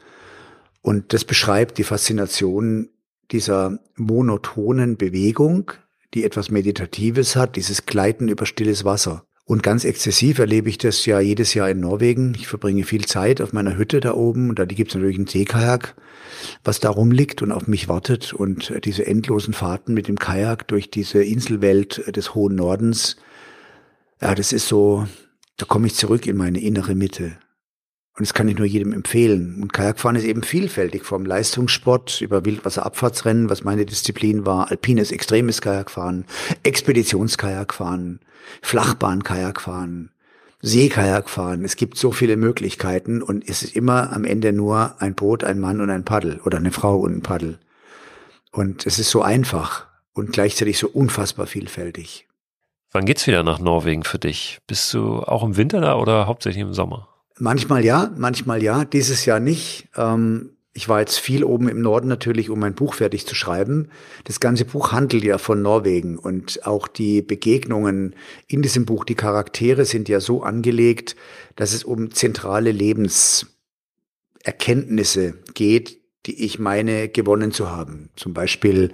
Und 0.83 1.13
das 1.13 1.25
beschreibt 1.25 1.79
die 1.79 1.83
Faszination 1.83 2.89
dieser 3.31 3.79
monotonen 3.95 4.97
Bewegung, 4.97 5.71
die 6.13 6.25
etwas 6.25 6.51
Meditatives 6.51 7.35
hat, 7.35 7.55
dieses 7.55 7.87
Gleiten 7.87 8.27
über 8.27 8.45
stilles 8.45 8.85
Wasser. 8.85 9.25
Und 9.45 9.61
ganz 9.61 9.83
exzessiv 9.83 10.39
erlebe 10.39 10.69
ich 10.69 10.77
das 10.77 11.05
ja 11.05 11.19
jedes 11.19 11.53
Jahr 11.53 11.69
in 11.69 11.81
Norwegen. 11.81 12.33
Ich 12.35 12.47
verbringe 12.47 12.85
viel 12.85 13.05
Zeit 13.05 13.41
auf 13.41 13.51
meiner 13.51 13.77
Hütte 13.77 13.99
da 13.99 14.13
oben 14.13 14.49
und 14.49 14.57
da 14.57 14.65
gibt 14.65 14.91
es 14.91 14.95
natürlich 14.95 15.17
einen 15.17 15.27
Seekajak, 15.27 15.95
was 16.63 16.79
da 16.79 16.89
rumliegt 16.89 17.41
und 17.41 17.51
auf 17.51 17.67
mich 17.67 17.89
wartet. 17.89 18.31
Und 18.31 18.73
diese 18.85 19.05
endlosen 19.05 19.53
Fahrten 19.53 19.93
mit 19.93 20.07
dem 20.07 20.17
Kajak 20.17 20.67
durch 20.69 20.89
diese 20.89 21.21
Inselwelt 21.21 22.15
des 22.15 22.35
hohen 22.35 22.55
Nordens, 22.55 23.17
ja, 24.21 24.33
das 24.33 24.53
ist 24.53 24.69
so, 24.69 25.05
da 25.57 25.65
komme 25.65 25.87
ich 25.87 25.95
zurück 25.95 26.25
in 26.25 26.37
meine 26.37 26.61
innere 26.61 26.95
Mitte. 26.95 27.33
Und 28.15 28.27
das 28.27 28.35
kann 28.35 28.47
ich 28.47 28.57
nur 28.57 28.67
jedem 28.67 28.93
empfehlen. 28.93 29.59
Und 29.61 29.73
Kajakfahren 29.73 30.15
ist 30.15 30.25
eben 30.25 30.43
vielfältig, 30.43 31.03
vom 31.03 31.25
Leistungssport 31.25 32.21
über 32.21 32.45
Wildwasserabfahrtsrennen, 32.45 33.49
was 33.49 33.63
meine 33.63 33.85
Disziplin 33.85 34.45
war, 34.45 34.69
alpines, 34.69 35.11
extremes 35.11 35.61
Kajakfahren, 35.61 36.25
Expeditionskajakfahren, 36.61 38.19
Flachbahn-Kajakfahren, 38.61 40.11
Seekajakfahren. 40.61 41.65
Es 41.65 41.75
gibt 41.75 41.97
so 41.97 42.11
viele 42.11 42.37
Möglichkeiten 42.37 43.23
und 43.23 43.49
es 43.49 43.63
ist 43.63 43.75
immer 43.75 44.13
am 44.13 44.25
Ende 44.25 44.53
nur 44.53 45.01
ein 45.01 45.15
Boot, 45.15 45.43
ein 45.43 45.59
Mann 45.59 45.81
und 45.81 45.89
ein 45.89 46.05
Paddel 46.05 46.39
oder 46.45 46.59
eine 46.59 46.71
Frau 46.71 46.97
und 46.99 47.17
ein 47.17 47.21
Paddel. 47.21 47.57
Und 48.51 48.85
es 48.85 48.99
ist 48.99 49.09
so 49.09 49.23
einfach 49.23 49.87
und 50.13 50.31
gleichzeitig 50.31 50.77
so 50.77 50.87
unfassbar 50.87 51.47
vielfältig. 51.47 52.27
Wann 52.91 53.05
geht's 53.05 53.25
wieder 53.25 53.41
nach 53.41 53.57
Norwegen 53.57 54.03
für 54.03 54.19
dich? 54.19 54.59
Bist 54.67 54.93
du 54.93 55.23
auch 55.23 55.43
im 55.43 55.57
Winter 55.57 55.81
da 55.81 55.95
oder 55.95 56.27
hauptsächlich 56.27 56.61
im 56.61 56.75
Sommer? 56.75 57.12
Manchmal 57.43 57.83
ja, 57.83 58.11
manchmal 58.15 58.63
ja. 58.63 58.85
Dieses 58.85 59.25
Jahr 59.25 59.41
nicht. 59.41 59.89
Ähm, 59.97 60.51
ich 60.71 60.87
war 60.87 61.01
jetzt 61.01 61.19
viel 61.19 61.43
oben 61.43 61.67
im 61.67 61.81
Norden 61.81 62.07
natürlich, 62.07 62.49
um 62.49 62.57
mein 62.57 62.73
Buch 62.73 62.93
fertig 62.93 63.27
zu 63.27 63.35
schreiben. 63.35 63.89
Das 64.23 64.39
ganze 64.39 64.63
Buch 64.63 64.93
handelt 64.93 65.25
ja 65.25 65.37
von 65.37 65.61
Norwegen 65.61 66.17
und 66.17 66.65
auch 66.65 66.87
die 66.87 67.21
Begegnungen 67.21 68.15
in 68.47 68.61
diesem 68.61 68.85
Buch, 68.85 69.03
die 69.03 69.15
Charaktere 69.15 69.83
sind 69.83 70.07
ja 70.07 70.21
so 70.21 70.41
angelegt, 70.41 71.17
dass 71.57 71.73
es 71.73 71.83
um 71.83 72.11
zentrale 72.11 72.71
Lebenserkenntnisse 72.71 75.33
geht, 75.53 75.99
die 76.25 76.45
ich 76.45 76.59
meine 76.59 77.09
gewonnen 77.09 77.51
zu 77.51 77.69
haben. 77.69 78.09
Zum 78.15 78.33
Beispiel, 78.33 78.93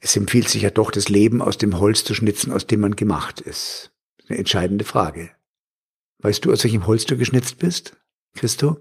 es 0.00 0.16
empfiehlt 0.16 0.48
sich 0.48 0.62
ja 0.62 0.70
doch, 0.70 0.90
das 0.90 1.08
Leben 1.08 1.40
aus 1.40 1.58
dem 1.58 1.78
Holz 1.78 2.02
zu 2.02 2.12
schnitzen, 2.12 2.50
aus 2.50 2.66
dem 2.66 2.80
man 2.80 2.96
gemacht 2.96 3.40
ist. 3.40 3.92
Eine 4.26 4.38
entscheidende 4.38 4.84
Frage. 4.84 5.30
Weißt 6.22 6.44
du, 6.44 6.52
aus 6.52 6.64
welchem 6.64 6.86
Holz 6.86 7.04
du 7.04 7.16
geschnitzt 7.16 7.58
bist, 7.58 7.96
Christo? 8.34 8.78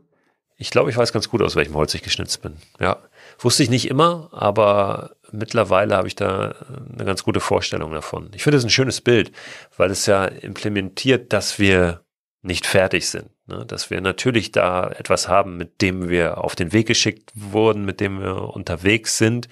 Ich 0.58 0.70
glaube, 0.70 0.92
ich 0.92 0.98
weiß 0.98 1.12
ganz 1.12 1.28
gut, 1.28 1.42
aus 1.42 1.56
welchem 1.56 1.74
Holz 1.74 1.96
ich 1.96 2.04
geschnitzt 2.04 2.44
bin. 2.44 2.58
Ja. 2.80 3.02
Wusste 3.40 3.64
ich 3.64 3.72
nicht 3.72 3.90
immer, 3.90 4.30
aber 4.32 5.16
mittlerweile 5.32 5.96
habe 5.96 6.08
ich 6.08 6.16
da 6.16 6.54
eine 6.94 7.04
ganz 7.04 7.24
gute 7.24 7.40
Vorstellung 7.40 7.92
davon. 7.92 8.30
Ich 8.36 8.44
finde 8.44 8.58
es 8.58 8.64
ein 8.64 8.70
schönes 8.70 9.02
Bild, 9.02 9.32
weil 9.76 9.90
es 9.90 10.06
ja 10.06 10.26
implementiert, 10.26 11.34
dass 11.34 11.58
wir 11.58 12.06
nicht 12.44 12.68
fertig 12.68 13.10
sind. 13.10 13.32
Ne? 13.48 13.66
Dass 13.66 13.90
wir 13.90 14.02
natürlich 14.02 14.52
da 14.52 14.92
etwas 14.92 15.28
haben, 15.28 15.58
mit 15.58 15.82
dem 15.82 16.10
wir 16.10 16.38
auf 16.38 16.56
den 16.56 16.74
Weg 16.74 16.88
geschickt 16.88 17.32
wurden, 17.34 17.84
mit 17.84 18.00
dem 18.00 18.20
wir 18.20 18.54
unterwegs 18.56 19.18
sind. 19.18 19.48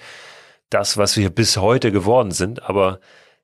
Das, 0.68 0.96
was 0.96 1.16
wir 1.16 1.30
bis 1.30 1.56
heute 1.56 1.90
geworden 1.90 2.30
sind, 2.30 2.62
aber 2.62 3.00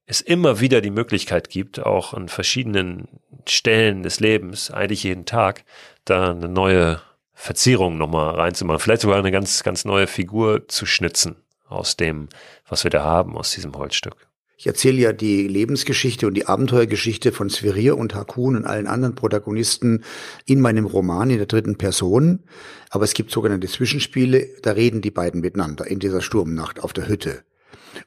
es 0.07 0.21
immer 0.21 0.61
wieder 0.61 0.81
die 0.81 0.91
Möglichkeit 0.91 1.51
gibt, 1.51 1.81
auch 1.81 2.15
an 2.15 2.29
verschiedenen 2.29 3.09
Stellen 3.49 4.03
des 4.03 4.21
Lebens, 4.21 4.71
eigentlich 4.71 5.03
jeden 5.03 5.27
Tag, 5.27 5.65
da 6.05 6.31
eine 6.31 6.49
neue 6.49 7.01
Verzierung 7.33 7.99
nochmal 7.99 8.35
reinzumachen. 8.35 8.81
Vielleicht 8.81 9.03
sogar 9.03 9.19
eine 9.19 9.33
ganz, 9.33 9.63
ganz 9.63 9.85
neue 9.85 10.07
Figur 10.07 10.69
zu 10.69 10.87
schnitzen 10.87 11.37
aus 11.69 11.97
dem, 11.97 12.29
was 12.69 12.85
wir 12.85 12.91
da 12.91 13.03
haben, 13.03 13.37
aus 13.37 13.51
diesem 13.51 13.75
Holzstück. 13.75 14.29
Ich 14.59 14.67
erzähle 14.67 14.99
ja 14.99 15.13
die 15.13 15.47
Lebensgeschichte 15.47 16.27
und 16.27 16.33
die 16.33 16.47
Abenteuergeschichte 16.47 17.31
von 17.31 17.51
Sverir 17.51 17.99
und 17.99 18.15
Hakun 18.15 18.57
und 18.57 18.65
allen 18.65 18.87
anderen 18.87 19.15
Protagonisten 19.15 20.03
in 20.47 20.63
meinem 20.63 20.87
Roman 20.87 21.29
in 21.29 21.37
der 21.37 21.47
dritten 21.47 21.77
Person. 21.77 22.45
Aber 22.89 23.05
es 23.05 23.13
gibt 23.13 23.31
sogenannte 23.31 23.67
Zwischenspiele, 23.67 24.49
da 24.63 24.73
reden 24.73 25.03
die 25.03 25.11
beiden 25.11 25.43
miteinander 25.43 25.87
in 25.87 25.99
dieser 25.99 26.23
Sturmnacht 26.23 26.83
auf 26.83 26.95
der 26.95 27.07
Hütte. 27.07 27.45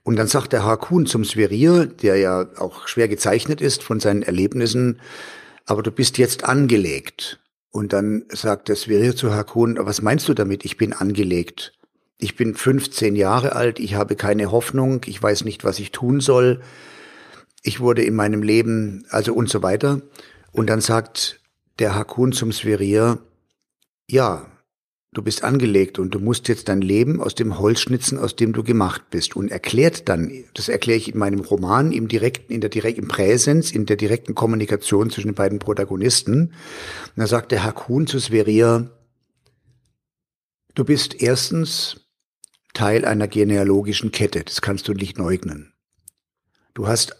Und 0.03 0.15
dann 0.15 0.27
sagt 0.27 0.53
der 0.53 0.65
Hakun 0.65 1.05
zum 1.05 1.23
Sverir, 1.23 1.85
der 1.85 2.17
ja 2.17 2.47
auch 2.57 2.87
schwer 2.87 3.07
gezeichnet 3.07 3.61
ist 3.61 3.83
von 3.83 3.99
seinen 3.99 4.23
Erlebnissen, 4.23 4.99
aber 5.65 5.83
du 5.83 5.91
bist 5.91 6.17
jetzt 6.17 6.43
angelegt. 6.43 7.39
Und 7.71 7.93
dann 7.93 8.25
sagt 8.29 8.69
der 8.69 8.75
Sverir 8.75 9.15
zu 9.15 9.33
Hakun, 9.33 9.77
was 9.79 10.01
meinst 10.01 10.27
du 10.27 10.33
damit, 10.33 10.65
ich 10.65 10.77
bin 10.77 10.93
angelegt? 10.93 11.73
Ich 12.17 12.35
bin 12.35 12.55
15 12.55 13.15
Jahre 13.15 13.55
alt, 13.55 13.79
ich 13.79 13.95
habe 13.95 14.15
keine 14.15 14.51
Hoffnung, 14.51 15.01
ich 15.05 15.21
weiß 15.21 15.45
nicht, 15.45 15.63
was 15.63 15.79
ich 15.79 15.91
tun 15.91 16.19
soll. 16.19 16.61
Ich 17.61 17.79
wurde 17.79 18.03
in 18.03 18.15
meinem 18.15 18.41
Leben, 18.41 19.05
also 19.09 19.33
und 19.33 19.49
so 19.49 19.61
weiter. 19.61 20.01
Und 20.51 20.67
dann 20.67 20.81
sagt 20.81 21.39
der 21.77 21.95
Hakun 21.95 22.31
zum 22.31 22.51
Sverir, 22.51 23.19
ja, 24.07 24.47
du 25.11 25.23
bist 25.23 25.43
angelegt 25.43 25.97
und 25.97 26.13
du 26.13 26.19
musst 26.19 26.47
jetzt 26.47 26.69
dein 26.69 26.81
Leben 26.81 27.21
aus 27.21 27.33
dem 27.33 27.57
Holz 27.57 27.79
schnitzen, 27.79 28.17
aus 28.19 28.35
dem 28.35 28.53
du 28.53 28.63
gemacht 28.63 29.09
bist 29.09 29.35
und 29.35 29.49
erklärt 29.49 30.07
dann, 30.07 30.31
das 30.53 30.69
erkläre 30.69 30.97
ich 30.97 31.11
in 31.11 31.17
meinem 31.17 31.39
Roman, 31.39 31.91
im 31.91 32.07
direkten, 32.07 32.53
in 32.53 32.61
der 32.61 32.69
direkten 32.69 33.07
Präsenz, 33.07 33.71
in 33.71 33.85
der 33.85 33.95
direkten 33.95 34.35
Kommunikation 34.35 35.09
zwischen 35.09 35.29
den 35.29 35.35
beiden 35.35 35.59
Protagonisten. 35.59 36.41
Und 36.41 36.53
da 37.15 37.27
sagt 37.27 37.51
der 37.51 37.63
Hakun 37.63 38.05
zu 38.05 38.19
Sveria, 38.19 38.91
du 40.75 40.83
bist 40.85 41.21
erstens 41.21 42.05
Teil 42.73 43.03
einer 43.03 43.27
genealogischen 43.27 44.11
Kette, 44.11 44.43
das 44.43 44.61
kannst 44.61 44.87
du 44.87 44.93
nicht 44.93 45.17
leugnen. 45.17 45.73
Du 46.75 46.87
hast 46.87 47.15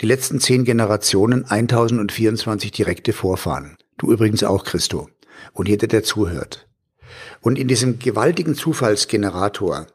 die 0.00 0.06
letzten 0.06 0.40
zehn 0.40 0.64
Generationen 0.64 1.44
1024 1.44 2.72
direkte 2.72 3.12
Vorfahren. 3.12 3.76
Du 3.96 4.12
übrigens 4.12 4.44
auch, 4.44 4.64
Christo. 4.64 5.08
Und 5.52 5.68
jeder, 5.68 5.86
der 5.86 6.02
zuhört. 6.02 6.67
Und 7.40 7.58
in 7.58 7.68
diesem 7.68 7.98
gewaltigen 7.98 8.54
Zufallsgenerator 8.54 9.86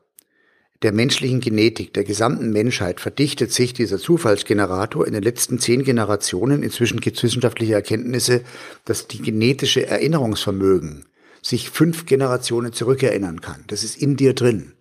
der 0.82 0.92
menschlichen 0.92 1.40
Genetik, 1.40 1.94
der 1.94 2.04
gesamten 2.04 2.52
Menschheit, 2.52 3.00
verdichtet 3.00 3.54
sich 3.54 3.74
dieser 3.74 3.98
Zufallsgenerator 3.98 5.08
in 5.08 5.14
den 5.14 5.24
letzten 5.24 5.58
zehn 5.60 5.84
Generationen. 5.84 6.62
Inzwischen 6.62 7.00
gibt 7.00 7.18
es 7.18 7.24
wissenschaftliche 7.24 7.74
Erkenntnisse, 7.74 8.42
dass 8.84 9.08
die 9.08 9.22
genetische 9.22 9.88
Erinnerungsvermögen 9.88 11.06
sich 11.42 11.70
fünf 11.70 12.06
Generationen 12.06 12.74
zurückerinnern 12.74 13.42
kann. 13.42 13.64
Das 13.68 13.84
ist 13.84 14.02
in 14.02 14.18
dir 14.18 14.34
drin. 14.34 14.74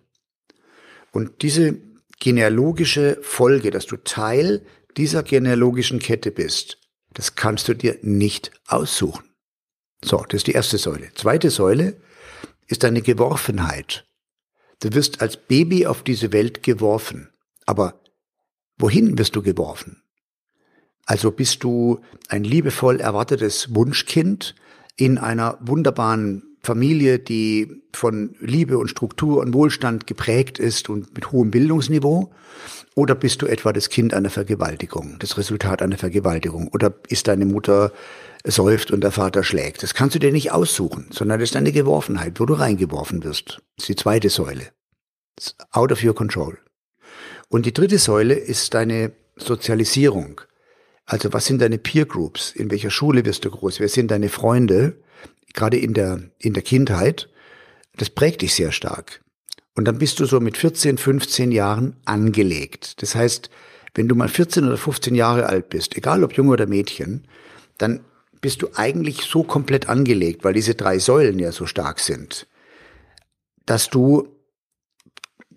Und 1.11 1.41
diese 1.41 1.77
genealogische 2.19 3.17
Folge, 3.21 3.71
dass 3.71 3.85
du 3.85 3.97
Teil 3.97 4.65
dieser 4.97 5.23
genealogischen 5.23 5.99
Kette 5.99 6.31
bist, 6.31 6.79
das 7.13 7.35
kannst 7.35 7.67
du 7.67 7.75
dir 7.75 7.97
nicht 8.01 8.51
aussuchen. 8.67 9.23
So, 10.03 10.25
das 10.27 10.39
ist 10.39 10.47
die 10.47 10.53
erste 10.53 10.77
Säule. 10.77 11.11
Zweite 11.15 11.49
Säule, 11.49 11.95
ist 12.67 12.85
eine 12.85 13.01
Geworfenheit. 13.01 14.05
Du 14.79 14.93
wirst 14.93 15.21
als 15.21 15.37
Baby 15.37 15.85
auf 15.87 16.03
diese 16.03 16.31
Welt 16.33 16.63
geworfen. 16.63 17.29
Aber 17.65 18.01
wohin 18.77 19.17
wirst 19.17 19.35
du 19.35 19.41
geworfen? 19.41 20.03
Also 21.05 21.31
bist 21.31 21.63
du 21.63 21.99
ein 22.29 22.43
liebevoll 22.43 22.99
erwartetes 22.99 23.73
Wunschkind 23.75 24.55
in 24.95 25.17
einer 25.17 25.57
wunderbaren 25.61 26.52
Familie, 26.63 27.19
die 27.19 27.83
von 27.93 28.35
Liebe 28.39 28.77
und 28.77 28.87
Struktur 28.87 29.41
und 29.41 29.53
Wohlstand 29.53 30.07
geprägt 30.07 30.59
ist 30.59 30.89
und 30.89 31.13
mit 31.13 31.31
hohem 31.31 31.51
Bildungsniveau? 31.51 32.31
Oder 32.95 33.15
bist 33.15 33.41
du 33.41 33.47
etwa 33.47 33.73
das 33.73 33.89
Kind 33.89 34.13
einer 34.13 34.29
Vergewaltigung, 34.29 35.17
das 35.19 35.37
Resultat 35.37 35.81
einer 35.81 35.97
Vergewaltigung? 35.97 36.69
Oder 36.69 36.93
ist 37.09 37.27
deine 37.27 37.45
Mutter 37.45 37.91
säuft 38.45 38.91
und 38.91 39.01
der 39.01 39.11
Vater 39.11 39.43
schlägt? 39.43 39.83
Das 39.83 39.93
kannst 39.93 40.15
du 40.15 40.19
dir 40.19 40.31
nicht 40.31 40.51
aussuchen, 40.51 41.07
sondern 41.11 41.39
das 41.39 41.49
ist 41.49 41.55
eine 41.57 41.73
Geworfenheit, 41.73 42.39
wo 42.39 42.45
du 42.45 42.53
reingeworfen 42.53 43.23
wirst. 43.23 43.61
Das 43.75 43.83
ist 43.83 43.89
die 43.89 43.95
zweite 43.95 44.29
Säule. 44.29 44.69
It's 45.37 45.55
out 45.71 45.91
of 45.91 46.03
your 46.03 46.15
control. 46.15 46.57
Und 47.49 47.65
die 47.65 47.73
dritte 47.73 47.97
Säule 47.97 48.35
ist 48.35 48.73
deine 48.73 49.11
Sozialisierung. 49.35 50.39
Also 51.05 51.33
was 51.33 51.45
sind 51.45 51.61
deine 51.61 51.77
Peer 51.77 52.05
Groups? 52.05 52.51
In 52.51 52.71
welcher 52.71 52.89
Schule 52.89 53.25
wirst 53.25 53.43
du 53.43 53.51
groß? 53.51 53.81
Wer 53.81 53.89
sind 53.89 54.11
deine 54.11 54.29
Freunde? 54.29 54.95
Gerade 55.53 55.77
in 55.77 55.93
der, 55.93 56.21
in 56.39 56.53
der 56.53 56.63
Kindheit. 56.63 57.29
Das 57.97 58.09
prägt 58.09 58.41
dich 58.41 58.55
sehr 58.55 58.71
stark. 58.71 59.21
Und 59.75 59.85
dann 59.85 59.97
bist 59.97 60.19
du 60.19 60.25
so 60.25 60.39
mit 60.39 60.57
14, 60.57 60.97
15 60.97 61.51
Jahren 61.51 61.97
angelegt. 62.05 63.01
Das 63.01 63.15
heißt, 63.15 63.49
wenn 63.95 64.07
du 64.07 64.15
mal 64.15 64.29
14 64.29 64.65
oder 64.65 64.77
15 64.77 65.15
Jahre 65.15 65.47
alt 65.47 65.69
bist, 65.69 65.95
egal 65.97 66.23
ob 66.23 66.33
Junge 66.33 66.51
oder 66.51 66.67
Mädchen, 66.67 67.27
dann 67.77 68.03
bist 68.41 68.61
du 68.61 68.69
eigentlich 68.75 69.21
so 69.23 69.43
komplett 69.43 69.87
angelegt, 69.89 70.43
weil 70.43 70.53
diese 70.53 70.75
drei 70.75 70.99
Säulen 70.99 71.39
ja 71.39 71.51
so 71.51 71.65
stark 71.65 71.99
sind, 71.99 72.47
dass 73.65 73.89
du, 73.89 74.27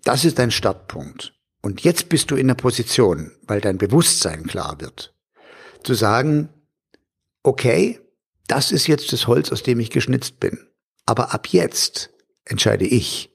das 0.03 0.25
ist 0.25 0.39
dein 0.39 0.51
Startpunkt. 0.51 1.33
Und 1.61 1.81
jetzt 1.81 2.07
bist 2.09 2.31
du 2.31 2.35
in 2.35 2.47
der 2.47 2.55
Position, 2.55 3.31
weil 3.45 3.59
dein 3.59 3.77
Bewusstsein 3.77 4.47
klar 4.47 4.79
wird, 4.79 5.13
zu 5.83 5.95
sagen, 5.95 6.49
okay, 7.43 7.99
das 8.47 8.71
ist 8.71 8.87
jetzt 8.87 9.13
das 9.13 9.27
Holz, 9.27 9.51
aus 9.51 9.63
dem 9.63 9.79
ich 9.79 9.89
geschnitzt 9.89 10.39
bin. 10.39 10.59
Aber 11.05 11.33
ab 11.33 11.47
jetzt 11.47 12.11
entscheide 12.45 12.85
ich, 12.85 13.31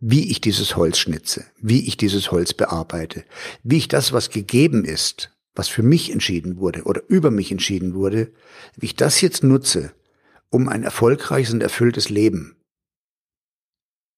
wie 0.00 0.30
ich 0.30 0.40
dieses 0.40 0.76
Holz 0.76 0.98
schnitze, 0.98 1.44
wie 1.60 1.86
ich 1.86 1.96
dieses 1.96 2.30
Holz 2.30 2.54
bearbeite, 2.54 3.24
wie 3.62 3.78
ich 3.78 3.88
das, 3.88 4.12
was 4.12 4.30
gegeben 4.30 4.84
ist, 4.84 5.30
was 5.54 5.68
für 5.68 5.82
mich 5.82 6.12
entschieden 6.12 6.58
wurde 6.58 6.84
oder 6.84 7.02
über 7.08 7.30
mich 7.30 7.50
entschieden 7.50 7.94
wurde, 7.94 8.32
wie 8.76 8.86
ich 8.86 8.96
das 8.96 9.20
jetzt 9.20 9.42
nutze, 9.42 9.92
um 10.50 10.68
ein 10.68 10.84
erfolgreiches 10.84 11.52
und 11.52 11.62
erfülltes 11.62 12.10
Leben 12.10 12.56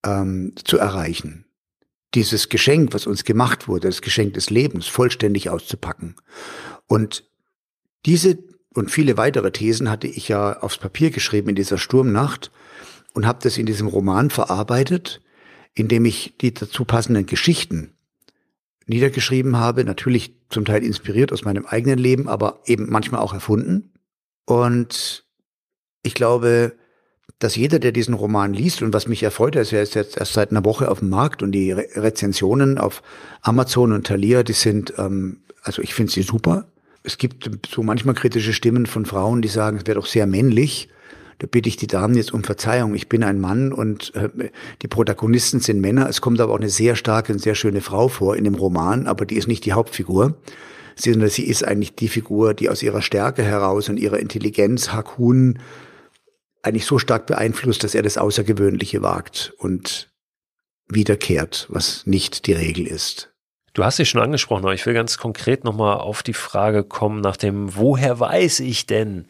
ähm, 0.05 0.53
zu 0.65 0.79
erreichen. 0.79 1.47
Dieses 2.15 2.49
Geschenk, 2.49 2.93
was 2.93 3.07
uns 3.07 3.25
gemacht 3.25 3.69
wurde, 3.69 3.89
das 3.89 4.03
Geschenk 4.03 4.35
des 4.35 4.51
Lebens, 4.51 4.87
vollständig 4.87 5.49
auszupacken. 5.49 6.17
Und 6.87 7.25
diese 8.05 8.39
und 8.75 8.91
viele 8.91 9.17
weitere 9.17 9.51
Thesen 9.51 9.91
hatte 9.91 10.07
ich 10.07 10.29
ja 10.29 10.59
aufs 10.61 10.79
Papier 10.79 11.11
geschrieben 11.11 11.49
in 11.49 11.57
dieser 11.57 11.79
Sturmnacht 11.79 12.51
und 13.15 13.27
habe 13.27 13.41
das 13.43 13.59
in 13.59 13.67
diesem 13.67 13.89
Roman 13.89 14.31
verarbeitet, 14.31 15.21
indem 15.75 16.05
ich 16.05 16.35
die 16.41 16.55
dazu 16.55 16.85
passenden 16.85 17.27
Geschichten 17.27 17.95
niedergeschrieben 18.87 19.57
habe, 19.57 19.85
natürlich 19.85 20.35
zum 20.51 20.65
Teil 20.65 20.85
inspiriert 20.85 21.33
aus 21.33 21.45
meinem 21.45 21.67
eigenen 21.67 21.99
Leben, 21.99 22.29
aber 22.29 22.61
eben 22.67 22.91
manchmal 22.91 23.21
auch 23.21 23.33
erfunden. 23.33 23.93
Und 24.47 25.25
ich 26.03 26.15
glaube, 26.15 26.73
dass 27.39 27.57
jeder, 27.57 27.79
der 27.79 27.93
diesen 27.93 28.15
Roman 28.15 28.53
liest 28.53 28.83
und 28.83 28.93
was 28.93 29.07
mich 29.07 29.23
erfreut, 29.23 29.55
er 29.55 29.63
ist 29.63 29.73
jetzt 29.73 30.17
erst 30.17 30.33
seit 30.33 30.51
einer 30.51 30.65
Woche 30.65 30.91
auf 30.91 30.99
dem 31.01 31.09
Markt 31.09 31.43
und 31.43 31.53
die 31.53 31.73
Re 31.73 31.87
Rezensionen 31.95 32.79
auf 32.79 33.03
Amazon 33.43 33.93
und 33.93 34.07
Thalia, 34.07 34.43
die 34.43 34.53
sind, 34.53 34.95
ähm, 34.99 35.43
also 35.63 35.83
ich 35.83 35.95
finde 35.95 36.13
sie 36.13 36.23
super 36.23 36.67
es 37.03 37.19
gibt 37.19 37.69
so 37.69 37.83
manchmal 37.83 38.15
kritische 38.15 38.53
Stimmen 38.53 38.87
von 38.87 39.07
Frauen, 39.07 39.43
die 39.43 39.49
sagen, 39.49 39.79
es 39.79 39.87
wäre 39.87 39.99
doch 39.99 40.07
sehr 40.07 40.27
männlich. 40.27 40.89
Da 41.39 41.47
bitte 41.47 41.71
ich 41.71 41.77
die 41.77 41.87
Damen 41.87 42.15
jetzt 42.15 42.35
um 42.35 42.45
Verzeihung. 42.45 42.95
Ich 42.95 43.09
bin 43.09 43.25
ein 43.25 43.41
Mann 43.41 43.73
und 43.73 44.15
äh, 44.15 44.29
die 44.83 44.89
Protagonisten 44.89 45.61
sind 45.61 45.81
Männer. 45.81 46.07
Es 46.07 46.21
kommt 46.21 46.39
aber 46.41 46.53
auch 46.53 46.59
eine 46.59 46.69
sehr 46.69 46.97
starke 46.97 47.33
und 47.33 47.39
sehr 47.39 47.55
schöne 47.55 47.81
Frau 47.81 48.09
vor 48.09 48.37
in 48.37 48.45
dem 48.45 48.55
Roman, 48.55 49.07
aber 49.07 49.25
die 49.25 49.37
ist 49.37 49.49
nicht 49.49 49.65
die 49.65 49.73
Hauptfigur. 49.73 50.37
Sondern 50.97 51.31
sie 51.31 51.47
ist 51.47 51.65
eigentlich 51.65 51.95
die 51.95 52.09
Figur, 52.09 52.53
die 52.53 52.69
aus 52.69 52.83
ihrer 52.83 53.01
Stärke 53.01 53.43
heraus 53.43 53.89
und 53.89 53.97
ihrer 53.97 54.19
Intelligenz 54.19 54.93
Hakun 54.93 55.59
eigentlich 56.63 56.85
so 56.85 56.99
stark 56.99 57.25
beeinflusst, 57.25 57.85
dass 57.85 57.95
er 57.95 58.03
das 58.03 58.19
Außergewöhnliche 58.19 59.01
wagt 59.01 59.55
und 59.57 60.13
wiederkehrt, 60.89 61.69
was 61.71 62.07
nicht 62.07 62.47
die 62.47 62.53
Regel 62.53 62.87
ist. 62.87 63.30
Du 63.73 63.85
hast 63.85 63.99
dich 63.99 64.11
schon 64.11 64.21
angesprochen, 64.21 64.65
aber 64.65 64.75
ich 64.75 64.85
will 64.85 64.95
ganz 64.95 65.19
konkret 65.19 65.65
nochmal 65.65 65.99
auf 65.99 66.23
die 66.23 66.35
Frage 66.35 66.83
kommen 66.83 67.21
nach 67.21 67.37
dem, 67.37 67.77
woher 67.77 68.19
weiß 68.19 68.61
ich 68.61 68.87
denn, 68.87 69.29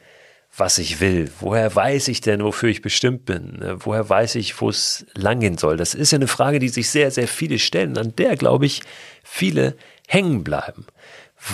was 0.56 0.78
ich 0.78 1.00
will? 1.00 1.30
Woher 1.40 1.74
weiß 1.74 2.08
ich 2.08 2.20
denn, 2.20 2.42
wofür 2.42 2.70
ich 2.70 2.82
bestimmt 2.82 3.24
bin? 3.24 3.60
Woher 3.78 4.08
weiß 4.08 4.34
ich, 4.34 4.60
wo 4.60 4.68
es 4.68 5.06
langgehen 5.14 5.58
soll? 5.58 5.76
Das 5.76 5.94
ist 5.94 6.10
ja 6.10 6.16
eine 6.16 6.26
Frage, 6.26 6.58
die 6.58 6.68
sich 6.68 6.90
sehr, 6.90 7.10
sehr 7.10 7.28
viele 7.28 7.58
stellen, 7.58 7.96
an 7.98 8.16
der, 8.16 8.36
glaube 8.36 8.66
ich, 8.66 8.82
viele 9.22 9.76
hängen 10.08 10.42
bleiben, 10.42 10.86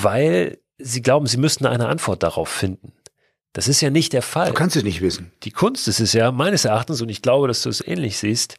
weil 0.01 0.59
sie 0.79 1.03
glauben, 1.03 1.27
sie 1.27 1.37
müssten 1.37 1.67
eine 1.67 1.89
Antwort 1.89 2.23
darauf 2.23 2.49
finden. 2.49 2.93
Das 3.53 3.69
ist 3.69 3.81
ja 3.81 3.91
nicht 3.91 4.13
der 4.13 4.23
Fall. 4.23 4.49
Du 4.49 4.55
kannst 4.55 4.77
es 4.77 4.83
nicht 4.83 5.01
wissen. 5.01 5.33
Die 5.43 5.51
Kunst 5.51 5.89
ist 5.89 6.01
es 6.01 6.13
ja, 6.13 6.31
meines 6.31 6.65
Erachtens, 6.65 7.01
und 7.03 7.09
ich 7.09 7.23
glaube, 7.23 7.49
dass 7.49 7.63
du 7.63 7.69
es 7.69 7.87
ähnlich 7.87 8.19
siehst, 8.19 8.57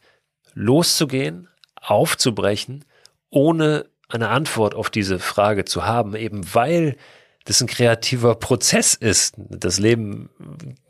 loszugehen, 0.54 1.48
aufzubrechen, 1.80 2.84
ohne 3.30 3.86
eine 4.08 4.28
Antwort 4.28 4.74
auf 4.74 4.90
diese 4.90 5.18
Frage 5.18 5.64
zu 5.64 5.84
haben, 5.84 6.14
eben 6.14 6.54
weil 6.54 6.96
das 7.44 7.62
ein 7.62 7.66
kreativer 7.66 8.34
Prozess 8.34 8.94
ist, 8.94 9.34
das 9.38 9.78
Leben 9.78 10.28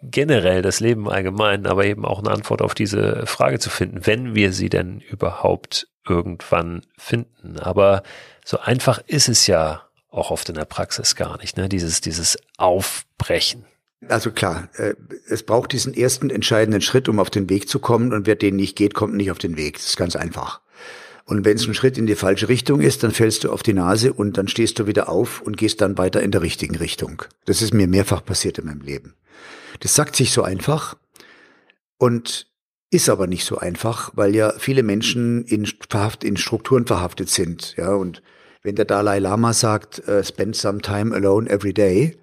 generell, 0.02 0.60
das 0.60 0.80
Leben 0.80 1.08
allgemein, 1.08 1.66
aber 1.66 1.84
eben 1.84 2.04
auch 2.04 2.18
eine 2.18 2.30
Antwort 2.30 2.62
auf 2.62 2.74
diese 2.74 3.26
Frage 3.26 3.60
zu 3.60 3.70
finden, 3.70 4.06
wenn 4.06 4.34
wir 4.34 4.52
sie 4.52 4.68
denn 4.68 5.00
überhaupt 5.00 5.86
irgendwann 6.08 6.82
finden. 6.96 7.58
Aber 7.60 8.02
so 8.44 8.58
einfach 8.58 9.00
ist 9.06 9.28
es 9.28 9.46
ja 9.46 9.82
auch 10.10 10.32
oft 10.32 10.48
in 10.48 10.56
der 10.56 10.64
Praxis 10.64 11.14
gar 11.14 11.38
nicht, 11.38 11.56
ne? 11.56 11.68
dieses, 11.68 12.00
dieses 12.00 12.38
Aufbrechen. 12.56 13.64
Also 14.08 14.30
klar, 14.32 14.68
äh, 14.76 14.94
es 15.28 15.44
braucht 15.44 15.72
diesen 15.72 15.94
ersten 15.94 16.30
entscheidenden 16.30 16.80
Schritt, 16.80 17.08
um 17.08 17.20
auf 17.20 17.30
den 17.30 17.50
Weg 17.50 17.68
zu 17.68 17.78
kommen 17.78 18.12
und 18.12 18.26
wer 18.26 18.36
den 18.36 18.56
nicht 18.56 18.76
geht, 18.76 18.94
kommt 18.94 19.14
nicht 19.14 19.30
auf 19.30 19.38
den 19.38 19.56
Weg. 19.56 19.74
Das 19.74 19.86
ist 19.86 19.96
ganz 19.96 20.16
einfach. 20.16 20.60
Und 21.28 21.44
wenn 21.44 21.58
es 21.58 21.68
ein 21.68 21.74
Schritt 21.74 21.98
in 21.98 22.06
die 22.06 22.14
falsche 22.14 22.48
Richtung 22.48 22.80
ist, 22.80 23.02
dann 23.02 23.10
fällst 23.10 23.44
du 23.44 23.52
auf 23.52 23.62
die 23.62 23.74
Nase 23.74 24.14
und 24.14 24.38
dann 24.38 24.48
stehst 24.48 24.78
du 24.78 24.86
wieder 24.86 25.10
auf 25.10 25.42
und 25.42 25.58
gehst 25.58 25.82
dann 25.82 25.98
weiter 25.98 26.22
in 26.22 26.30
der 26.30 26.40
richtigen 26.40 26.76
Richtung. 26.76 27.22
Das 27.44 27.60
ist 27.60 27.74
mir 27.74 27.86
mehrfach 27.86 28.24
passiert 28.24 28.56
in 28.56 28.64
meinem 28.64 28.80
Leben. 28.80 29.14
Das 29.80 29.94
sagt 29.94 30.16
sich 30.16 30.32
so 30.32 30.42
einfach 30.42 30.96
und 31.98 32.46
ist 32.90 33.10
aber 33.10 33.26
nicht 33.26 33.44
so 33.44 33.58
einfach, 33.58 34.10
weil 34.14 34.34
ja 34.34 34.54
viele 34.58 34.82
Menschen 34.82 35.44
in, 35.44 35.70
in 36.22 36.36
Strukturen 36.38 36.86
verhaftet 36.86 37.28
sind. 37.28 37.74
Ja, 37.76 37.92
und 37.92 38.22
wenn 38.62 38.76
der 38.76 38.86
Dalai 38.86 39.18
Lama 39.18 39.52
sagt, 39.52 40.02
uh, 40.08 40.22
spend 40.22 40.56
some 40.56 40.80
time 40.80 41.14
alone 41.14 41.46
every 41.50 41.74
day, 41.74 42.16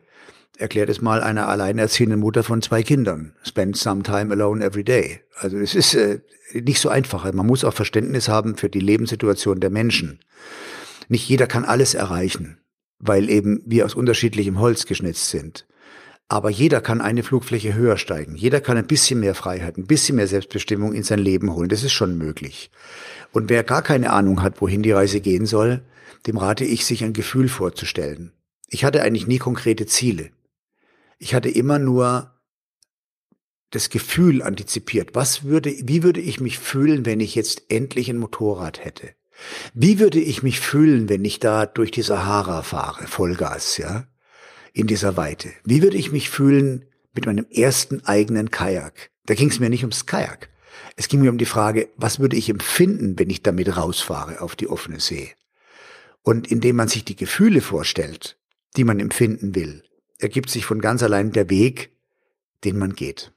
erklärt 0.58 0.90
es 0.90 1.02
mal 1.02 1.22
einer 1.22 1.48
alleinerziehenden 1.48 2.20
Mutter 2.20 2.44
von 2.44 2.62
zwei 2.62 2.84
Kindern. 2.84 3.34
Spend 3.44 3.78
some 3.78 4.04
time 4.04 4.32
alone 4.32 4.64
every 4.64 4.84
day. 4.84 5.22
Also 5.36 5.58
es 5.58 5.76
ist 5.76 5.94
äh, 5.94 6.20
nicht 6.54 6.80
so 6.80 6.90
einfach. 6.90 7.32
Man 7.32 7.46
muss 7.46 7.64
auch 7.64 7.74
Verständnis 7.74 8.30
haben 8.30 8.56
für 8.56 8.70
die 8.70 8.80
Lebenssituation 8.80 9.60
der 9.60 9.70
Menschen. 9.70 10.20
Nicht 11.08 11.28
jeder 11.28 11.48
kann 11.48 11.66
alles 11.66 11.94
erreichen, 11.94 12.58
weil 13.00 13.30
eben 13.30 13.62
wir 13.66 13.86
aus 13.86 13.96
unterschiedlichem 13.96 14.60
Holz 14.60 14.86
geschnitzt 14.86 15.30
sind. 15.30 15.68
Aber 16.28 16.50
jeder 16.50 16.82
kann 16.82 17.02
eine 17.02 17.22
Flugfläche 17.22 17.76
höher 17.76 17.98
steigen. 17.98 18.36
Jeder 18.36 18.60
kann 18.60 18.78
ein 18.78 18.88
bisschen 18.88 19.20
mehr 19.20 19.36
Freiheit, 19.36 19.78
ein 19.78 19.86
bisschen 19.86 20.16
mehr 20.16 20.28
Selbstbestimmung 20.28 20.94
in 20.94 21.04
sein 21.04 21.20
Leben 21.20 21.54
holen. 21.54 21.70
Das 21.70 21.84
ist 21.84 21.94
schon 21.94 22.18
möglich. 22.18 22.72
Und 23.32 23.50
wer 23.50 23.64
gar 23.64 23.84
keine 23.84 24.12
Ahnung 24.12 24.42
hat, 24.42 24.60
wohin 24.60 24.82
die 24.82 24.92
Reise 24.92 25.22
gehen 25.22 25.46
soll, 25.46 25.82
dem 26.26 26.38
rate 26.38 26.66
ich, 26.66 26.86
sich 26.86 27.04
ein 27.04 27.14
Gefühl 27.14 27.48
vorzustellen. 27.48 28.32
Ich 28.70 28.84
hatte 28.84 29.04
eigentlich 29.04 29.28
nie 29.28 29.38
konkrete 29.38 29.86
Ziele. 29.86 30.32
Ich 31.18 31.34
hatte 31.34 31.50
immer 31.50 31.80
nur 31.80 32.32
das 33.72 33.90
Gefühl 33.90 34.42
antizipiert. 34.42 35.16
Was 35.16 35.44
würde, 35.44 35.74
wie 35.84 36.04
würde 36.04 36.22
ich 36.22 36.40
mich 36.40 36.60
fühlen, 36.60 37.06
wenn 37.06 37.20
ich 37.20 37.36
jetzt 37.36 37.64
endlich 37.70 38.10
ein 38.10 38.18
Motorrad 38.18 38.84
hätte? 38.84 39.10
Wie 39.74 40.00
würde 40.00 40.20
ich 40.20 40.44
mich 40.44 40.60
fühlen, 40.60 41.10
wenn 41.10 41.26
ich 41.26 41.40
da 41.40 41.66
durch 41.66 41.92
die 41.92 42.02
Sahara 42.02 42.62
fahre, 42.62 43.08
Vollgas, 43.08 43.78
ja? 43.78 44.08
In 44.74 44.88
dieser 44.88 45.18
Weite. 45.18 45.52
Wie 45.64 45.82
würde 45.82 45.98
ich 45.98 46.12
mich 46.12 46.30
fühlen 46.30 46.86
mit 47.14 47.26
meinem 47.26 47.46
ersten 47.50 48.06
eigenen 48.06 48.52
Kajak? 48.52 49.12
Da 49.26 49.34
ging 49.34 49.50
es 49.50 49.60
mir 49.60 49.70
nicht 49.70 49.84
ums 49.84 50.06
Kajak. 50.06 50.50
Es 50.98 51.08
ging 51.08 51.22
mir 51.22 51.32
um 51.32 51.38
die 51.38 51.46
Frage, 51.46 51.90
was 51.96 52.20
würde 52.20 52.38
ich 52.38 52.50
empfinden, 52.50 53.18
wenn 53.18 53.30
ich 53.30 53.42
damit 53.42 53.76
rausfahre 53.76 54.42
auf 54.42 54.56
die 54.56 54.68
offene 54.68 55.00
See? 55.00 55.34
Und 56.22 56.52
indem 56.52 56.78
man 56.78 56.88
sich 56.88 57.06
die 57.06 57.16
Gefühle 57.16 57.62
vorstellt, 57.62 58.38
die 58.76 58.84
man 58.84 59.00
empfinden 59.00 59.56
will, 59.56 59.84
ergibt 60.20 60.50
sich 60.50 60.66
von 60.66 60.80
ganz 60.80 61.04
allein 61.04 61.32
der 61.32 61.50
Weg, 61.50 61.92
den 62.64 62.78
man 62.78 62.94
geht. 62.94 63.32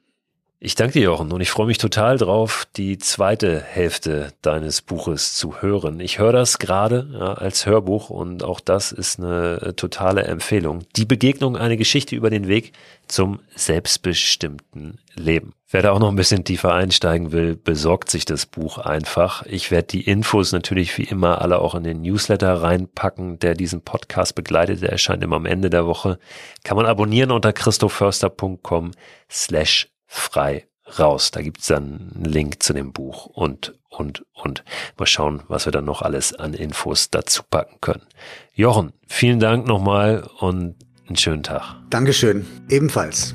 Ich 0.60 0.74
danke 0.74 0.94
dir, 0.94 1.02
Jochen, 1.02 1.30
und 1.30 1.40
ich 1.40 1.50
freue 1.50 1.68
mich 1.68 1.78
total 1.78 2.18
drauf, 2.18 2.66
die 2.76 2.98
zweite 2.98 3.60
Hälfte 3.60 4.32
deines 4.42 4.82
Buches 4.82 5.34
zu 5.34 5.62
hören. 5.62 6.00
Ich 6.00 6.18
höre 6.18 6.32
das 6.32 6.58
gerade 6.58 7.08
ja, 7.12 7.34
als 7.34 7.64
Hörbuch 7.64 8.10
und 8.10 8.42
auch 8.42 8.58
das 8.58 8.90
ist 8.90 9.20
eine 9.20 9.60
äh, 9.62 9.72
totale 9.74 10.24
Empfehlung. 10.24 10.84
Die 10.96 11.04
Begegnung, 11.04 11.56
eine 11.56 11.76
Geschichte 11.76 12.16
über 12.16 12.28
den 12.28 12.48
Weg 12.48 12.72
zum 13.06 13.38
selbstbestimmten 13.54 14.98
Leben. 15.14 15.52
Wer 15.70 15.82
da 15.82 15.92
auch 15.92 15.98
noch 15.98 16.08
ein 16.08 16.16
bisschen 16.16 16.44
tiefer 16.44 16.72
einsteigen 16.72 17.30
will, 17.30 17.54
besorgt 17.54 18.10
sich 18.10 18.24
das 18.24 18.46
Buch 18.46 18.78
einfach. 18.78 19.44
Ich 19.44 19.70
werde 19.70 19.88
die 19.88 20.00
Infos 20.00 20.52
natürlich 20.52 20.96
wie 20.96 21.04
immer 21.04 21.42
alle 21.42 21.58
auch 21.58 21.74
in 21.74 21.84
den 21.84 22.00
Newsletter 22.00 22.62
reinpacken, 22.62 23.38
der 23.38 23.54
diesen 23.54 23.82
Podcast 23.82 24.34
begleitet. 24.34 24.80
Der 24.80 24.90
erscheint 24.90 25.22
immer 25.22 25.36
am 25.36 25.44
Ende 25.44 25.68
der 25.68 25.84
Woche. 25.84 26.18
Kann 26.64 26.78
man 26.78 26.86
abonnieren 26.86 27.30
unter 27.30 27.52
christoförster.com 27.52 28.92
slash 29.30 29.88
frei 30.06 30.66
raus. 30.98 31.32
Da 31.32 31.42
gibt's 31.42 31.66
dann 31.66 32.12
einen 32.14 32.24
Link 32.24 32.62
zu 32.62 32.72
dem 32.72 32.94
Buch 32.94 33.26
und, 33.26 33.78
und, 33.90 34.24
und. 34.32 34.64
Mal 34.96 35.04
schauen, 35.04 35.42
was 35.48 35.66
wir 35.66 35.72
dann 35.72 35.84
noch 35.84 36.00
alles 36.00 36.32
an 36.32 36.54
Infos 36.54 37.10
dazu 37.10 37.42
packen 37.42 37.76
können. 37.82 38.06
Jochen, 38.54 38.94
vielen 39.06 39.38
Dank 39.38 39.66
nochmal 39.66 40.26
und 40.38 40.76
einen 41.06 41.16
schönen 41.16 41.42
Tag. 41.42 41.76
Dankeschön. 41.90 42.46
Ebenfalls. 42.70 43.34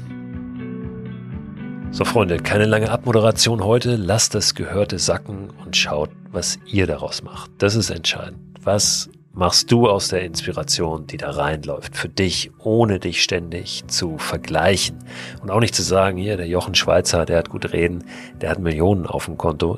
So, 1.96 2.06
Freunde, 2.06 2.38
keine 2.38 2.66
lange 2.66 2.90
Abmoderation 2.90 3.64
heute. 3.64 3.98
Lasst 3.98 4.34
das 4.34 4.56
Gehörte 4.56 4.98
sacken 4.98 5.52
und 5.64 5.78
schaut, 5.78 6.10
was 6.32 6.58
ihr 6.66 6.88
daraus 6.88 7.22
macht. 7.22 7.52
Das 7.60 7.76
ist 7.76 7.92
entscheidend. 7.92 8.40
Was 8.64 9.12
machst 9.32 9.72
du 9.72 9.88
aus 9.88 10.08
der 10.08 10.24
Inspiration, 10.24 11.06
die 11.06 11.18
da 11.18 11.30
reinläuft, 11.30 11.96
für 11.96 12.10
dich, 12.10 12.50
ohne 12.58 12.98
dich 12.98 13.22
ständig 13.22 13.84
zu 13.86 14.18
vergleichen 14.18 14.98
und 15.44 15.52
auch 15.52 15.60
nicht 15.60 15.76
zu 15.76 15.84
sagen, 15.84 16.18
hier, 16.18 16.36
der 16.36 16.48
Jochen 16.48 16.74
Schweizer, 16.74 17.28
der 17.28 17.38
hat 17.38 17.50
gut 17.52 17.74
reden, 17.74 18.06
der 18.42 18.50
hat 18.50 18.58
Millionen 18.58 19.06
auf 19.06 19.26
dem 19.26 19.38
Konto. 19.38 19.78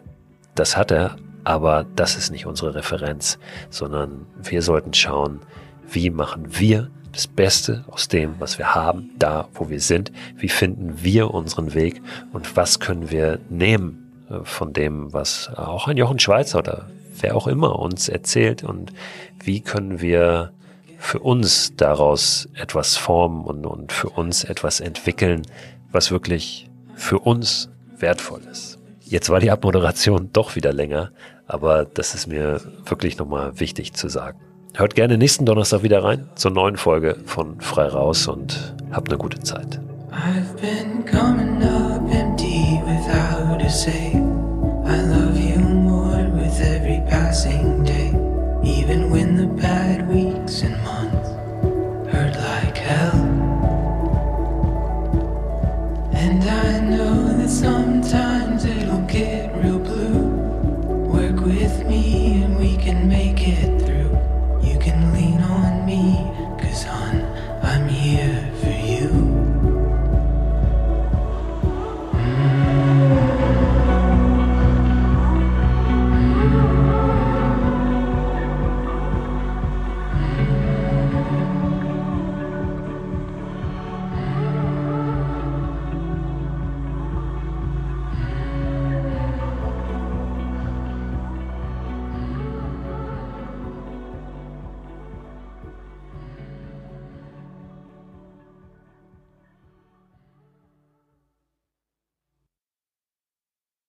Das 0.55 0.78
hat 0.78 0.91
er, 0.91 1.18
aber 1.43 1.86
das 1.97 2.16
ist 2.16 2.32
nicht 2.32 2.45
unsere 2.45 2.76
Referenz, 2.76 3.39
sondern 3.70 4.26
wir 4.41 4.61
sollten 4.61 4.93
schauen, 4.93 5.41
wie 5.86 6.11
machen 6.11 6.45
wir 6.47 6.89
das 7.16 7.28
Beste 7.28 7.86
aus 7.89 8.09
dem, 8.09 8.36
was 8.39 8.57
wir 8.59 8.76
haben, 8.76 9.11
da, 9.18 9.47
wo 9.53 9.70
wir 9.70 9.80
sind, 9.80 10.11
wie 10.38 10.49
finden 10.49 11.01
wir 11.01 11.34
unseren 11.34 11.74
Weg 11.74 12.01
und 12.34 12.57
was 12.57 12.80
können 12.80 13.09
wir 13.09 13.39
nehmen 13.49 14.26
äh, 14.30 14.43
von 14.43 14.74
dem, 14.74 15.13
was 15.13 15.49
auch 15.55 15.88
ein 15.88 15.97
Jochen 15.97 16.20
Schweizer 16.20 16.59
oder 16.59 16.89
wer 17.22 17.36
auch 17.36 17.47
immer 17.47 17.80
uns 17.80 18.09
erzählt 18.09 18.63
und 18.63 18.91
wie 19.43 19.61
können 19.61 20.01
wir 20.01 20.51
für 20.97 21.20
uns 21.20 21.76
daraus 21.78 22.49
etwas 22.53 22.97
formen 22.97 23.45
und, 23.45 23.66
und 23.66 23.93
für 23.93 24.09
uns 24.09 24.43
etwas 24.43 24.82
entwickeln, 24.82 25.43
was 25.91 26.11
wirklich 26.11 26.70
für 26.95 27.20
uns 27.20 27.70
wertvoll 27.97 28.41
ist. 28.51 28.78
Jetzt 29.01 29.30
war 29.30 29.39
die 29.39 29.51
Abmoderation 29.51 30.32
doch 30.34 30.55
wieder 30.55 30.74
länger, 30.74 31.11
aber 31.47 31.86
das 31.86 32.16
ist 32.16 32.28
mir 32.28 32.59
wirklich 32.86 33.18
nochmal 33.18 33.59
wichtig 33.59 33.93
zu 33.93 34.09
sagen. 34.09 34.39
Hört 34.78 34.94
gerne 34.94 35.18
nächsten 35.18 35.46
Donnerstag 35.46 35.84
wieder 35.84 36.04
rein 36.04 36.28
zur 36.36 36.52
neuen 36.52 36.76
Folge 36.76 37.16
von 37.26 37.62
Frei 37.62 37.88
Raus 37.88 38.28
und 38.28 38.76
habt 38.92 39.10
eine 39.10 39.18
gute 39.18 39.40
Zeit. 39.40 39.80
I've 40.12 40.54
been 40.62 41.06
coming 41.06 41.64
up 41.64 42.02
empty 42.14 42.82
without 42.86 43.64
a 43.64 43.70
say. 43.70 44.12
I 44.86 44.98
love 45.02 45.35